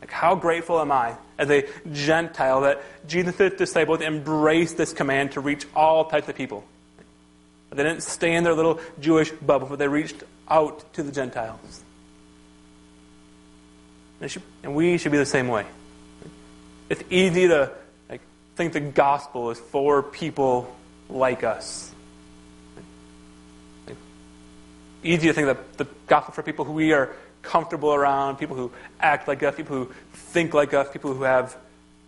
Like, 0.00 0.10
how 0.10 0.34
grateful 0.34 0.80
am 0.80 0.90
I 0.92 1.16
as 1.38 1.50
a 1.50 1.66
Gentile 1.92 2.62
that 2.62 2.82
Jesus' 3.06 3.52
disciples 3.54 4.00
embraced 4.00 4.76
this 4.76 4.92
command 4.92 5.32
to 5.32 5.40
reach 5.40 5.66
all 5.74 6.06
types 6.06 6.28
of 6.28 6.36
people? 6.36 6.64
They 7.70 7.84
didn't 7.84 8.02
stay 8.02 8.34
in 8.34 8.44
their 8.44 8.54
little 8.54 8.80
Jewish 9.00 9.30
bubble, 9.30 9.68
but 9.68 9.78
they 9.78 9.88
reached 9.88 10.24
out 10.48 10.92
to 10.94 11.02
the 11.02 11.12
Gentiles. 11.12 11.82
And, 14.62 14.74
we 14.74 14.98
should 14.98 15.12
be 15.12 15.18
the 15.18 15.24
same 15.24 15.48
way. 15.48 15.64
It's 16.88 17.02
easy 17.08 17.48
to 17.48 17.72
think 18.56 18.72
the 18.72 18.80
gospel 18.80 19.50
is 19.50 19.58
for 19.58 20.02
people 20.02 20.76
like 21.08 21.44
us. 21.44 21.90
Easy 25.02 25.28
to 25.28 25.32
think 25.32 25.46
that 25.46 25.78
the 25.78 25.86
gospel 26.06 26.34
for 26.34 26.42
people 26.42 26.66
who 26.66 26.72
we 26.72 26.92
are 26.92 27.10
comfortable 27.40 27.94
around, 27.94 28.36
people 28.36 28.56
who 28.56 28.70
act 29.00 29.26
like 29.26 29.42
us, 29.42 29.54
people 29.54 29.76
who 29.76 29.94
think 30.12 30.52
like 30.52 30.74
us, 30.74 30.90
people 30.92 31.14
who 31.14 31.22
have 31.22 31.56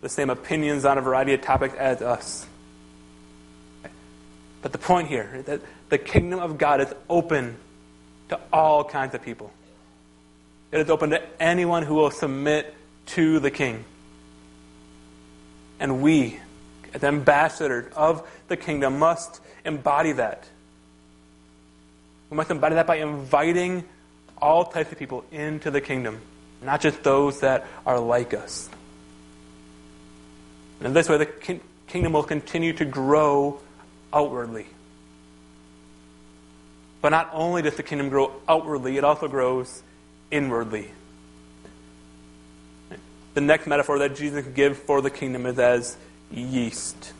the 0.01 0.09
same 0.09 0.29
opinions 0.29 0.85
on 0.85 0.99
a 0.99 1.01
variety 1.01 1.33
of 1.33 1.41
topics 1.41 1.73
as 1.75 2.01
us. 2.03 2.45
But 4.63 4.71
the 4.71 4.77
point 4.77 5.09
here 5.09 5.29
is 5.35 5.45
that 5.45 5.61
the 5.89 5.97
kingdom 5.97 6.39
of 6.39 6.57
God 6.57 6.81
is 6.81 6.91
open 7.09 7.57
to 8.29 8.39
all 8.51 8.83
kinds 8.83 9.13
of 9.13 9.21
people. 9.21 9.51
It 10.71 10.79
is 10.79 10.89
open 10.89 11.11
to 11.11 11.21
anyone 11.39 11.83
who 11.83 11.93
will 11.95 12.09
submit 12.09 12.73
to 13.07 13.39
the 13.39 13.51
king. 13.51 13.83
And 15.79 16.01
we, 16.01 16.39
as 16.93 17.03
ambassadors 17.03 17.91
of 17.93 18.27
the 18.47 18.55
kingdom, 18.55 18.97
must 18.97 19.41
embody 19.65 20.13
that. 20.13 20.47
We 22.29 22.37
must 22.37 22.49
embody 22.49 22.75
that 22.75 22.87
by 22.87 22.95
inviting 22.95 23.83
all 24.41 24.63
types 24.63 24.91
of 24.93 24.97
people 24.97 25.25
into 25.31 25.71
the 25.71 25.81
kingdom, 25.81 26.21
not 26.61 26.79
just 26.79 27.03
those 27.03 27.41
that 27.41 27.67
are 27.85 27.99
like 27.99 28.33
us. 28.33 28.69
And 30.79 30.87
in 30.87 30.93
this 30.93 31.09
way, 31.09 31.17
the 31.17 31.59
kingdom 31.87 32.13
will 32.13 32.23
continue 32.23 32.71
to 32.73 32.85
grow 32.85 33.59
outwardly. 34.13 34.67
But 37.01 37.09
not 37.09 37.29
only 37.33 37.61
does 37.61 37.75
the 37.75 37.83
kingdom 37.83 38.09
grow 38.09 38.31
outwardly, 38.47 38.97
it 38.97 39.03
also 39.03 39.27
grows 39.27 39.83
inwardly. 40.31 40.89
The 43.33 43.41
next 43.41 43.67
metaphor 43.67 43.99
that 43.99 44.15
Jesus 44.15 44.45
gives 44.45 44.77
for 44.77 45.01
the 45.01 45.09
kingdom 45.09 45.45
is 45.45 45.57
as 45.59 45.97
yeast. 46.31 47.13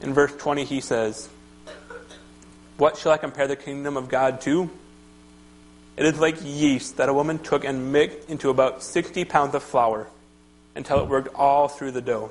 In 0.00 0.12
verse 0.12 0.32
20, 0.36 0.64
he 0.64 0.80
says, 0.80 1.28
What 2.76 2.98
shall 2.98 3.12
I 3.12 3.16
compare 3.16 3.48
the 3.48 3.56
kingdom 3.56 3.96
of 3.96 4.08
God 4.08 4.42
to? 4.42 4.70
It 5.96 6.06
is 6.06 6.18
like 6.18 6.36
yeast 6.42 6.98
that 6.98 7.08
a 7.08 7.14
woman 7.14 7.38
took 7.38 7.64
and 7.64 7.92
mixed 7.92 8.28
into 8.28 8.50
about 8.50 8.82
60 8.82 9.24
pounds 9.24 9.54
of 9.54 9.62
flour 9.62 10.08
until 10.74 11.00
it 11.00 11.08
worked 11.08 11.34
all 11.34 11.68
through 11.68 11.92
the 11.92 12.02
dough. 12.02 12.30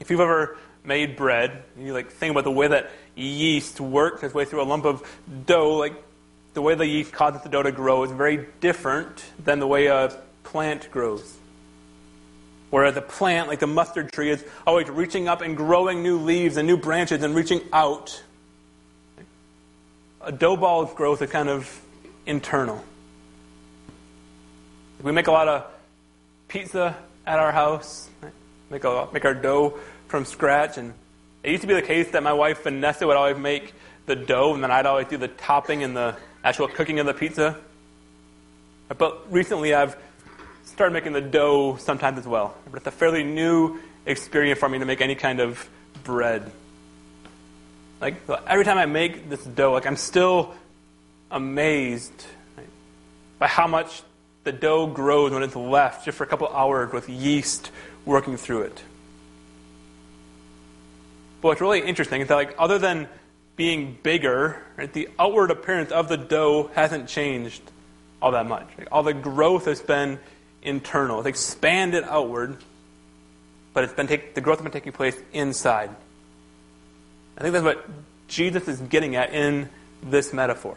If 0.00 0.10
you've 0.10 0.20
ever 0.20 0.56
made 0.82 1.16
bread, 1.16 1.62
you 1.78 1.92
like 1.92 2.10
think 2.10 2.32
about 2.32 2.44
the 2.44 2.50
way 2.50 2.68
that 2.68 2.90
yeast 3.14 3.80
works 3.80 4.22
its 4.22 4.34
way 4.34 4.44
through 4.44 4.62
a 4.62 4.64
lump 4.64 4.84
of 4.84 5.06
dough, 5.46 5.76
like 5.76 5.94
the 6.54 6.62
way 6.62 6.74
the 6.74 6.86
yeast 6.86 7.12
causes 7.12 7.42
the 7.42 7.48
dough 7.48 7.62
to 7.62 7.72
grow 7.72 8.02
is 8.02 8.10
very 8.10 8.46
different 8.60 9.24
than 9.42 9.60
the 9.60 9.66
way 9.66 9.86
a 9.86 10.16
plant 10.42 10.90
grows. 10.90 11.36
Whereas 12.70 12.96
a 12.96 13.02
plant, 13.02 13.48
like 13.48 13.58
the 13.58 13.66
mustard 13.66 14.12
tree, 14.12 14.30
is 14.30 14.44
always 14.66 14.88
reaching 14.88 15.28
up 15.28 15.42
and 15.42 15.56
growing 15.56 16.02
new 16.02 16.18
leaves 16.18 16.56
and 16.56 16.66
new 16.66 16.76
branches 16.76 17.22
and 17.22 17.34
reaching 17.34 17.60
out. 17.72 18.22
A 20.20 20.30
dough 20.30 20.56
ball's 20.56 20.94
growth 20.94 21.20
is 21.20 21.30
kind 21.30 21.48
of 21.48 21.80
internal. 22.26 22.84
We 25.02 25.12
make 25.12 25.26
a 25.26 25.32
lot 25.32 25.48
of 25.48 25.66
pizza 26.46 26.96
at 27.26 27.38
our 27.38 27.50
house, 27.50 28.08
make, 28.70 28.84
a, 28.84 29.08
make 29.12 29.24
our 29.24 29.34
dough 29.34 29.78
from 30.10 30.24
scratch. 30.24 30.76
And 30.76 30.92
it 31.42 31.50
used 31.52 31.62
to 31.62 31.68
be 31.68 31.74
the 31.74 31.82
case 31.82 32.10
that 32.10 32.22
my 32.22 32.32
wife 32.32 32.64
Vanessa 32.64 33.06
would 33.06 33.16
always 33.16 33.38
make 33.38 33.72
the 34.06 34.16
dough, 34.16 34.54
and 34.54 34.62
then 34.62 34.70
I'd 34.70 34.86
always 34.86 35.06
do 35.06 35.16
the 35.16 35.28
topping 35.28 35.82
and 35.82 35.96
the 35.96 36.16
actual 36.42 36.68
cooking 36.68 36.98
of 36.98 37.06
the 37.06 37.14
pizza. 37.14 37.56
But 38.96 39.32
recently 39.32 39.72
I've 39.72 39.96
started 40.64 40.92
making 40.92 41.12
the 41.12 41.20
dough 41.20 41.76
sometimes 41.76 42.18
as 42.18 42.26
well. 42.26 42.54
But 42.70 42.78
it's 42.78 42.86
a 42.86 42.90
fairly 42.90 43.22
new 43.22 43.78
experience 44.04 44.58
for 44.58 44.68
me 44.68 44.78
to 44.78 44.84
make 44.84 45.00
any 45.00 45.14
kind 45.14 45.40
of 45.40 45.68
bread. 46.02 46.50
Like 48.00 48.16
every 48.46 48.64
time 48.64 48.78
I 48.78 48.86
make 48.86 49.28
this 49.28 49.44
dough, 49.44 49.72
like 49.72 49.86
I'm 49.86 49.96
still 49.96 50.54
amazed 51.30 52.26
right, 52.56 52.66
by 53.38 53.46
how 53.46 53.66
much 53.66 54.02
the 54.42 54.52
dough 54.52 54.86
grows 54.86 55.32
when 55.32 55.42
it's 55.42 55.54
left 55.54 56.06
just 56.06 56.16
for 56.16 56.24
a 56.24 56.26
couple 56.26 56.48
hours 56.48 56.92
with 56.92 57.08
yeast 57.08 57.70
working 58.06 58.36
through 58.36 58.62
it. 58.62 58.82
But 61.40 61.48
what's 61.48 61.60
really 61.60 61.80
interesting 61.80 62.20
is 62.20 62.28
that, 62.28 62.34
like, 62.34 62.54
other 62.58 62.78
than 62.78 63.08
being 63.56 63.98
bigger, 64.02 64.62
right, 64.76 64.92
the 64.92 65.08
outward 65.18 65.50
appearance 65.50 65.90
of 65.90 66.08
the 66.08 66.16
dough 66.16 66.70
hasn't 66.74 67.08
changed 67.08 67.62
all 68.22 68.32
that 68.32 68.46
much. 68.46 68.66
Like, 68.78 68.88
all 68.92 69.02
the 69.02 69.14
growth 69.14 69.64
has 69.64 69.80
been 69.80 70.18
internal. 70.62 71.20
It's 71.20 71.28
expanded 71.28 72.04
outward, 72.04 72.56
but 73.72 73.84
it's 73.84 73.92
been 73.92 74.06
take, 74.06 74.34
the 74.34 74.40
growth 74.40 74.58
has 74.58 74.64
been 74.64 74.72
taking 74.72 74.92
place 74.92 75.16
inside. 75.32 75.90
I 77.38 77.40
think 77.40 77.52
that's 77.52 77.64
what 77.64 77.88
Jesus 78.28 78.68
is 78.68 78.80
getting 78.80 79.16
at 79.16 79.32
in 79.32 79.68
this 80.02 80.32
metaphor. 80.32 80.76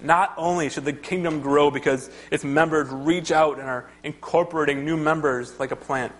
Not 0.00 0.34
only 0.36 0.68
should 0.68 0.84
the 0.84 0.92
kingdom 0.92 1.40
grow 1.40 1.70
because 1.70 2.10
its 2.30 2.44
members 2.44 2.88
reach 2.90 3.30
out 3.30 3.58
and 3.58 3.68
are 3.68 3.88
incorporating 4.02 4.84
new 4.84 4.96
members 4.96 5.58
like 5.60 5.70
a 5.70 5.76
plant, 5.76 6.12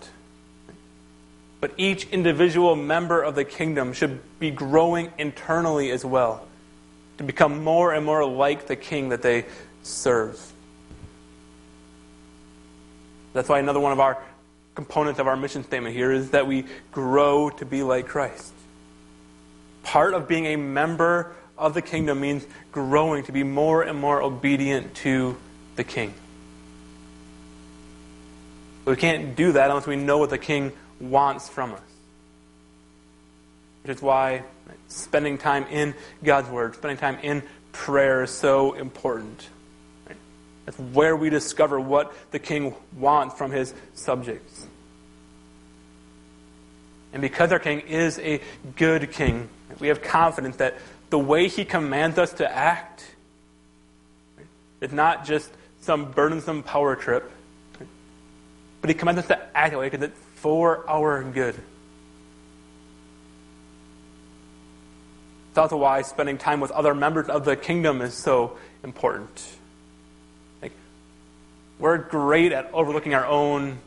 but 1.63 1.71
each 1.77 2.09
individual 2.09 2.75
member 2.75 3.21
of 3.21 3.35
the 3.35 3.45
kingdom 3.45 3.93
should 3.93 4.19
be 4.37 4.51
growing 4.51 5.09
internally 5.17 5.91
as 5.91 6.03
well 6.03 6.45
to 7.17 7.23
become 7.23 7.63
more 7.63 7.93
and 7.93 8.05
more 8.05 8.25
like 8.25 8.67
the 8.67 8.75
king 8.75 9.07
that 9.07 9.21
they 9.21 9.45
serve. 9.81 10.51
That's 13.31 13.47
why 13.47 13.59
another 13.59 13.79
one 13.79 13.93
of 13.93 14.01
our 14.01 14.21
components 14.75 15.21
of 15.21 15.27
our 15.27 15.37
mission 15.37 15.63
statement 15.63 15.95
here 15.95 16.11
is 16.11 16.31
that 16.31 16.47
we 16.47 16.65
grow 16.91 17.49
to 17.51 17.63
be 17.65 17.81
like 17.81 18.07
Christ. 18.07 18.51
Part 19.83 20.13
of 20.13 20.27
being 20.27 20.47
a 20.47 20.57
member 20.57 21.33
of 21.57 21.73
the 21.73 21.81
kingdom 21.81 22.19
means 22.19 22.45
growing 22.73 23.23
to 23.23 23.31
be 23.31 23.43
more 23.43 23.83
and 23.83 23.97
more 23.97 24.21
obedient 24.21 24.95
to 24.95 25.37
the 25.77 25.85
king. 25.85 26.13
But 28.83 28.91
we 28.91 28.97
can't 28.97 29.37
do 29.37 29.53
that 29.53 29.69
unless 29.69 29.87
we 29.87 29.95
know 29.95 30.17
what 30.17 30.29
the 30.29 30.37
king 30.37 30.73
wants 31.09 31.49
from 31.49 31.73
us. 31.73 31.81
Which 33.83 33.97
is 33.97 34.01
why 34.01 34.43
spending 34.87 35.37
time 35.37 35.65
in 35.69 35.93
God's 36.23 36.49
Word, 36.49 36.75
spending 36.75 36.97
time 36.97 37.17
in 37.21 37.43
prayer 37.71 38.23
is 38.23 38.31
so 38.31 38.73
important. 38.73 39.49
That's 40.65 40.79
where 40.79 41.15
we 41.15 41.29
discover 41.29 41.79
what 41.79 42.13
the 42.31 42.39
king 42.39 42.73
wants 42.97 43.35
from 43.35 43.51
his 43.51 43.73
subjects. 43.93 44.67
And 47.11 47.21
because 47.21 47.51
our 47.51 47.59
king 47.59 47.81
is 47.81 48.17
a 48.19 48.41
good 48.75 49.11
king, 49.11 49.49
we 49.79 49.89
have 49.89 50.01
confidence 50.01 50.55
that 50.57 50.77
the 51.09 51.19
way 51.19 51.47
he 51.47 51.65
commands 51.65 52.17
us 52.17 52.33
to 52.33 52.51
act 52.51 53.05
is 54.81 54.91
not 54.91 55.25
just 55.25 55.51
some 55.81 56.11
burdensome 56.11 56.63
power 56.63 56.95
trip, 56.95 57.29
but 58.81 58.89
he 58.89 58.93
commands 58.93 59.19
us 59.19 59.27
to 59.27 59.39
act 59.55 59.71
that 59.71 59.79
way 59.79 59.89
because 59.89 60.09
it's 60.09 60.19
for 60.43 60.83
our 60.89 61.23
good. 61.23 61.55
Also 65.55 65.77
why 65.77 66.01
spending 66.01 66.37
time 66.37 66.59
with 66.59 66.69
other 66.71 66.93
members 66.93 67.29
of 67.29 67.45
the 67.45 67.55
kingdom 67.55 68.01
is 68.01 68.13
so 68.13 68.57
important. 68.83 69.41
Like, 70.61 70.73
we're 71.79 71.97
great 71.97 72.51
at 72.51 72.69
overlooking 72.73 73.13
our 73.13 73.25
own 73.25 73.77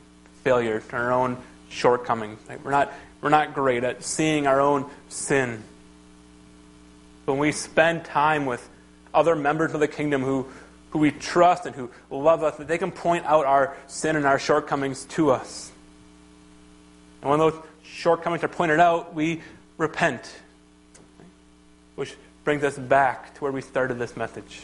failures, 0.44 0.82
our 0.92 1.12
own 1.12 1.36
shortcomings. 1.68 2.38
Like, 2.48 2.64
we're 2.64 2.70
not 2.70 2.90
we're 3.20 3.28
not 3.28 3.52
great 3.52 3.84
at 3.84 4.02
seeing 4.02 4.46
our 4.46 4.62
own 4.62 4.88
sin. 5.10 5.62
When 7.26 7.36
we 7.36 7.52
spend 7.52 8.06
time 8.06 8.46
with 8.46 8.66
other 9.12 9.36
members 9.36 9.74
of 9.74 9.80
the 9.80 9.88
kingdom 9.88 10.22
who, 10.22 10.46
who 10.88 11.00
we 11.00 11.10
trust 11.10 11.66
and 11.66 11.76
who 11.76 11.90
love 12.08 12.42
us, 12.42 12.56
that 12.56 12.66
they 12.66 12.78
can 12.78 12.92
point 12.92 13.26
out 13.26 13.44
our 13.44 13.76
sin 13.88 14.16
and 14.16 14.24
our 14.24 14.38
shortcomings 14.38 15.04
to 15.16 15.32
us. 15.32 15.70
And 17.26 17.30
when 17.32 17.40
those 17.40 17.60
shortcomings 17.82 18.44
are 18.44 18.48
pointed 18.48 18.78
out, 18.78 19.12
we 19.12 19.42
repent. 19.78 20.32
Which 21.96 22.14
brings 22.44 22.62
us 22.62 22.78
back 22.78 23.34
to 23.34 23.40
where 23.40 23.50
we 23.50 23.62
started 23.62 23.98
this 23.98 24.16
message. 24.16 24.60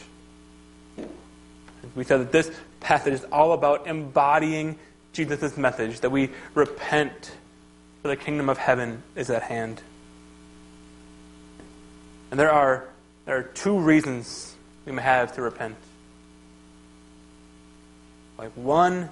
We 1.93 2.05
said 2.05 2.21
that 2.21 2.31
this 2.31 2.49
passage 2.79 3.15
is 3.15 3.25
all 3.33 3.51
about 3.51 3.85
embodying 3.85 4.79
Jesus' 5.11 5.57
message, 5.57 5.99
that 5.99 6.09
we 6.09 6.29
repent 6.53 7.35
for 8.01 8.07
the 8.07 8.15
kingdom 8.15 8.47
of 8.47 8.57
heaven 8.57 9.03
is 9.13 9.29
at 9.29 9.43
hand. 9.43 9.81
And 12.31 12.39
there 12.39 12.49
are, 12.49 12.87
there 13.25 13.39
are 13.39 13.43
two 13.43 13.77
reasons 13.77 14.55
we 14.85 14.93
may 14.93 15.01
have 15.01 15.35
to 15.35 15.41
repent. 15.41 15.75
Like, 18.37 18.53
one, 18.53 19.09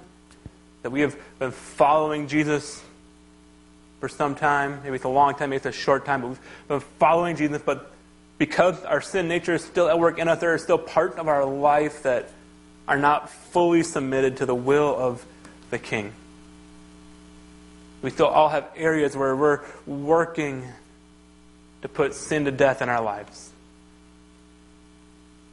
that 0.80 0.88
we 0.88 1.02
have 1.02 1.18
been 1.38 1.50
following 1.50 2.28
Jesus 2.28 2.82
for 4.02 4.08
some 4.08 4.34
time. 4.34 4.80
Maybe 4.82 4.96
it's 4.96 5.04
a 5.04 5.08
long 5.08 5.36
time, 5.36 5.50
maybe 5.50 5.58
it's 5.58 5.66
a 5.66 5.70
short 5.70 6.04
time, 6.04 6.22
but 6.22 6.30
we've 6.30 6.40
been 6.66 6.80
following 6.98 7.36
Jesus, 7.36 7.62
but 7.64 7.92
because 8.36 8.82
our 8.82 9.00
sin 9.00 9.28
nature 9.28 9.54
is 9.54 9.62
still 9.62 9.88
at 9.88 9.96
work 9.96 10.18
in 10.18 10.26
us, 10.26 10.40
there 10.40 10.56
is 10.56 10.62
still 10.64 10.76
part 10.76 11.20
of 11.20 11.28
our 11.28 11.44
life 11.44 12.02
that 12.02 12.28
are 12.88 12.98
not 12.98 13.30
fully 13.30 13.84
submitted 13.84 14.38
to 14.38 14.44
the 14.44 14.56
will 14.56 14.92
of 14.92 15.24
the 15.70 15.78
King. 15.78 16.12
We 18.02 18.10
still 18.10 18.26
all 18.26 18.48
have 18.48 18.68
areas 18.74 19.16
where 19.16 19.36
we're 19.36 19.60
working 19.86 20.66
to 21.82 21.88
put 21.88 22.12
sin 22.12 22.46
to 22.46 22.50
death 22.50 22.82
in 22.82 22.88
our 22.88 23.04
lives. 23.04 23.52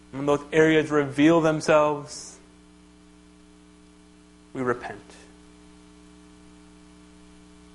When 0.10 0.26
those 0.26 0.42
areas 0.52 0.90
reveal 0.90 1.40
themselves, 1.42 2.40
we 4.56 4.64
repent. 4.64 5.19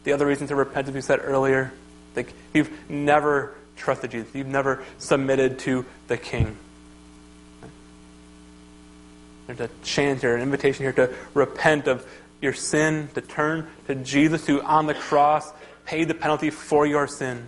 The 0.05 0.13
other 0.13 0.27
reason 0.27 0.47
to 0.49 0.55
repent, 0.55 0.89
as 0.89 0.95
we 0.95 1.01
said 1.01 1.21
earlier, 1.23 1.73
that 2.15 2.27
you've 2.53 2.71
never 2.89 3.55
trusted 3.77 4.13
Jesus, 4.13 4.35
you've 4.35 4.47
never 4.47 4.85
submitted 4.99 5.59
to 5.61 5.85
the 6.07 6.17
King. 6.17 6.57
There's 9.47 9.61
a 9.61 9.71
chance 9.83 10.23
here, 10.23 10.35
an 10.35 10.43
invitation 10.43 10.85
here 10.85 10.93
to 10.93 11.15
repent 11.35 11.87
of 11.87 12.07
your 12.41 12.53
sin, 12.53 13.09
to 13.15 13.21
turn 13.21 13.67
to 13.87 13.95
Jesus, 13.95 14.47
who 14.47 14.63
on 14.63 14.87
the 14.87 14.95
cross 14.95 15.51
paid 15.85 16.09
the 16.09 16.15
penalty 16.15 16.51
for 16.51 16.87
your 16.87 17.07
sin. 17.07 17.47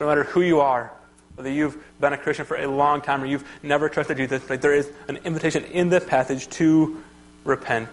No 0.00 0.06
matter 0.06 0.24
who 0.24 0.40
you 0.40 0.60
are, 0.60 0.92
whether 1.34 1.50
you've 1.50 1.76
been 2.00 2.12
a 2.12 2.18
Christian 2.18 2.44
for 2.44 2.56
a 2.56 2.66
long 2.66 3.00
time 3.00 3.22
or 3.22 3.26
you've 3.26 3.48
never 3.62 3.88
trusted 3.88 4.16
Jesus, 4.16 4.48
like 4.50 4.60
there 4.60 4.74
is 4.74 4.90
an 5.08 5.18
invitation 5.18 5.64
in 5.64 5.88
this 5.88 6.04
passage 6.04 6.48
to 6.50 7.02
repent. 7.44 7.88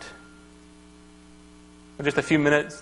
In 2.00 2.06
just 2.06 2.18
a 2.18 2.24
few 2.24 2.40
minutes, 2.40 2.82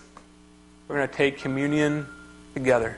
we're 0.88 0.98
going 0.98 1.10
to 1.10 1.14
take 1.14 1.40
communion 1.40 2.06
together. 2.54 2.96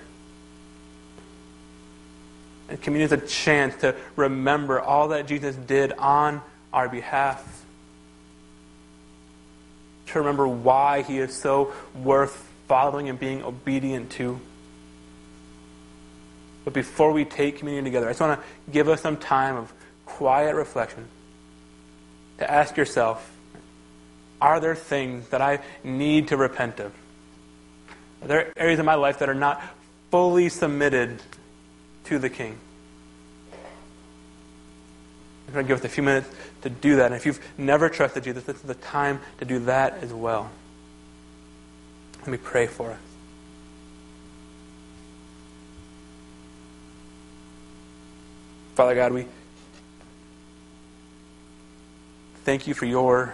And 2.68 2.80
communion 2.82 3.06
is 3.06 3.24
a 3.24 3.26
chance 3.26 3.78
to 3.78 3.96
remember 4.18 4.82
all 4.82 5.08
that 5.08 5.28
Jesus 5.28 5.56
did 5.56 5.94
on 5.94 6.42
our 6.74 6.90
behalf. 6.90 7.64
To 10.08 10.20
remember 10.20 10.46
why 10.46 11.04
he 11.04 11.20
is 11.20 11.34
so 11.34 11.74
worth 11.96 12.48
following 12.68 13.08
and 13.08 13.18
being 13.18 13.42
obedient 13.42 14.12
to. 14.12 14.42
But 16.66 16.74
before 16.74 17.14
we 17.14 17.24
take 17.24 17.60
communion 17.60 17.86
together, 17.86 18.08
I 18.08 18.10
just 18.10 18.20
want 18.20 18.40
to 18.40 18.72
give 18.72 18.90
us 18.90 19.02
some 19.02 19.16
time 19.16 19.56
of 19.56 19.72
quiet 20.06 20.54
reflection 20.54 21.08
to 22.40 22.52
ask 22.52 22.76
yourself 22.76 23.39
are 24.42 24.60
there 24.60 24.76
things 24.76 25.28
that 25.30 25.42
I 25.42 25.60
need 25.84 26.30
to 26.30 26.38
repent 26.38 26.80
of? 26.80 26.94
Are 28.22 28.28
there 28.28 28.54
areas 28.58 28.80
in 28.80 28.86
my 28.86 28.96
life 28.96 29.20
that 29.20 29.30
are 29.30 29.36
not 29.36 29.62
fully 30.12 30.50
submitted 30.50 31.22
to 32.06 32.20
the 32.20 32.30
King? 32.30 32.58
I'm 35.48 35.54
going 35.54 35.66
to 35.66 35.68
give 35.68 35.80
us 35.80 35.86
a 35.86 35.90
few 35.90 36.04
minutes 36.04 36.30
to 36.62 36.70
do 36.70 36.98
that. 36.98 37.08
And 37.08 37.16
if 37.16 37.26
you've 37.26 37.40
never 37.58 37.90
trusted 37.90 38.24
Jesus, 38.24 38.44
this 38.44 38.58
is 38.58 38.62
the 38.62 38.76
time 38.76 39.20
to 39.40 39.46
do 39.46 39.60
that 39.66 40.04
as 40.04 40.14
well. 40.14 40.52
Let 42.20 42.28
me 42.28 42.38
pray 42.38 42.68
for 42.68 42.92
us. 42.92 43.00
Father 48.76 48.96
God, 48.96 49.12
we 49.12 49.26
thank 52.44 52.68
you 52.68 52.74
for 52.74 52.86
your 52.86 53.34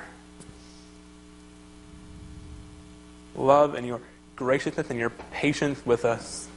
love 3.36 3.76
and 3.76 3.86
your 3.86 4.02
graciousness 4.36 4.90
and 4.90 5.00
your 5.00 5.12
patience 5.32 5.86
with 5.86 6.06
us. 6.06 6.48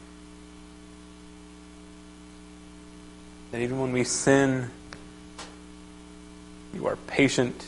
That 3.50 3.60
even 3.60 3.80
when 3.80 3.92
we 3.92 4.04
sin, 4.04 4.70
you 6.74 6.86
are 6.86 6.96
patient, 7.06 7.64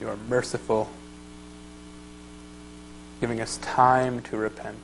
you 0.00 0.08
are 0.08 0.16
merciful, 0.28 0.88
giving 3.20 3.40
us 3.40 3.58
time 3.58 4.22
to 4.22 4.36
repent. 4.36 4.78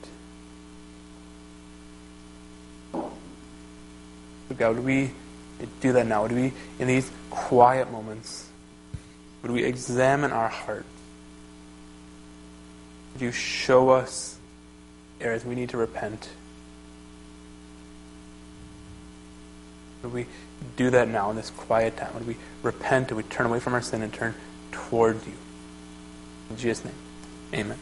God, 4.59 4.77
would 4.77 4.85
we 4.85 5.13
do 5.81 5.93
that 5.93 6.07
now? 6.07 6.23
Would 6.23 6.33
we, 6.33 6.53
in 6.79 6.89
these 6.89 7.11
quiet 7.31 7.91
moments, 7.91 8.50
would 9.43 9.51
we 9.51 9.65
examine 9.65 10.33
our 10.33 10.49
heart? 10.49 10.85
Would 13.12 13.23
you 13.23 13.33
show 13.33 13.91
us 13.91 14.39
areas 15.21 15.45
we 15.45 15.55
need 15.55 15.71
to 15.71 15.77
repent? 15.77 16.29
Would 20.03 20.12
we 20.12 20.27
do 20.77 20.91
that 20.91 21.09
now 21.09 21.31
in 21.31 21.37
this 21.37 21.51
quiet 21.51 21.97
time? 21.97 22.12
Would 22.15 22.27
we 22.27 22.37
repent? 22.62 23.11
Would 23.11 23.17
we 23.17 23.31
turn 23.31 23.47
away 23.47 23.61
from 23.61 23.75
our 23.75 23.83
sin 23.83 24.03
and 24.03 24.12
turn 24.12 24.35
toward 24.73 25.27
you? 25.27 25.35
In 26.51 26.57
Jesus' 26.57 26.85
name, 26.85 26.95
amen. 27.55 27.79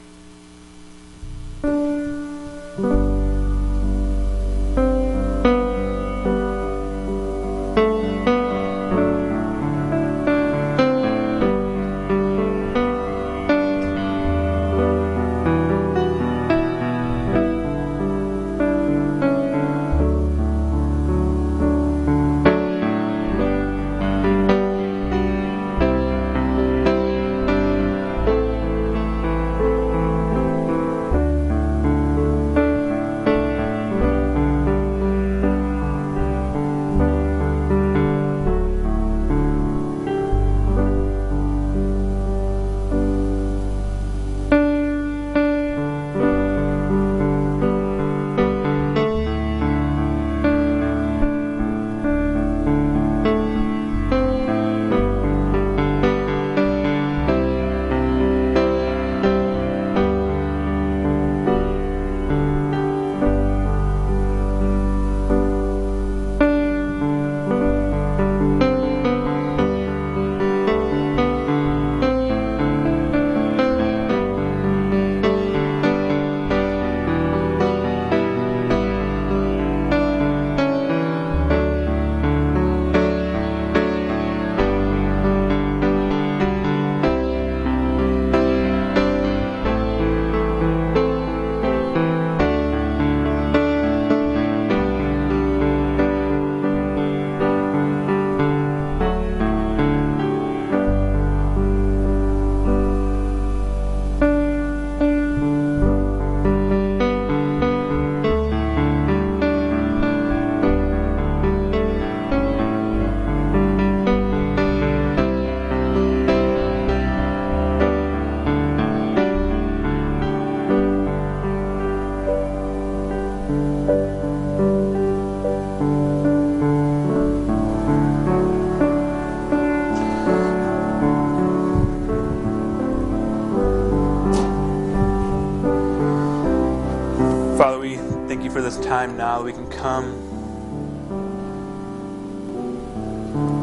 Now 139.18 139.42
we 139.42 139.52
can 139.52 139.68
come 139.68 140.38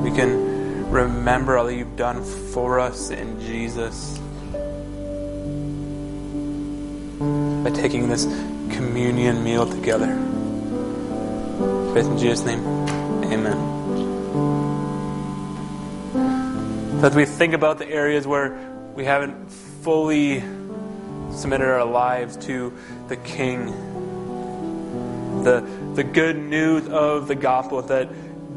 We 0.06 0.12
can 0.12 0.92
remember 0.92 1.58
all 1.58 1.66
that 1.66 1.74
you've 1.74 1.96
done 1.96 2.24
for 2.24 2.80
us 2.80 3.10
in 3.10 3.42
Jesus. 3.42 4.20
By 7.64 7.72
taking 7.72 8.08
this 8.08 8.26
communion 8.70 9.44
meal 9.44 9.68
together. 9.68 10.14
Faith 11.96 12.06
in 12.06 12.18
Jesus' 12.20 12.46
name. 12.46 12.64
Amen. 13.24 13.58
As 17.04 17.16
we 17.16 17.26
think 17.26 17.54
about 17.54 17.80
the 17.80 17.90
areas 17.90 18.28
where 18.28 18.56
we 18.94 19.06
haven't 19.06 19.50
fully 19.82 20.44
submitted 21.32 21.68
our 21.68 21.84
lives 21.84 22.38
to 22.46 22.72
the 23.08 23.18
King, 23.18 23.95
the, 25.46 25.62
the 25.94 26.04
good 26.04 26.36
news 26.38 26.90
of 26.90 27.28
the 27.28 27.36
gospel 27.36 27.82
that 27.84 28.10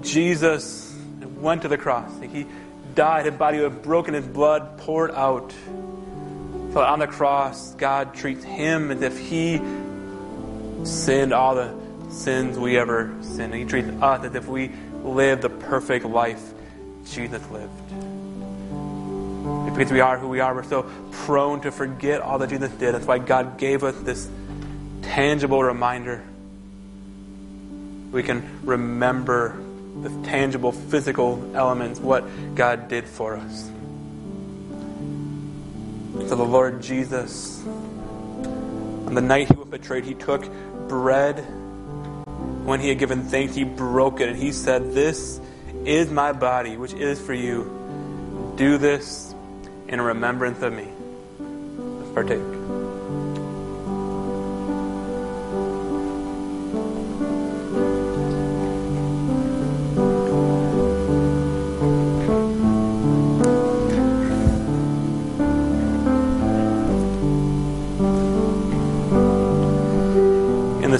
Jesus 0.03 0.97
went 1.37 1.63
to 1.63 1.69
the 1.69 1.79
cross. 1.79 2.11
He 2.21 2.47
died, 2.95 3.27
his 3.27 3.35
body 3.35 3.61
was 3.61 3.73
broken, 3.75 4.15
his 4.15 4.27
blood 4.27 4.79
poured 4.79 5.13
out. 5.13 5.53
So 6.73 6.81
on 6.81 6.99
the 6.99 7.07
cross, 7.07 7.75
God 7.75 8.15
treats 8.15 8.43
him 8.43 8.91
as 8.91 9.03
if 9.03 9.19
he 9.19 9.59
sinned 10.85 11.33
all 11.33 11.55
the 11.55 11.75
sins 12.11 12.59
we 12.59 12.79
ever 12.79 13.15
sinned. 13.21 13.55
He 13.55 13.65
treats 13.65 13.89
us 13.89 14.25
as 14.25 14.35
if 14.35 14.49
we 14.49 14.73
lived 15.05 15.43
the 15.43 15.51
perfect 15.51 16.07
life 16.07 16.43
Jesus 17.11 17.43
lived. 17.51 17.89
Because 19.71 19.93
we 19.93 20.01
are 20.01 20.19
who 20.19 20.29
we 20.29 20.41
are, 20.41 20.55
we're 20.55 20.63
so 20.63 20.91
prone 21.13 21.61
to 21.61 21.71
forget 21.71 22.23
all 22.23 22.39
that 22.39 22.49
Jesus 22.49 22.71
did. 22.73 22.95
That's 22.95 23.07
why 23.07 23.19
God 23.19 23.59
gave 23.59 23.85
us 23.85 23.95
this 24.01 24.29
tangible 25.03 25.63
reminder. 25.63 26.25
We 28.11 28.23
can 28.23 28.61
remember 28.65 29.57
the 30.03 30.11
tangible 30.25 30.73
physical 30.73 31.51
elements, 31.55 32.01
what 32.01 32.25
God 32.55 32.89
did 32.89 33.07
for 33.07 33.37
us. 33.37 33.71
So 36.29 36.37
the 36.37 36.45
Lord 36.45 36.83
Jesus, 36.83 37.65
on 37.67 39.15
the 39.15 39.21
night 39.21 39.49
he 39.49 39.55
was 39.55 39.69
betrayed, 39.69 40.05
he 40.05 40.15
took 40.15 40.49
bread. 40.89 41.41
When 42.65 42.81
he 42.81 42.89
had 42.89 42.99
given 42.99 43.25
thanks, 43.25 43.55
he 43.55 43.65
broke 43.65 44.21
it 44.21 44.29
and 44.29 44.37
he 44.37 44.53
said, 44.53 44.93
This 44.93 45.41
is 45.85 46.11
my 46.11 46.33
body, 46.33 46.77
which 46.77 46.93
is 46.93 47.21
for 47.21 47.35
you. 47.35 48.55
Do 48.57 48.79
this 48.79 49.35
in 49.87 50.01
remembrance 50.01 50.61
of 50.63 50.73
me. 50.73 50.89
Let's 51.39 52.13
partake. 52.13 52.58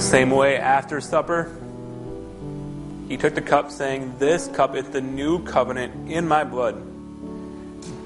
Same 0.09 0.31
way, 0.31 0.57
after 0.57 0.99
supper, 1.01 1.55
he 3.07 3.15
took 3.15 3.35
the 3.35 3.43
cup, 3.43 3.69
saying, 3.69 4.15
This 4.17 4.47
cup 4.47 4.75
is 4.75 4.89
the 4.89 5.01
new 5.01 5.43
covenant 5.43 6.09
in 6.09 6.27
my 6.27 6.43
blood. 6.43 6.81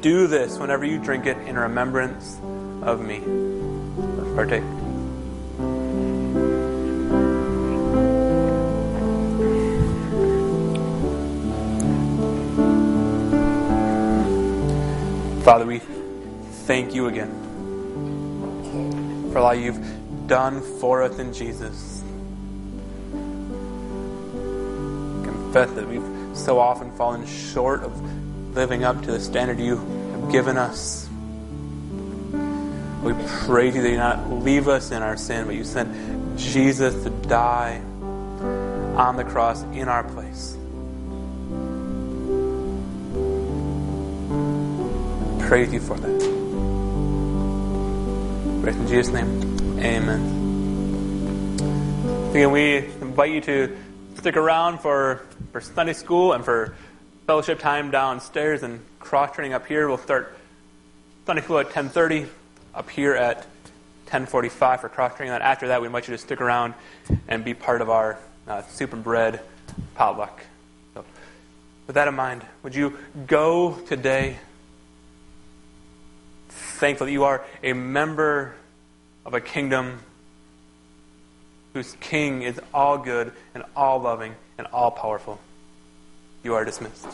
Do 0.01 0.27
this 0.27 0.57
whenever 0.59 0.83
you 0.83 0.99
drink 0.99 1.25
it 1.27 1.37
in 1.47 1.57
remembrance 1.57 2.37
of 2.81 2.99
me. 3.05 3.21
Let's 3.21 4.35
partake. 4.35 4.63
Father, 15.45 15.65
we 15.65 15.79
thank 16.67 16.93
you 16.93 17.07
again 17.07 17.31
for 19.31 19.39
all 19.39 19.55
you've 19.55 20.03
done 20.27 20.61
for 20.79 21.03
us 21.03 21.19
in 21.19 21.33
Jesus. 21.33 21.92
Confess 25.53 25.75
that 25.75 25.87
we've 25.87 26.35
so 26.35 26.57
often 26.57 26.91
fallen 26.97 27.27
short 27.27 27.83
of 27.83 28.55
living 28.55 28.83
up 28.83 28.99
to 29.03 29.11
the 29.11 29.19
standard 29.19 29.59
you 29.59 29.77
have 29.77 30.31
given 30.31 30.57
us. 30.57 31.07
We 33.03 33.13
praise 33.45 33.75
you 33.75 33.83
that 33.83 33.89
you 33.91 33.97
not 33.97 34.31
leave 34.31 34.67
us 34.67 34.89
in 34.89 35.03
our 35.03 35.15
sin, 35.15 35.45
but 35.45 35.53
you 35.53 35.63
sent 35.63 36.39
Jesus 36.39 37.03
to 37.03 37.11
die 37.11 37.79
on 38.97 39.15
the 39.15 39.23
cross 39.23 39.61
in 39.61 39.87
our 39.87 40.03
place. 40.03 40.57
Praise 45.47 45.71
you 45.71 45.81
for 45.81 45.99
that. 45.99 46.19
Praise 48.63 48.75
in 48.75 48.87
Jesus' 48.87 49.13
name. 49.13 49.29
Amen. 49.77 50.19
Again, 52.31 52.49
we 52.49 52.77
invite 53.01 53.31
you 53.31 53.41
to 53.41 53.77
stick 54.17 54.35
around 54.35 54.79
for, 54.79 55.21
for 55.53 55.61
Sunday 55.61 55.93
school 55.93 56.33
and 56.33 56.43
for 56.43 56.75
fellowship 57.27 57.59
time 57.59 57.91
downstairs 57.91 58.63
and 58.63 58.83
cross 58.99 59.35
training 59.35 59.53
up 59.53 59.67
here. 59.67 59.87
We'll 59.87 59.99
start 59.99 60.35
Sunday 61.27 61.43
school 61.43 61.59
at 61.59 61.69
10:30, 61.69 62.27
up 62.73 62.89
here 62.89 63.13
at 63.13 63.45
10:45 64.07 64.81
for 64.81 64.89
cross 64.89 65.15
training. 65.15 65.31
And 65.31 65.43
after 65.43 65.67
that, 65.67 65.79
we 65.79 65.85
invite 65.85 66.07
you 66.07 66.13
to 66.15 66.17
stick 66.17 66.41
around 66.41 66.73
and 67.27 67.45
be 67.45 67.53
part 67.53 67.81
of 67.81 67.89
our 67.91 68.17
uh, 68.47 68.63
soup 68.63 68.93
and 68.93 69.03
bread 69.03 69.41
potluck. 69.93 70.41
So, 70.95 71.05
with 71.85 71.93
that 71.93 72.07
in 72.07 72.15
mind, 72.15 72.43
would 72.63 72.73
you 72.73 72.97
go 73.27 73.77
today? 73.87 74.37
Thankful 76.49 77.05
that 77.05 77.13
you 77.13 77.25
are 77.25 77.45
a 77.61 77.73
member 77.73 78.55
of 79.23 79.35
a 79.35 79.39
kingdom 79.39 79.99
whose 81.73 81.95
king 81.99 82.41
is 82.43 82.59
all 82.73 82.97
good 82.97 83.31
and 83.53 83.63
all 83.75 83.99
loving 83.99 84.35
and 84.57 84.67
all 84.67 84.91
powerful. 84.91 85.39
You 86.43 86.53
are 86.55 86.65
dismissed. 86.65 87.07